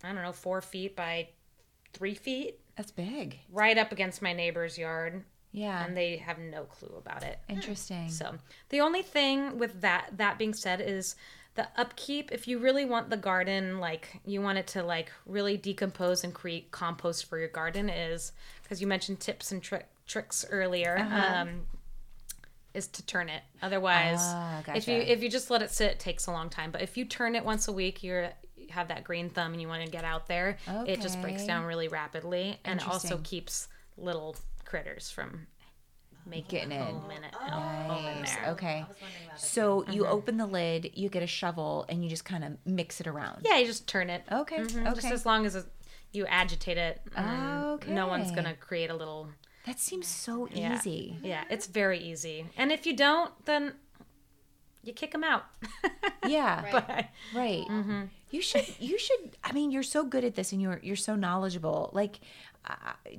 I 0.03 0.11
don't 0.13 0.21
know 0.21 0.33
four 0.33 0.61
feet 0.61 0.95
by 0.95 1.29
three 1.93 2.13
feet, 2.15 2.59
That's 2.75 2.91
big. 2.91 3.39
right 3.51 3.77
up 3.77 3.91
against 3.91 4.21
my 4.21 4.33
neighbor's 4.33 4.77
yard, 4.77 5.23
Yeah. 5.57 5.83
and 5.85 5.97
they 5.97 6.17
have 6.17 6.37
no 6.39 6.63
clue 6.63 6.93
about 6.97 7.23
it. 7.23 7.39
Interesting. 7.49 8.09
So 8.09 8.35
the 8.69 8.81
only 8.81 9.01
thing 9.01 9.57
with 9.57 9.81
that 9.81 10.09
that 10.17 10.37
being 10.37 10.53
said 10.53 10.81
is 10.81 11.15
the 11.55 11.67
upkeep. 11.75 12.31
If 12.31 12.47
you 12.47 12.59
really 12.59 12.85
want 12.85 13.09
the 13.09 13.17
garden, 13.17 13.79
like 13.79 14.21
you 14.25 14.41
want 14.41 14.57
it 14.59 14.67
to 14.67 14.83
like 14.83 15.11
really 15.25 15.57
decompose 15.57 16.23
and 16.23 16.33
create 16.33 16.71
compost 16.71 17.25
for 17.25 17.39
your 17.39 17.47
garden, 17.47 17.89
is 17.89 18.31
because 18.61 18.79
you 18.81 18.87
mentioned 18.87 19.19
tips 19.19 19.51
and 19.51 19.61
trick 19.63 19.87
tricks 20.05 20.45
earlier. 20.49 20.97
Uh-huh. 20.99 21.41
Um, 21.41 21.49
is 22.73 22.87
to 22.87 23.03
turn 23.07 23.27
it. 23.27 23.41
Otherwise, 23.63 24.19
Ah, 24.21 24.61
if 24.75 24.87
you 24.87 24.97
if 24.97 25.23
you 25.23 25.29
just 25.31 25.49
let 25.49 25.63
it 25.63 25.71
sit, 25.71 25.93
it 25.93 25.99
takes 25.99 26.27
a 26.27 26.31
long 26.31 26.47
time. 26.49 26.69
But 26.69 26.83
if 26.83 26.95
you 26.95 27.05
turn 27.05 27.33
it 27.35 27.43
once 27.43 27.67
a 27.67 27.73
week, 27.73 28.03
you're 28.03 28.29
you 28.55 28.67
have 28.69 28.89
that 28.89 29.03
green 29.03 29.29
thumb 29.31 29.53
and 29.53 29.61
you 29.61 29.67
want 29.67 29.83
to 29.83 29.89
get 29.89 30.03
out 30.03 30.27
there, 30.27 30.57
it 30.85 31.01
just 31.01 31.19
breaks 31.21 31.45
down 31.45 31.65
really 31.65 31.87
rapidly, 31.87 32.59
and 32.65 32.79
also 32.81 33.17
keeps 33.23 33.67
little 33.97 34.35
critters 34.67 35.09
from 35.09 35.47
making 36.25 36.69
Getting 36.69 36.71
a 36.73 36.89
in. 36.89 36.95
home 36.95 37.11
in 37.11 37.23
it. 37.23 37.33
home 37.33 38.05
in 38.17 38.23
there. 38.25 38.45
Okay. 38.51 38.83
I 38.85 38.87
was 38.87 38.97
wondering 39.01 39.25
about 39.25 39.37
it. 39.37 39.39
So 39.41 39.85
you 39.89 40.03
Mm-hmm. 40.03 40.11
open 40.13 40.37
the 40.37 40.45
lid, 40.45 40.91
you 40.93 41.09
get 41.09 41.23
a 41.23 41.27
shovel, 41.27 41.85
and 41.89 42.03
you 42.03 42.09
just 42.09 42.25
kind 42.25 42.43
of 42.43 42.57
mix 42.65 42.99
it 43.01 43.07
around. 43.07 43.43
Yeah, 43.45 43.57
you 43.57 43.65
just 43.65 43.87
turn 43.87 44.09
it. 44.09 44.23
Okay. 44.31 44.59
Mhm, 44.59 44.93
Just 44.95 45.07
as 45.07 45.25
long 45.25 45.45
as 45.45 45.55
it, 45.55 45.65
you 46.11 46.25
agitate 46.27 46.77
it, 46.77 47.01
and 47.15 47.79
then 47.81 47.95
no 47.95 48.07
one's 48.07 48.31
gonna 48.31 48.55
create 48.55 48.89
a 48.89 48.95
little. 48.95 49.29
That 49.65 49.79
seems 49.79 50.07
so 50.07 50.47
Yeah. 50.51 50.75
easy. 50.75 51.17
Yeah, 51.23 51.43
it's 51.49 51.67
very 51.67 51.99
easy. 51.99 52.45
And 52.57 52.71
if 52.71 52.85
you 52.85 52.93
don't, 52.95 53.31
then 53.45 53.73
you 54.83 54.93
kick 54.93 55.11
them 55.11 55.23
out. 55.23 55.45
Yeah. 56.25 56.61
Right. 56.61 56.71
but 56.73 57.05
Right. 57.33 57.65
Mm-hmm. 57.69 58.01
You 58.29 58.41
should. 58.41 58.65
You 58.79 58.97
should. 58.99 59.37
I 59.43 59.51
mean, 59.53 59.71
you're 59.71 59.83
so 59.83 60.03
good 60.03 60.23
at 60.25 60.35
this, 60.35 60.51
and 60.51 60.61
you're 60.61 60.79
you're 60.83 60.95
so 60.95 61.15
knowledgeable. 61.15 61.89
Like, 61.93 62.19
uh, 62.69 62.73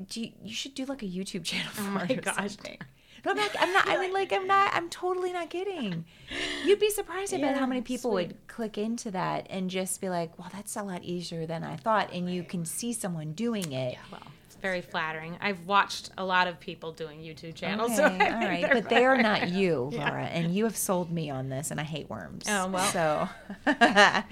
do 0.09 0.21
you, 0.21 0.33
you 0.45 0.55
should 0.55 0.75
do 0.75 0.85
like 0.85 1.03
a 1.03 1.07
YouTube 1.07 1.45
channel 1.51 1.71
for 1.73 1.83
Oh 1.83 1.85
my 1.91 2.07
gosh. 2.07 2.37
something. 2.57 2.79
No, 3.25 3.33
I'm 3.33 3.37
not. 3.39 3.51
I'm 3.59 3.73
not. 3.79 3.89
I 3.89 3.99
mean, 3.99 4.13
like, 4.13 4.33
I'm 4.33 4.47
not. 4.47 4.75
I'm 4.75 4.89
totally 4.91 5.33
not 5.33 5.51
kidding. 5.51 6.05
You'd 6.65 6.79
be 6.79 6.91
surprised 6.91 7.33
about 7.33 7.57
how 7.57 7.67
many 7.67 7.81
people 7.81 8.11
would 8.13 8.37
click 8.47 8.77
into 8.79 9.11
that 9.13 9.47
and 9.51 9.71
just 9.71 10.01
be 10.01 10.09
like, 10.09 10.39
"Well, 10.39 10.51
that's 10.53 10.77
a 10.77 10.83
lot 10.83 11.03
easier 11.03 11.47
than 11.47 11.65
I 11.65 11.77
thought," 11.77 12.13
and 12.13 12.31
you 12.33 12.43
can 12.45 12.65
see 12.65 12.93
someone 12.93 13.33
doing 13.33 13.73
it. 13.73 13.97
Well, 14.13 14.21
it's 14.23 14.38
very 14.61 14.81
flattering. 14.81 15.37
I've 15.41 15.67
watched 15.67 16.11
a 16.19 16.25
lot 16.25 16.47
of 16.49 16.59
people 16.61 16.93
doing 16.93 17.21
YouTube 17.21 17.55
channels. 17.55 17.91
Okay, 17.93 17.97
so 17.99 18.05
I 18.05 18.09
all 18.11 18.19
think 18.19 18.31
right, 18.51 18.63
they're 18.63 18.75
but 18.75 18.89
they 18.89 19.05
are 19.05 19.17
not 19.21 19.49
you, 19.51 19.91
Laura, 19.95 20.25
and 20.25 20.55
you 20.55 20.65
have 20.65 20.77
sold 20.77 21.11
me 21.11 21.31
on 21.31 21.49
this, 21.49 21.71
and 21.71 21.81
I 21.81 21.85
hate 21.85 22.09
worms. 22.11 22.45
Oh, 22.49 22.67
well. 22.69 22.85
So 22.93 23.29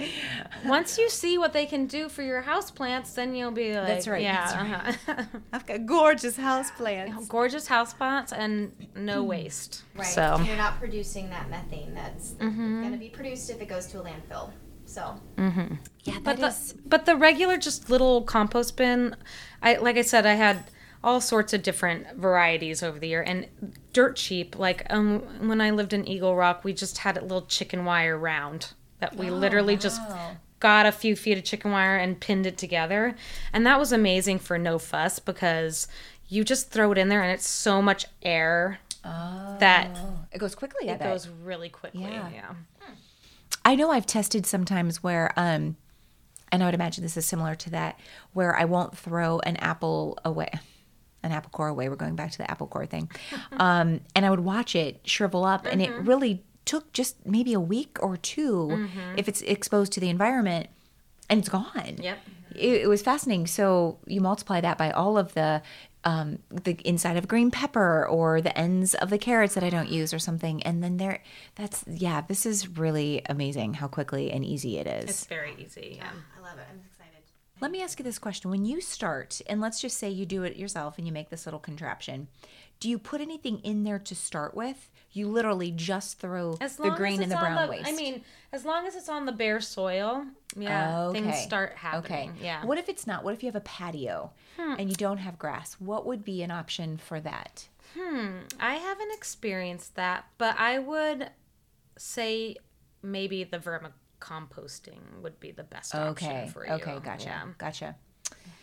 Once 0.67 0.99
you 0.99 1.09
see 1.11 1.39
what 1.39 1.53
they 1.53 1.67
can 1.67 1.87
do 1.87 2.09
for 2.09 2.23
your 2.23 2.43
houseplants, 2.43 3.15
then 3.15 3.35
you'll 3.35 3.51
be 3.51 3.75
like, 3.75 3.87
That's 3.87 4.09
right, 4.09 4.23
Yeah, 4.23 4.53
that's 4.85 5.09
uh-huh. 5.09 5.23
I've 5.53 5.67
got 5.67 5.87
gorgeous 5.87 6.37
houseplants. 6.37 7.29
gorgeous 7.29 7.69
houseplants 7.69 8.33
and 8.33 8.73
no 8.95 9.23
waste. 9.23 9.83
Right. 9.95 10.07
So 10.07 10.41
you're 10.47 10.57
not 10.57 10.79
producing 10.79 11.31
that 11.31 11.49
methane 11.51 11.95
that's 11.95 12.33
Mm-hmm. 12.33 12.81
going 12.81 12.93
to 12.93 12.99
be 12.99 13.09
produced 13.09 13.51
if 13.51 13.61
it 13.61 13.69
goes 13.69 13.87
to 13.89 14.01
a 14.01 14.05
landfill. 14.05 14.51
So 14.87 15.21
Yeah, 16.05 16.19
but 16.23 16.39
the 16.39 16.47
is. 16.47 16.75
but 16.87 17.05
the 17.07 17.17
regular 17.17 17.57
just 17.57 17.91
little 17.91 18.23
compost 18.23 18.77
bin, 18.77 19.17
I 19.63 19.75
like 19.77 19.97
I 19.97 20.03
said, 20.03 20.25
I 20.27 20.35
had 20.35 20.65
all 21.05 21.21
sorts 21.21 21.53
of 21.53 21.63
different 21.63 22.15
varieties 22.17 22.83
over 22.83 22.99
the 22.99 23.09
year 23.09 23.23
and 23.23 23.47
dirt 23.93 24.17
cheap. 24.17 24.59
Like 24.59 24.87
um, 24.91 25.21
when 25.49 25.61
I 25.61 25.71
lived 25.71 25.93
in 25.93 26.07
Eagle 26.09 26.35
Rock, 26.35 26.65
we 26.65 26.73
just 26.73 26.99
had 26.99 27.17
a 27.19 27.21
little 27.23 27.43
chicken 27.47 27.85
wire 27.85 28.17
round 28.17 28.73
that 29.01 29.17
we 29.17 29.31
literally 29.31 29.77
just 29.77 30.01
got 30.59 30.87
a 30.87 30.93
few 30.93 31.15
feet 31.15 31.37
of 31.37 31.45
chicken 31.45 31.71
wire 31.71 31.97
and 31.97 32.19
pinned 32.19 32.47
it 32.47 32.57
together, 32.57 33.15
and 33.53 33.67
that 33.67 33.79
was 33.79 33.93
amazing 33.93 34.39
for 34.39 34.57
no 34.59 34.79
fuss 34.79 35.19
because 35.19 35.87
you 36.29 36.43
just 36.45 36.71
throw 36.71 36.91
it 36.93 36.99
in 36.99 37.09
there 37.09 37.23
and 37.23 37.31
it's 37.31 37.47
so 37.47 37.81
much 37.83 38.07
air 38.23 38.79
that 39.05 39.89
It 40.33 40.39
goes 40.39 40.55
quickly. 40.57 40.89
I 40.89 40.95
it 40.95 40.99
bet. 40.99 41.13
goes 41.13 41.29
really 41.29 41.69
quickly. 41.69 42.03
Yeah. 42.03 42.31
yeah. 42.31 42.53
I 43.67 43.75
know 43.75 43.91
I've 43.91 44.07
tested 44.07 44.47
sometimes 44.47 45.03
where, 45.03 45.33
um, 45.37 45.77
and 46.53 46.63
I 46.63 46.67
would 46.67 46.75
imagine 46.75 47.03
this 47.03 47.17
is 47.17 47.27
similar 47.27 47.57
to 47.57 47.71
that, 47.71 47.99
where 48.33 48.57
I 48.57 48.65
won't 48.65 48.97
throw 48.97 49.41
an 49.41 49.57
apple 49.57 50.19
away, 50.25 50.51
an 51.25 51.33
apple 51.33 51.51
core 51.51 51.67
away. 51.67 51.89
We're 51.89 51.97
going 51.97 52.15
back 52.15 52.31
to 52.31 52.39
the 52.39 52.49
apple 52.49 52.69
core 52.69 52.87
thing, 52.87 53.11
um, 53.53 54.01
and 54.15 54.25
I 54.25 54.31
would 54.31 54.41
watch 54.41 54.77
it 54.77 55.01
shrivel 55.03 55.45
up, 55.45 55.67
and 55.67 55.83
it 55.83 55.91
really 55.91 56.45
took 56.65 56.93
just 56.93 57.27
maybe 57.27 57.53
a 57.53 57.61
week 57.61 57.99
or 58.01 58.17
2 58.17 58.89
if 59.17 59.29
it's 59.29 59.43
exposed 59.43 59.93
to 59.95 60.01
the 60.01 60.11
environment, 60.11 60.69
and 61.29 61.41
it's 61.41 61.49
gone. 61.49 61.97
Yep. 61.99 62.19
It, 62.55 62.83
it 62.83 62.89
was 62.89 63.03
fascinating. 63.03 63.49
So 63.49 63.99
you 64.07 64.21
multiply 64.21 64.61
that 64.61 64.79
by 64.79 64.93
all 64.93 65.19
of 65.19 65.35
the 65.35 65.61
um, 66.07 66.39
the 66.51 66.79
inside 66.85 67.17
of 67.17 67.27
green 67.27 67.51
pepper 67.51 68.07
or 68.07 68.41
the 68.41 68.57
ends 68.57 68.95
of 68.95 69.11
the 69.11 69.19
carrots 69.19 69.55
that 69.55 69.65
I 69.65 69.71
don't 69.71 69.89
use 69.89 70.15
or 70.15 70.21
something, 70.21 70.63
and 70.63 70.83
then 70.83 70.99
there. 70.99 71.21
That's 71.57 71.85
yeah. 71.89 72.21
This 72.21 72.47
is 72.47 72.79
really 72.79 73.23
amazing 73.29 73.75
how 73.75 73.89
quickly 73.89 74.31
and 74.31 74.45
easy 74.45 74.79
it 74.79 74.87
is. 74.87 75.11
It's 75.11 75.27
very 75.27 75.57
easy. 75.59 75.97
Yeah. 75.99 76.11
I 76.39 76.41
love 76.41 76.59
it. 76.59 76.67
I'm 76.71 76.81
excited. 76.87 77.25
Let 77.61 77.73
me 77.73 77.83
ask 77.83 77.99
you 77.99 78.05
this 78.05 78.21
question: 78.21 78.53
When 78.53 78.65
you 78.65 78.81
start, 78.81 79.41
and 79.49 79.61
let's 79.61 79.81
just 79.81 79.99
say 79.99 80.09
you 80.09 80.27
do 80.27 80.45
it 80.45 80.57
yourself 80.57 80.97
and 80.97 81.09
you 81.09 81.13
make 81.13 81.29
this 81.29 81.45
little 81.45 81.59
contraption, 81.59 82.29
do 82.79 82.89
you 82.89 83.01
put 83.01 83.21
anything 83.21 83.59
in 83.65 83.83
there 83.83 83.99
to 83.99 84.15
start 84.15 84.55
with? 84.55 84.93
You 85.11 85.29
literally 85.29 85.73
just 85.73 86.21
throw 86.21 86.57
As 86.61 86.77
the 86.77 86.85
long 86.85 86.97
green 86.97 87.15
as 87.15 87.21
and 87.21 87.33
the 87.33 87.35
it's 87.35 87.43
on 87.45 87.53
brown 87.55 87.67
the, 87.67 87.71
waste. 87.71 87.89
I 87.89 87.93
mean, 87.93 88.23
as 88.53 88.65
long 88.65 88.87
as 88.87 88.95
it's 88.95 89.09
on 89.09 89.27
the 89.27 89.33
bare 89.33 89.61
soil, 89.61 90.25
yeah, 90.57 91.11
things 91.13 91.27
Okay. 91.29 91.37
start 91.45 91.75
happening. 91.77 92.31
Okay. 92.31 92.45
Yeah. 92.45 92.65
What 92.65 92.79
if 92.79 92.89
it's 92.89 93.07
not? 93.07 93.25
What 93.25 93.35
if 93.35 93.43
you 93.43 93.49
have 93.49 93.57
a 93.57 93.61
patio 93.61 94.33
and 94.59 94.89
you 94.91 94.97
don't 94.97 95.19
have 95.19 95.39
grass? 95.39 95.75
What 95.79 96.07
would 96.07 96.25
be 96.25 96.43
an 96.43 96.51
option 96.51 96.97
for 96.97 97.21
that? 97.21 97.69
Hmm. 97.97 98.39
I 98.59 98.75
haven't 98.77 99.13
experienced 99.13 99.95
that, 99.97 100.27
but 100.39 100.59
I 100.59 100.79
would 100.79 101.31
say 101.99 102.57
maybe 103.03 103.45
the 103.45 103.59
vermicomposting 103.59 105.23
would 105.23 105.39
be 105.41 105.51
the 105.53 105.63
best 105.65 105.95
option 105.95 106.29
Okay. 106.31 106.51
for 106.53 106.67
you. 106.67 106.73
Okay. 106.75 106.99
Gotcha. 107.03 107.27
Yeah. 107.29 107.43
Gotcha. 107.59 107.97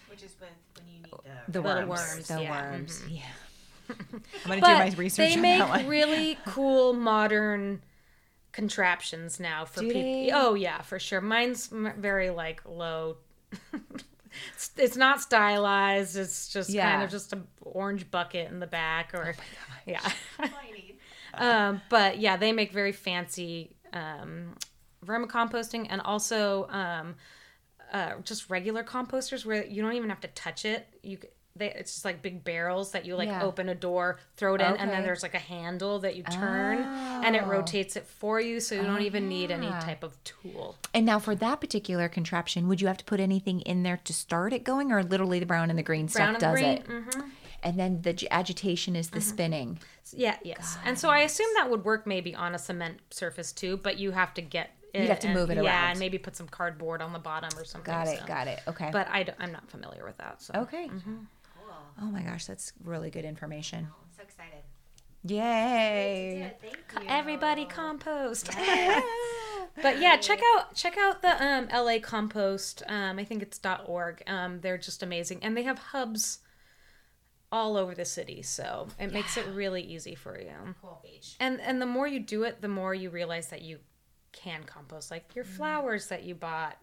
Which 0.09 0.23
is 0.23 0.35
with 0.39 0.49
when 0.77 0.87
you 0.93 1.01
need 1.01 1.13
the. 1.47 1.51
The 1.53 1.61
worms. 1.61 1.89
worms, 1.89 2.27
The 2.27 2.41
yeah. 2.43 2.71
worms. 2.71 3.03
Yeah. 3.09 3.21
I'm 3.89 4.21
gonna 4.45 4.61
do 4.61 4.67
my 4.67 4.93
research 4.97 5.29
they 5.29 5.35
on 5.35 5.41
make 5.41 5.59
that 5.59 5.69
one. 5.69 5.87
really 5.87 6.37
cool 6.47 6.93
modern 6.93 7.81
contraptions 8.53 9.39
now 9.39 9.65
for 9.65 9.81
people. 9.81 10.29
Oh 10.33 10.53
yeah, 10.53 10.81
for 10.81 10.99
sure. 10.99 11.19
Mine's 11.19 11.67
very 11.67 12.29
like 12.29 12.61
low. 12.65 13.17
it's, 14.53 14.71
it's 14.77 14.95
not 14.95 15.19
stylized. 15.19 16.15
It's 16.15 16.47
just 16.47 16.69
kind 16.91 17.03
of 17.03 17.09
just 17.09 17.33
a 17.33 17.41
orange 17.61 18.09
bucket 18.09 18.49
in 18.49 18.59
the 18.59 18.67
back, 18.67 19.13
or 19.13 19.35
yeah. 19.85 20.09
um, 21.33 21.81
but 21.89 22.19
yeah, 22.19 22.37
they 22.37 22.53
make 22.53 22.71
very 22.71 22.93
fancy 22.93 23.75
um, 23.91 24.55
vermicomposting 25.05 25.87
and 25.89 25.99
also 26.01 26.67
um, 26.69 27.15
uh, 27.91 28.13
just 28.23 28.49
regular 28.49 28.83
composters 28.83 29.45
where 29.45 29.65
you 29.65 29.81
don't 29.81 29.93
even 29.93 30.09
have 30.09 30.21
to 30.21 30.27
touch 30.29 30.63
it. 30.65 30.87
You 31.01 31.17
c- 31.21 31.27
they, 31.55 31.71
it's 31.71 31.93
just 31.93 32.05
like 32.05 32.21
big 32.21 32.43
barrels 32.43 32.91
that 32.93 33.05
you 33.05 33.15
like 33.15 33.27
Yeah. 33.29 33.43
open 33.43 33.69
a 33.69 33.75
door, 33.75 34.19
throw 34.37 34.55
it 34.55 34.61
in, 34.61 34.75
and 34.77 34.89
then 34.89 35.03
there's 35.03 35.21
like 35.21 35.35
a 35.35 35.39
handle 35.39 35.99
that 35.99 36.15
you 36.15 36.23
turn, 36.23 36.79
and 36.79 37.35
it 37.35 37.43
Oh. 37.45 37.47
rotates 37.47 37.95
it 37.95 38.07
for 38.07 38.39
you, 38.41 38.59
so 38.59 38.73
you 38.75 38.81
don't 38.83 39.03
even 39.03 39.29
need 39.29 39.51
any 39.51 39.69
type 39.69 40.01
of 40.03 40.21
tool. 40.23 40.77
And 40.93 41.05
now 41.05 41.19
for 41.19 41.35
that 41.35 41.61
particular 41.61 42.09
contraption, 42.09 42.67
would 42.67 42.81
you 42.81 42.87
have 42.87 42.97
to 42.97 43.05
put 43.05 43.19
anything 43.19 43.61
in 43.61 43.83
there 43.83 43.97
to 44.03 44.13
start 44.13 44.51
it 44.53 44.63
going, 44.63 44.91
or 44.91 45.03
literally 45.03 45.39
the 45.39 45.45
brown 45.45 45.69
and 45.69 45.77
the 45.77 45.83
green 45.83 46.07
Brown 46.07 46.09
stuff 46.09 46.29
and 46.29 46.39
does 46.39 46.53
green, 46.59 46.77
it? 46.77 46.87
mhm. 46.87 47.31
And 47.61 47.79
then 47.79 48.01
the 48.01 48.27
agitation 48.31 48.95
is 48.95 49.11
the 49.11 49.21
spinning. 49.21 49.79
Yeah, 50.11 50.35
yes. 50.43 50.77
And 50.83 50.99
so 50.99 51.09
I 51.09 51.19
assume 51.19 51.47
that 51.55 51.69
would 51.69 51.85
work 51.85 52.05
maybe 52.05 52.35
on 52.35 52.53
a 52.55 52.59
cement 52.59 52.99
surface 53.11 53.51
too, 53.53 53.77
but 53.77 53.97
you 53.97 54.11
have 54.11 54.33
to 54.33 54.41
get 54.41 54.71
it. 54.93 55.01
You'd 55.01 55.09
have 55.09 55.19
to 55.21 55.27
and- 55.27 55.35
move 55.39 55.49
it 55.49 55.57
around. 55.57 55.63
Yeah, 55.65 55.89
and 55.91 55.99
maybe 55.99 56.17
put 56.17 56.35
some 56.35 56.47
cardboard 56.47 57.01
on 57.01 57.13
the 57.13 57.19
bottom 57.19 57.49
or 57.57 57.63
something. 57.63 57.91
Got 57.93 58.07
it. 58.09 58.19
so. 58.19 58.25
Got 58.25 58.47
it. 58.47 58.59
Okay. 58.67 58.89
But 58.91 59.07
I 59.09 59.25
am 59.39 59.51
not 59.53 59.69
familiar 59.69 60.03
with 60.05 60.17
that. 60.17 60.41
So 60.41 60.53
okay. 60.57 60.87
Mm-hmm. 60.89 61.15
Oh 62.01 62.05
my 62.05 62.21
gosh, 62.21 62.45
that's 62.45 62.73
really 62.83 63.09
good 63.09 63.25
information. 63.25 63.87
I'm 63.89 64.15
so 64.15 64.23
excited. 64.23 64.63
Yay! 65.25 66.53
Thank 66.61 66.75
you. 67.01 67.07
everybody 67.07 67.65
compost. 67.65 68.47
but 69.81 69.99
yeah, 69.99 70.17
check 70.17 70.41
out 70.55 70.75
check 70.75 70.97
out 70.97 71.21
the 71.21 71.41
um, 71.43 71.67
LA 71.73 71.99
Compost. 71.99 72.83
Um, 72.87 73.17
I 73.19 73.23
think 73.23 73.41
it's 73.41 73.59
.org. 73.85 74.21
Um, 74.27 74.59
they're 74.59 74.77
just 74.77 75.01
amazing, 75.01 75.39
and 75.41 75.55
they 75.55 75.63
have 75.63 75.79
hubs 75.79 76.39
all 77.53 77.77
over 77.77 77.95
the 77.95 78.03
city, 78.03 78.41
so 78.41 78.87
it 78.99 79.13
makes 79.13 79.37
it 79.37 79.45
really 79.53 79.81
easy 79.81 80.15
for 80.15 80.37
you. 80.39 80.75
Cool. 80.81 80.99
Beach. 81.03 81.35
And 81.39 81.61
and 81.61 81.81
the 81.81 81.85
more 81.85 82.07
you 82.07 82.19
do 82.19 82.43
it, 82.43 82.61
the 82.61 82.67
more 82.67 82.93
you 82.93 83.09
realize 83.09 83.47
that 83.47 83.61
you 83.61 83.79
can 84.33 84.63
compost. 84.63 85.09
Like 85.09 85.35
your 85.35 85.45
flowers 85.45 86.07
that 86.07 86.23
you 86.23 86.35
bought 86.35 86.77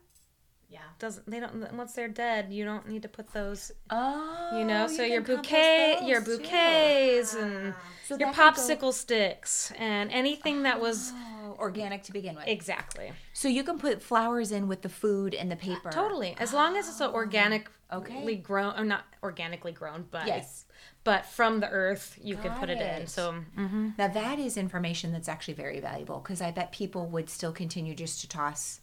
Yeah. 0.70 0.78
doesn't 1.00 1.28
they 1.28 1.40
don't 1.40 1.72
once 1.74 1.92
they're 1.94 2.06
dead, 2.08 2.52
you 2.52 2.64
don't 2.64 2.86
need 2.88 3.02
to 3.02 3.08
put 3.08 3.32
those. 3.32 3.72
Oh, 3.90 4.56
You 4.58 4.64
know, 4.64 4.86
so 4.86 5.02
you 5.02 5.14
your 5.14 5.22
can 5.22 5.36
bouquet, 5.36 5.98
your 6.06 6.20
those, 6.20 6.36
too. 6.38 6.42
bouquets, 6.44 7.34
and 7.34 7.74
So 8.06 8.14
your 8.16 8.28
that 8.28 8.34
can 8.34 8.52
go- 8.54 8.60
popsicle 8.60 8.92
sticks, 8.92 9.72
and 9.76 10.10
anything 10.12 10.62
that 10.62 10.80
was 10.80 11.12
Oh, 11.42 11.56
organic 11.58 12.04
to 12.04 12.12
begin 12.12 12.36
with. 12.36 12.46
exactly. 12.46 13.12
So 13.32 13.48
you 13.48 13.64
can 13.64 13.78
put 13.78 14.00
flowers 14.02 14.52
in 14.52 14.68
with 14.68 14.82
the 14.82 14.88
food 14.88 15.34
and 15.34 15.50
the 15.50 15.56
paper. 15.56 15.90
Totally. 15.90 16.36
As 16.38 16.52
long 16.52 16.76
as 16.76 16.88
it's 16.88 17.00
a 17.00 17.10
organically 17.10 17.74
Okay. 17.92 18.36
grown, 18.36 18.78
or 18.78 18.84
not 18.84 19.04
organically 19.24 19.72
grown, 19.72 20.06
but 20.10 20.26
Yes. 20.28 20.66
but 21.02 21.26
from 21.26 21.58
the 21.60 21.68
earth, 21.68 22.16
you 22.22 22.36
could 22.36 22.52
Got 22.52 22.60
put 22.60 22.70
it, 22.70 22.78
in. 22.80 23.02
it. 23.02 23.08
So 23.10 23.42
mhm. 23.58 23.98
Now 23.98 24.06
that 24.08 24.38
is 24.38 24.56
information 24.56 25.10
that's 25.12 25.28
actually 25.28 25.54
very 25.54 25.80
valuable 25.80 26.20
because 26.20 26.40
I 26.40 26.52
bet 26.52 26.70
people 26.70 27.06
would 27.06 27.28
still 27.28 27.52
continue 27.52 27.94
just 27.96 28.20
to 28.20 28.28
toss 28.28 28.80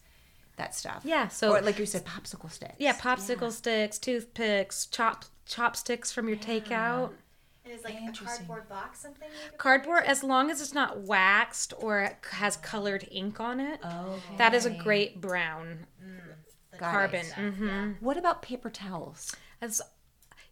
that 0.58 0.74
stuff. 0.74 1.02
yeah. 1.04 1.28
So 1.28 1.54
or 1.56 1.60
like 1.62 1.78
you 1.78 1.86
said, 1.86 2.04
popsicle 2.04 2.50
sticks. 2.50 2.74
yeah, 2.78 2.94
popsicle 2.94 3.50
sticks, 3.50 3.98
toothpicks, 3.98 4.86
chop 4.86 5.24
chopsticks 5.46 6.12
from 6.12 6.28
your 6.28 6.36
takeout. 6.36 7.10
And 7.64 7.72
is 7.74 7.84
like 7.84 7.94
a 7.94 8.12
cardboard 8.24 8.68
box 8.68 9.00
something? 9.00 9.28
you 9.28 9.50
could 9.50 9.58
Cardboard, 9.58 10.04
as 10.04 10.22
long 10.24 10.50
as 10.50 10.60
it's 10.62 10.72
not 10.72 11.00
waxed 11.02 11.74
or 11.78 12.00
it 12.00 12.16
has 12.32 12.56
colored 12.56 13.06
ink 13.10 13.40
on 13.40 13.60
it, 13.60 13.80
Okay. 13.84 14.36
that 14.38 14.54
is 14.54 14.64
a 14.66 14.70
great 14.70 15.20
brown 15.20 15.86
Got 16.78 16.90
carbon. 16.92 17.26
it. 17.26 17.32
hmm 17.54 17.92
What 18.00 18.16
about 18.16 18.40
paper 18.42 18.70
towels? 18.70 19.34
As 19.60 19.82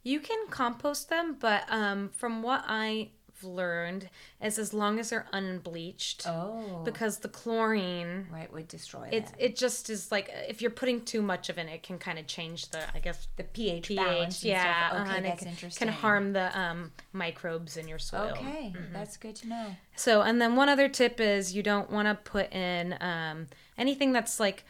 you 0.03 0.21
can 0.21 0.47
compost 0.51 1.09
them, 1.09 1.37
but 1.41 1.65
um, 1.69 2.11
from 2.11 2.43
what 2.43 2.65
I've 2.69 3.09
learned, 3.45 4.09
is 4.43 4.59
as 4.59 4.73
long 4.75 4.99
as 4.99 5.11
they're 5.11 5.27
unbleached, 5.33 6.27
Oh, 6.27 6.83
because 6.85 7.19
the 7.19 7.29
chlorine, 7.29 8.27
right 8.31 8.53
would 8.53 8.69
destroy 8.69 9.09
it 9.13 9.29
it 9.39 9.57
just 9.57 9.91
is 9.91 10.11
like 10.13 10.31
if 10.49 10.61
you're 10.63 10.71
putting 10.71 11.05
too 11.05 11.23
much 11.23 11.49
of 11.49 11.59
it, 11.59 11.69
it 11.69 11.83
can 11.83 11.99
kind 11.99 12.19
of 12.19 12.27
change 12.27 12.69
the 12.71 12.83
I 12.95 12.99
guess 13.01 13.29
the 13.37 13.45
pH, 13.45 13.89
pH. 13.89 13.97
balance. 13.97 14.45
Yeah, 14.45 14.89
uh-huh, 14.93 15.03
Okay, 15.03 15.17
and 15.17 15.27
that's 15.27 15.43
it 15.43 15.49
interesting. 15.49 15.89
can 15.89 15.95
harm 15.97 16.33
the 16.33 16.59
um, 16.59 16.93
microbes 17.13 17.77
in 17.77 17.89
your 17.89 17.99
soil. 17.99 18.33
Okay, 18.39 18.75
that's 18.93 19.17
good 19.17 19.37
to 19.37 19.49
know. 19.49 19.77
So, 19.97 20.23
and 20.23 20.41
then 20.41 20.57
one 20.57 20.69
other 20.69 20.89
tip 20.89 21.21
is 21.21 21.55
you 21.55 21.63
don't 21.63 21.91
want 21.91 22.07
to 22.09 22.15
put 22.15 22.53
in 22.53 22.97
um, 23.01 23.47
anything 23.79 24.13
that's 24.13 24.39
like 24.39 24.65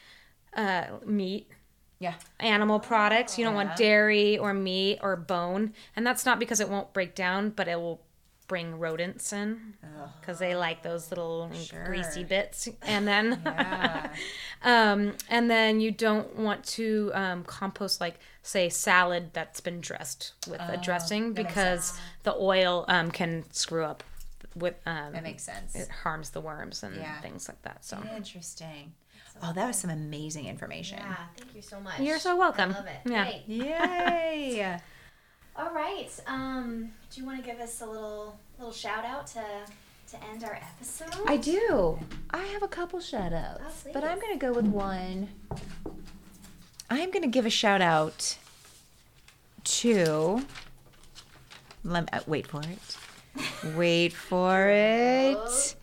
uh, 0.55 0.85
meat, 1.05 1.51
Yeah. 1.99 2.15
animal 2.41 2.79
products. 2.81 3.39
You 3.39 3.45
don't 3.45 3.55
Yeah. 3.55 3.65
want 3.65 3.77
dairy 3.77 4.39
or 4.39 4.55
meat 4.55 4.99
or 5.03 5.17
bone, 5.17 5.75
and 5.97 6.07
that's 6.07 6.25
not 6.25 6.39
because 6.39 6.61
it 6.61 6.69
won't 6.69 6.93
break 6.93 7.15
down, 7.15 7.51
but 7.51 7.69
it 7.69 7.77
will 7.81 8.01
bring 8.49 8.79
rodents 8.79 9.33
in 9.33 9.75
because 10.21 10.39
they 10.39 10.55
like 10.55 10.83
those 10.83 11.11
little 11.11 11.51
greasy 11.85 12.25
bits. 12.25 12.69
And 12.83 13.07
then, 13.07 13.41
Yeah. 13.45 14.09
um, 14.63 15.15
and 15.29 15.51
then 15.51 15.81
you 15.81 15.91
don't 15.91 16.37
want 16.37 16.65
to 16.67 17.11
um, 17.15 17.45
compost 17.45 18.01
like 18.01 18.19
say 18.43 18.69
salad 18.69 19.31
that's 19.33 19.61
been 19.61 19.81
dressed 19.81 20.33
with 20.49 20.61
a 20.61 20.77
dressing 20.77 21.33
because 21.33 21.99
the 22.23 22.35
oil 22.35 22.85
um, 22.89 23.11
can 23.11 23.45
screw 23.53 23.85
up 23.85 24.05
with 24.55 24.75
um, 24.87 25.13
That 25.13 25.23
makes 25.23 25.43
sense. 25.43 25.75
it 25.75 25.89
harms 25.89 26.31
the 26.31 26.41
worms 26.41 26.83
and 26.83 26.97
Yeah. 26.97 27.21
things 27.21 27.49
like 27.49 27.61
that. 27.63 27.85
So 27.85 27.99
Interesting. 28.17 28.95
Oh, 29.43 29.53
that 29.53 29.67
was 29.67 29.77
some 29.77 29.91
amazing 29.91 30.47
information. 30.47 30.99
Yeah, 30.99 31.17
thank 31.37 31.55
you 31.55 31.61
so 31.61 31.79
much. 31.81 32.01
you're 32.01 32.19
so 32.19 32.37
welcome. 32.37 32.71
I 32.71 32.75
love 32.75 32.87
it. 32.87 33.11
Yeah. 33.11 33.25
Great. 33.25 33.43
Yay. 33.49 34.79
All 35.59 35.71
right. 35.73 36.09
Um, 36.27 36.91
do 37.11 37.21
you 37.21 37.27
want 37.27 37.43
to 37.43 37.51
give 37.51 37.61
us 37.61 37.81
a 37.81 37.87
little 37.87 38.39
little 38.59 38.73
shout 38.73 39.05
out 39.05 39.27
to 39.29 39.43
to 40.11 40.25
end 40.31 40.45
our 40.45 40.55
episode? 40.55 41.09
I 41.27 41.37
do. 41.37 41.99
I 42.31 42.45
have 42.45 42.63
a 42.63 42.69
couple 42.69 43.01
shout 43.01 43.33
outs, 43.33 43.85
Oh, 43.87 43.91
but 43.93 44.05
I'm 44.05 44.19
going 44.21 44.39
to 44.39 44.47
go 44.47 44.53
with 44.53 44.67
one. 44.67 45.29
I'm 46.91 47.11
going 47.11 47.23
to 47.23 47.29
give 47.29 47.47
a 47.47 47.51
shout 47.51 47.81
out 47.81 48.37
to. 49.65 50.45
Let 51.85 52.03
me, 52.05 52.09
uh, 52.13 52.21
wait 52.27 52.47
for 52.47 52.61
it. 52.63 52.97
Wait 53.77 54.13
for 54.15 54.69
it. 54.69 55.77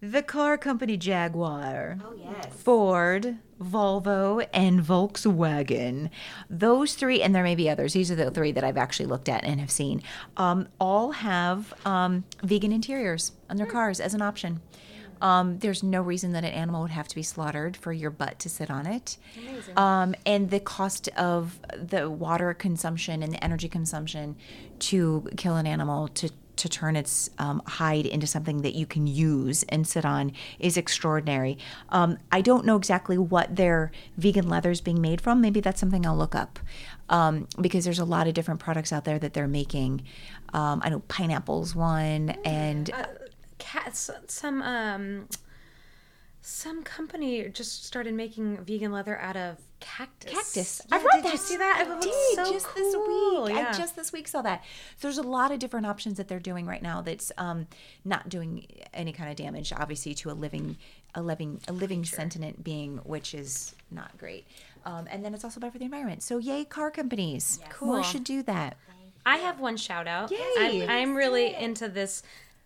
The 0.00 0.22
car 0.22 0.56
company 0.56 0.96
Jaguar. 0.96 1.98
oh 2.04 2.14
yes. 2.16 2.46
Ford, 2.52 3.38
Volvo, 3.60 4.46
and 4.52 4.80
Volkswagen. 4.80 6.10
Those 6.48 6.94
three, 6.94 7.20
and 7.20 7.34
there 7.34 7.42
may 7.42 7.56
be 7.56 7.68
others. 7.68 7.94
These 7.94 8.10
are 8.12 8.14
the 8.14 8.30
three 8.30 8.52
that 8.52 8.62
I've 8.62 8.76
actually 8.76 9.06
looked 9.06 9.28
at 9.28 9.42
and 9.44 9.58
have 9.58 9.72
seen. 9.72 10.02
Um, 10.36 10.68
all 10.80 11.10
have 11.12 11.74
um, 11.84 12.24
vegan 12.44 12.70
interiors 12.70 13.32
on 13.50 13.56
their 13.56 13.66
cars 13.66 13.98
as 13.98 14.14
an 14.14 14.22
option. 14.22 14.60
Um, 15.20 15.58
there's 15.58 15.82
no 15.82 16.00
reason 16.00 16.30
that 16.32 16.44
an 16.44 16.52
animal 16.52 16.82
would 16.82 16.92
have 16.92 17.08
to 17.08 17.14
be 17.16 17.24
slaughtered 17.24 17.76
for 17.76 17.92
your 17.92 18.10
butt 18.10 18.38
to 18.38 18.48
sit 18.48 18.70
on 18.70 18.86
it. 18.86 19.16
Um, 19.76 20.14
and 20.24 20.50
the 20.50 20.60
cost 20.60 21.08
of 21.16 21.58
the 21.76 22.08
water 22.08 22.54
consumption 22.54 23.24
and 23.24 23.32
the 23.32 23.42
energy 23.42 23.68
consumption 23.68 24.36
to 24.78 25.28
kill 25.36 25.56
an 25.56 25.66
animal 25.66 26.06
to 26.08 26.30
to 26.58 26.68
turn 26.68 26.96
its 26.96 27.30
um, 27.38 27.62
hide 27.66 28.06
into 28.06 28.26
something 28.26 28.62
that 28.62 28.74
you 28.74 28.86
can 28.86 29.06
use 29.06 29.62
and 29.64 29.86
sit 29.86 30.04
on 30.04 30.32
is 30.58 30.76
extraordinary. 30.76 31.58
Um, 31.88 32.18
I 32.30 32.40
don't 32.40 32.64
know 32.64 32.76
exactly 32.76 33.18
what 33.18 33.56
their 33.56 33.90
vegan 34.16 34.48
leather 34.48 34.70
is 34.70 34.80
being 34.80 35.00
made 35.00 35.20
from. 35.20 35.40
Maybe 35.40 35.60
that's 35.60 35.80
something 35.80 36.06
I'll 36.06 36.16
look 36.16 36.34
up 36.34 36.58
um, 37.08 37.48
because 37.60 37.84
there's 37.84 37.98
a 37.98 38.04
lot 38.04 38.28
of 38.28 38.34
different 38.34 38.60
products 38.60 38.92
out 38.92 39.04
there 39.04 39.18
that 39.18 39.34
they're 39.34 39.48
making. 39.48 40.02
Um, 40.52 40.80
I 40.84 40.90
know 40.90 41.00
pineapple's 41.00 41.74
one, 41.74 42.30
and 42.44 42.90
Cats, 43.58 44.10
some 44.28 44.62
um, 44.62 45.28
some 46.40 46.82
company 46.82 47.48
just 47.48 47.84
started 47.84 48.14
making 48.14 48.64
vegan 48.64 48.92
leather 48.92 49.18
out 49.18 49.36
of 49.36 49.58
cactus. 49.80 50.32
cactus. 50.32 50.82
Yeah, 50.88 50.96
I've 50.96 51.04
read 51.04 51.12
did 51.16 51.24
that. 51.24 51.32
you 51.32 51.38
see 51.38 51.56
that? 51.56 51.86
I 51.86 52.00
did 52.00 52.14
so 52.34 52.52
just 52.52 52.74
this 52.74 52.94
week. 52.94 53.48
Yeah. 53.50 53.70
I 53.72 53.76
just 53.76 53.96
this 53.96 54.12
week 54.12 54.28
saw 54.28 54.42
that. 54.42 54.64
So 54.96 55.08
there's 55.08 55.18
a 55.18 55.22
lot 55.22 55.52
of 55.52 55.58
different 55.58 55.86
options 55.86 56.16
that 56.16 56.28
they're 56.28 56.38
doing 56.40 56.66
right 56.66 56.82
now. 56.82 57.00
That's 57.02 57.32
um, 57.38 57.66
not 58.04 58.28
doing 58.28 58.66
any 58.92 59.12
kind 59.12 59.30
of 59.30 59.36
damage, 59.36 59.72
obviously, 59.72 60.14
to 60.14 60.30
a 60.30 60.32
living, 60.32 60.76
a 61.14 61.22
living, 61.22 61.60
a 61.68 61.72
living 61.72 62.04
sentient 62.04 62.62
being, 62.62 62.98
which 62.98 63.34
is 63.34 63.74
not 63.90 64.16
great. 64.18 64.46
Um, 64.84 65.06
and 65.10 65.24
then 65.24 65.34
it's 65.34 65.44
also 65.44 65.60
bad 65.60 65.72
for 65.72 65.78
the 65.78 65.84
environment. 65.84 66.22
So 66.22 66.38
yay, 66.38 66.64
car 66.64 66.90
companies. 66.90 67.60
More 67.80 67.96
Cool. 67.96 68.02
should 68.02 68.24
do 68.24 68.42
that. 68.44 68.76
I 69.26 69.36
have 69.38 69.60
one 69.60 69.76
shout 69.76 70.06
out. 70.06 70.30
Yay. 70.30 70.84
I'm, 70.84 70.90
I'm 70.90 71.14
really 71.16 71.54
into 71.54 71.88
this 71.88 72.22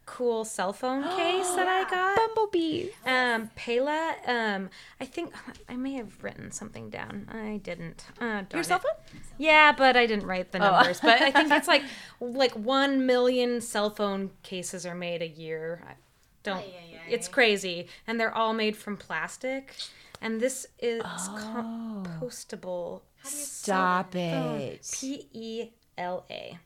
cool 0.06 0.44
cell 0.44 0.72
phone 0.72 1.02
case 1.16 1.48
that 1.50 1.68
I 1.68 1.88
got. 1.90 2.16
Bumblebee. 2.16 2.88
Um, 3.06 3.50
Pela. 3.54 4.14
Um, 4.26 4.70
I 5.00 5.04
think 5.04 5.32
I 5.68 5.76
may 5.76 5.94
have 5.94 6.22
written 6.22 6.50
something 6.50 6.90
down. 6.90 7.28
I 7.32 7.58
didn't. 7.58 8.04
Uh, 8.20 8.42
darn 8.48 8.64
cell 8.64 8.78
it. 8.78 8.82
phone? 8.82 9.20
Yeah, 9.38 9.72
but 9.72 9.96
I 9.96 10.06
didn't 10.06 10.26
write 10.26 10.52
the 10.52 10.58
numbers. 10.58 11.00
But 11.00 11.20
I 11.22 11.30
think 11.30 11.50
it's 11.50 11.68
like 11.68 11.82
like 12.20 12.52
one 12.52 13.06
million 13.06 13.60
cell 13.60 13.90
phone 13.90 14.30
cases 14.42 14.84
are 14.86 14.94
made 14.94 15.22
a 15.22 15.28
year. 15.28 15.82
I 15.88 15.92
don't. 16.42 16.58
Ay, 16.58 16.74
ay, 16.76 16.94
ay. 16.96 17.00
It's 17.08 17.28
crazy, 17.28 17.88
and 18.06 18.18
they're 18.20 18.34
all 18.34 18.52
made 18.54 18.76
from 18.76 18.96
plastic. 18.96 19.74
And 20.20 20.40
this 20.40 20.66
is 20.78 21.02
Oh. 21.04 22.04
compostable. 22.06 23.00
Stop 23.24 24.14
it. 24.14 24.88
P 24.92 25.28
E 25.32 25.68
L 25.98 26.24
A. 26.30 26.58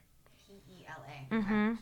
P 0.47 0.53
E 0.69 0.85
L 0.87 1.03
A. 1.07 1.33
Mm-hmm. 1.35 1.73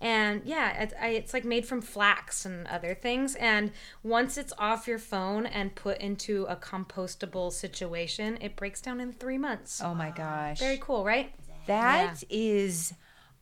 And 0.00 0.42
yeah, 0.44 0.82
it's, 0.82 0.94
I, 1.00 1.08
it's 1.08 1.32
like 1.32 1.44
made 1.44 1.66
from 1.66 1.80
flax 1.80 2.44
and 2.44 2.66
other 2.66 2.94
things. 2.94 3.34
And 3.36 3.72
once 4.02 4.36
it's 4.36 4.52
off 4.58 4.86
your 4.86 4.98
phone 4.98 5.46
and 5.46 5.74
put 5.74 5.98
into 5.98 6.44
a 6.44 6.56
compostable 6.56 7.50
situation, 7.52 8.38
it 8.40 8.56
breaks 8.56 8.80
down 8.80 9.00
in 9.00 9.12
three 9.12 9.38
months. 9.38 9.80
Oh 9.82 9.94
my 9.94 10.10
gosh. 10.10 10.58
Very 10.58 10.78
cool, 10.80 11.04
right? 11.04 11.32
That 11.66 12.22
is 12.28 12.92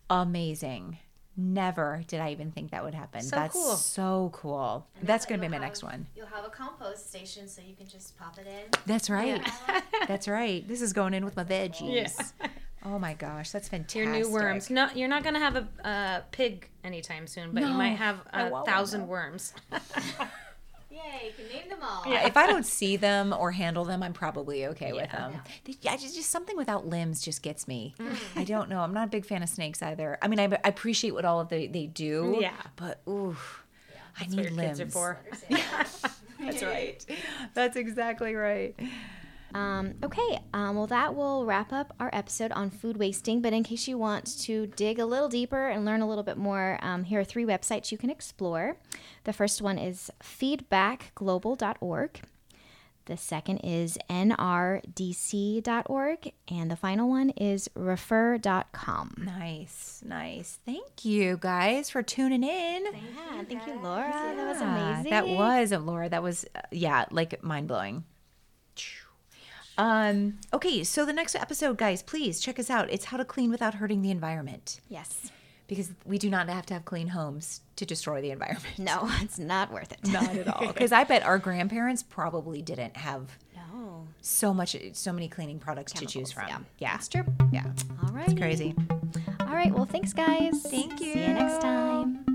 amazing. 0.09 0.99
Never 1.37 2.03
did 2.07 2.21
I 2.21 2.31
even 2.31 2.53
think 2.53 2.71
that 2.71 2.85
would 2.85 2.95
happen. 2.95 3.21
So 3.23 3.35
That's 3.35 3.53
cool. 3.53 3.75
so 3.75 4.31
cool. 4.33 4.87
That's 5.03 5.27
going 5.27 5.41
to 5.41 5.45
be 5.45 5.51
my 5.51 5.59
next 5.59 5.83
one. 5.83 6.07
You'll 6.15 6.27
have 6.27 6.45
a 6.45 6.49
compost 6.49 7.11
station, 7.11 7.49
so 7.49 7.61
you 7.61 7.75
can 7.75 7.89
just 7.89 8.17
pop 8.17 8.39
it 8.39 8.47
in. 8.47 8.71
That's 8.87 9.11
right. 9.11 9.45
That's 10.07 10.29
right. 10.29 10.67
This 10.67 10.81
is 10.81 10.93
going 10.93 11.13
in 11.13 11.25
with 11.25 11.35
my 11.37 11.43
veggies. 11.43 12.33
Oh 12.85 12.99
my 12.99 13.15
gosh, 13.15 13.51
that's 13.51 13.69
fantastic. 13.69 14.03
Your 14.05 14.13
new 14.13 14.31
worms. 14.31 14.69
No, 14.71 14.89
you're 14.95 15.09
not 15.09 15.25
gonna 15.25 15.39
have 15.39 15.57
a, 15.57 15.69
a 15.89 16.23
pig 16.33 16.69
anytime 16.83 17.27
soon, 17.27 17.51
but 17.53 17.63
you 17.63 17.71
might 17.71 17.97
have 17.97 18.21
a 18.33 18.43
want 18.43 18.53
one, 18.53 18.65
thousand 18.67 19.09
worms. 19.09 19.55
Yay! 20.91 21.01
You 21.27 21.33
can 21.37 21.49
name 21.61 21.69
them 21.69 21.79
all. 21.83 22.05
Yeah, 22.07 22.25
if 22.27 22.37
I 22.37 22.47
don't 22.47 22.65
see 22.65 22.97
them 22.97 23.35
or 23.37 23.51
handle 23.51 23.85
them, 23.85 24.01
I'm 24.03 24.13
probably 24.13 24.67
okay 24.67 24.93
with 24.93 25.09
Yeah. 25.13 25.31
them. 25.31 25.41
They, 25.65 25.73
I 25.91 25.97
just, 25.97 26.15
just 26.15 26.31
something 26.31 26.57
without 26.57 26.87
limbs 26.87 27.21
just 27.21 27.43
gets 27.43 27.67
me. 27.67 27.95
Mm. 27.99 28.17
I 28.37 28.45
don't 28.45 28.69
know. 28.69 28.79
I'm 28.81 28.95
not 28.95 29.09
a 29.09 29.11
big 29.11 29.27
fan 29.27 29.43
of 29.43 29.49
snakes 29.49 29.83
either. 29.83 30.19
I 30.23 30.29
mean, 30.29 30.39
I, 30.39 30.45
I 30.65 30.69
appreciate 30.69 31.11
what 31.13 31.25
all 31.25 31.41
of 31.41 31.49
the, 31.49 31.67
they 31.67 31.87
do. 31.87 32.39
Yeah. 32.41 32.53
But 32.77 33.01
ooh, 33.09 33.37
yeah, 33.91 33.97
I 34.17 34.21
That's 34.21 34.31
need 34.31 34.37
what 34.37 34.45
your 34.45 34.55
limbs. 34.55 34.79
kids 34.79 34.81
are 34.81 34.93
for. 34.93 35.19
That's 36.41 36.63
right. 36.63 37.05
That's 37.55 37.77
exactly 37.77 38.35
right. 38.37 38.79
Um, 39.55 39.95
okay, 40.03 40.41
um, 40.53 40.77
well, 40.77 40.89
that 40.89 41.15
will 41.15 41.47
wrap 41.47 41.73
up 41.73 41.95
our 42.01 42.11
episode 42.13 42.51
on 42.53 42.71
food 42.71 42.97
wasting. 42.97 43.41
But 43.41 43.53
in 43.53 43.63
case 43.63 43.87
you 43.87 43.97
want 43.97 44.39
to 44.43 44.67
dig 44.67 44.99
a 44.99 45.07
little 45.07 45.29
deeper 45.29 45.69
and 45.69 45.85
learn 45.85 46.01
a 46.01 46.09
little 46.09 46.25
bit 46.25 46.37
more, 46.37 46.79
um, 46.83 47.05
here 47.05 47.21
are 47.21 47.25
three 47.25 47.45
websites 47.45 47.93
you 47.93 47.99
can 47.99 48.11
explore. 48.11 48.77
The 49.23 49.33
first 49.33 49.63
one 49.63 49.79
is 49.79 50.11
feedbackglobal.org. 50.23 52.21
The 53.07 53.17
second 53.19 53.59
is 53.59 53.99
nrdc.org. 54.09 54.33
And 56.49 56.71
the 56.71 56.77
final 56.77 57.09
one 57.09 57.31
is 57.31 57.69
refed.com. 57.77 59.15
Nice, 59.19 60.03
nice. 60.05 60.59
Thank 60.65 61.05
you 61.05 61.37
guys 61.39 61.91
for 61.91 62.03
tuning 62.03 62.43
in. 62.43 62.85
Yeah, 62.85 63.43
thank 63.47 63.67
you, 63.67 63.79
Laura. 63.83 64.11
That 64.11 64.49
was 64.49 64.61
amazing. 64.63 65.11
That 65.11 65.29
was 65.29 65.71
Laura. 65.73 66.09
That 66.09 66.23
was 66.23 66.47
uh, 66.57 66.63
yeah, 66.71 67.05
like 67.11 67.43
mind 67.45 67.69
blowing. 67.69 68.05
Um. 69.79 70.39
Okay, 70.53 70.85
so 70.85 71.05
the 71.05 71.13
next 71.13 71.35
episode, 71.35 71.77
guys, 71.79 72.03
please 72.03 72.41
check 72.41 72.59
us 72.59 72.71
out. 72.71 72.91
It's 72.91 73.07
how 73.07 73.17
to 73.17 73.25
clean 73.25 73.51
without 73.51 73.75
hurting 73.75 74.03
the 74.03 74.11
environment 74.11 74.81
Yes. 74.89 75.31
because 75.67 75.91
we 76.05 76.19
do 76.19 76.31
not 76.31 76.49
have 76.49 76.67
to 76.67 76.75
have 76.75 76.85
clean 76.85 77.09
homes 77.09 77.61
to 77.77 77.85
destroy 77.85 78.21
the 78.21 78.31
environment. 78.31 78.79
No, 78.79 79.09
it's 79.21 79.39
not 79.39 79.73
worth 79.73 79.91
it. 79.93 79.99
Not 80.07 80.29
at 80.37 80.47
all. 80.49 80.67
Because 80.73 80.93
I 80.93 81.03
bet 81.05 81.25
our 81.25 81.39
grandparents 81.39 82.03
probably 82.05 82.63
didn't 82.63 82.97
have 82.97 83.37
No. 83.57 84.07
so 84.21 84.55
much, 84.55 84.77
so 84.93 85.13
many 85.13 85.29
cleaning 85.29 85.59
products 85.59 85.93
to 85.95 86.07
choose 86.07 86.31
from. 86.31 86.47
yeah. 86.49 86.59
Yeah, 86.79 86.93
That's 86.93 87.09
true. 87.09 87.25
yeah. 87.53 87.65
All 88.03 88.13
right. 88.13 88.29
It's 88.29 88.39
crazy. 88.39 88.75
All 89.41 89.47
right. 89.55 89.73
Well, 89.75 89.87
thanks, 89.87 90.13
guys. 90.13 90.63
Thank 90.63 91.01
you. 91.01 91.15
See 91.15 92.34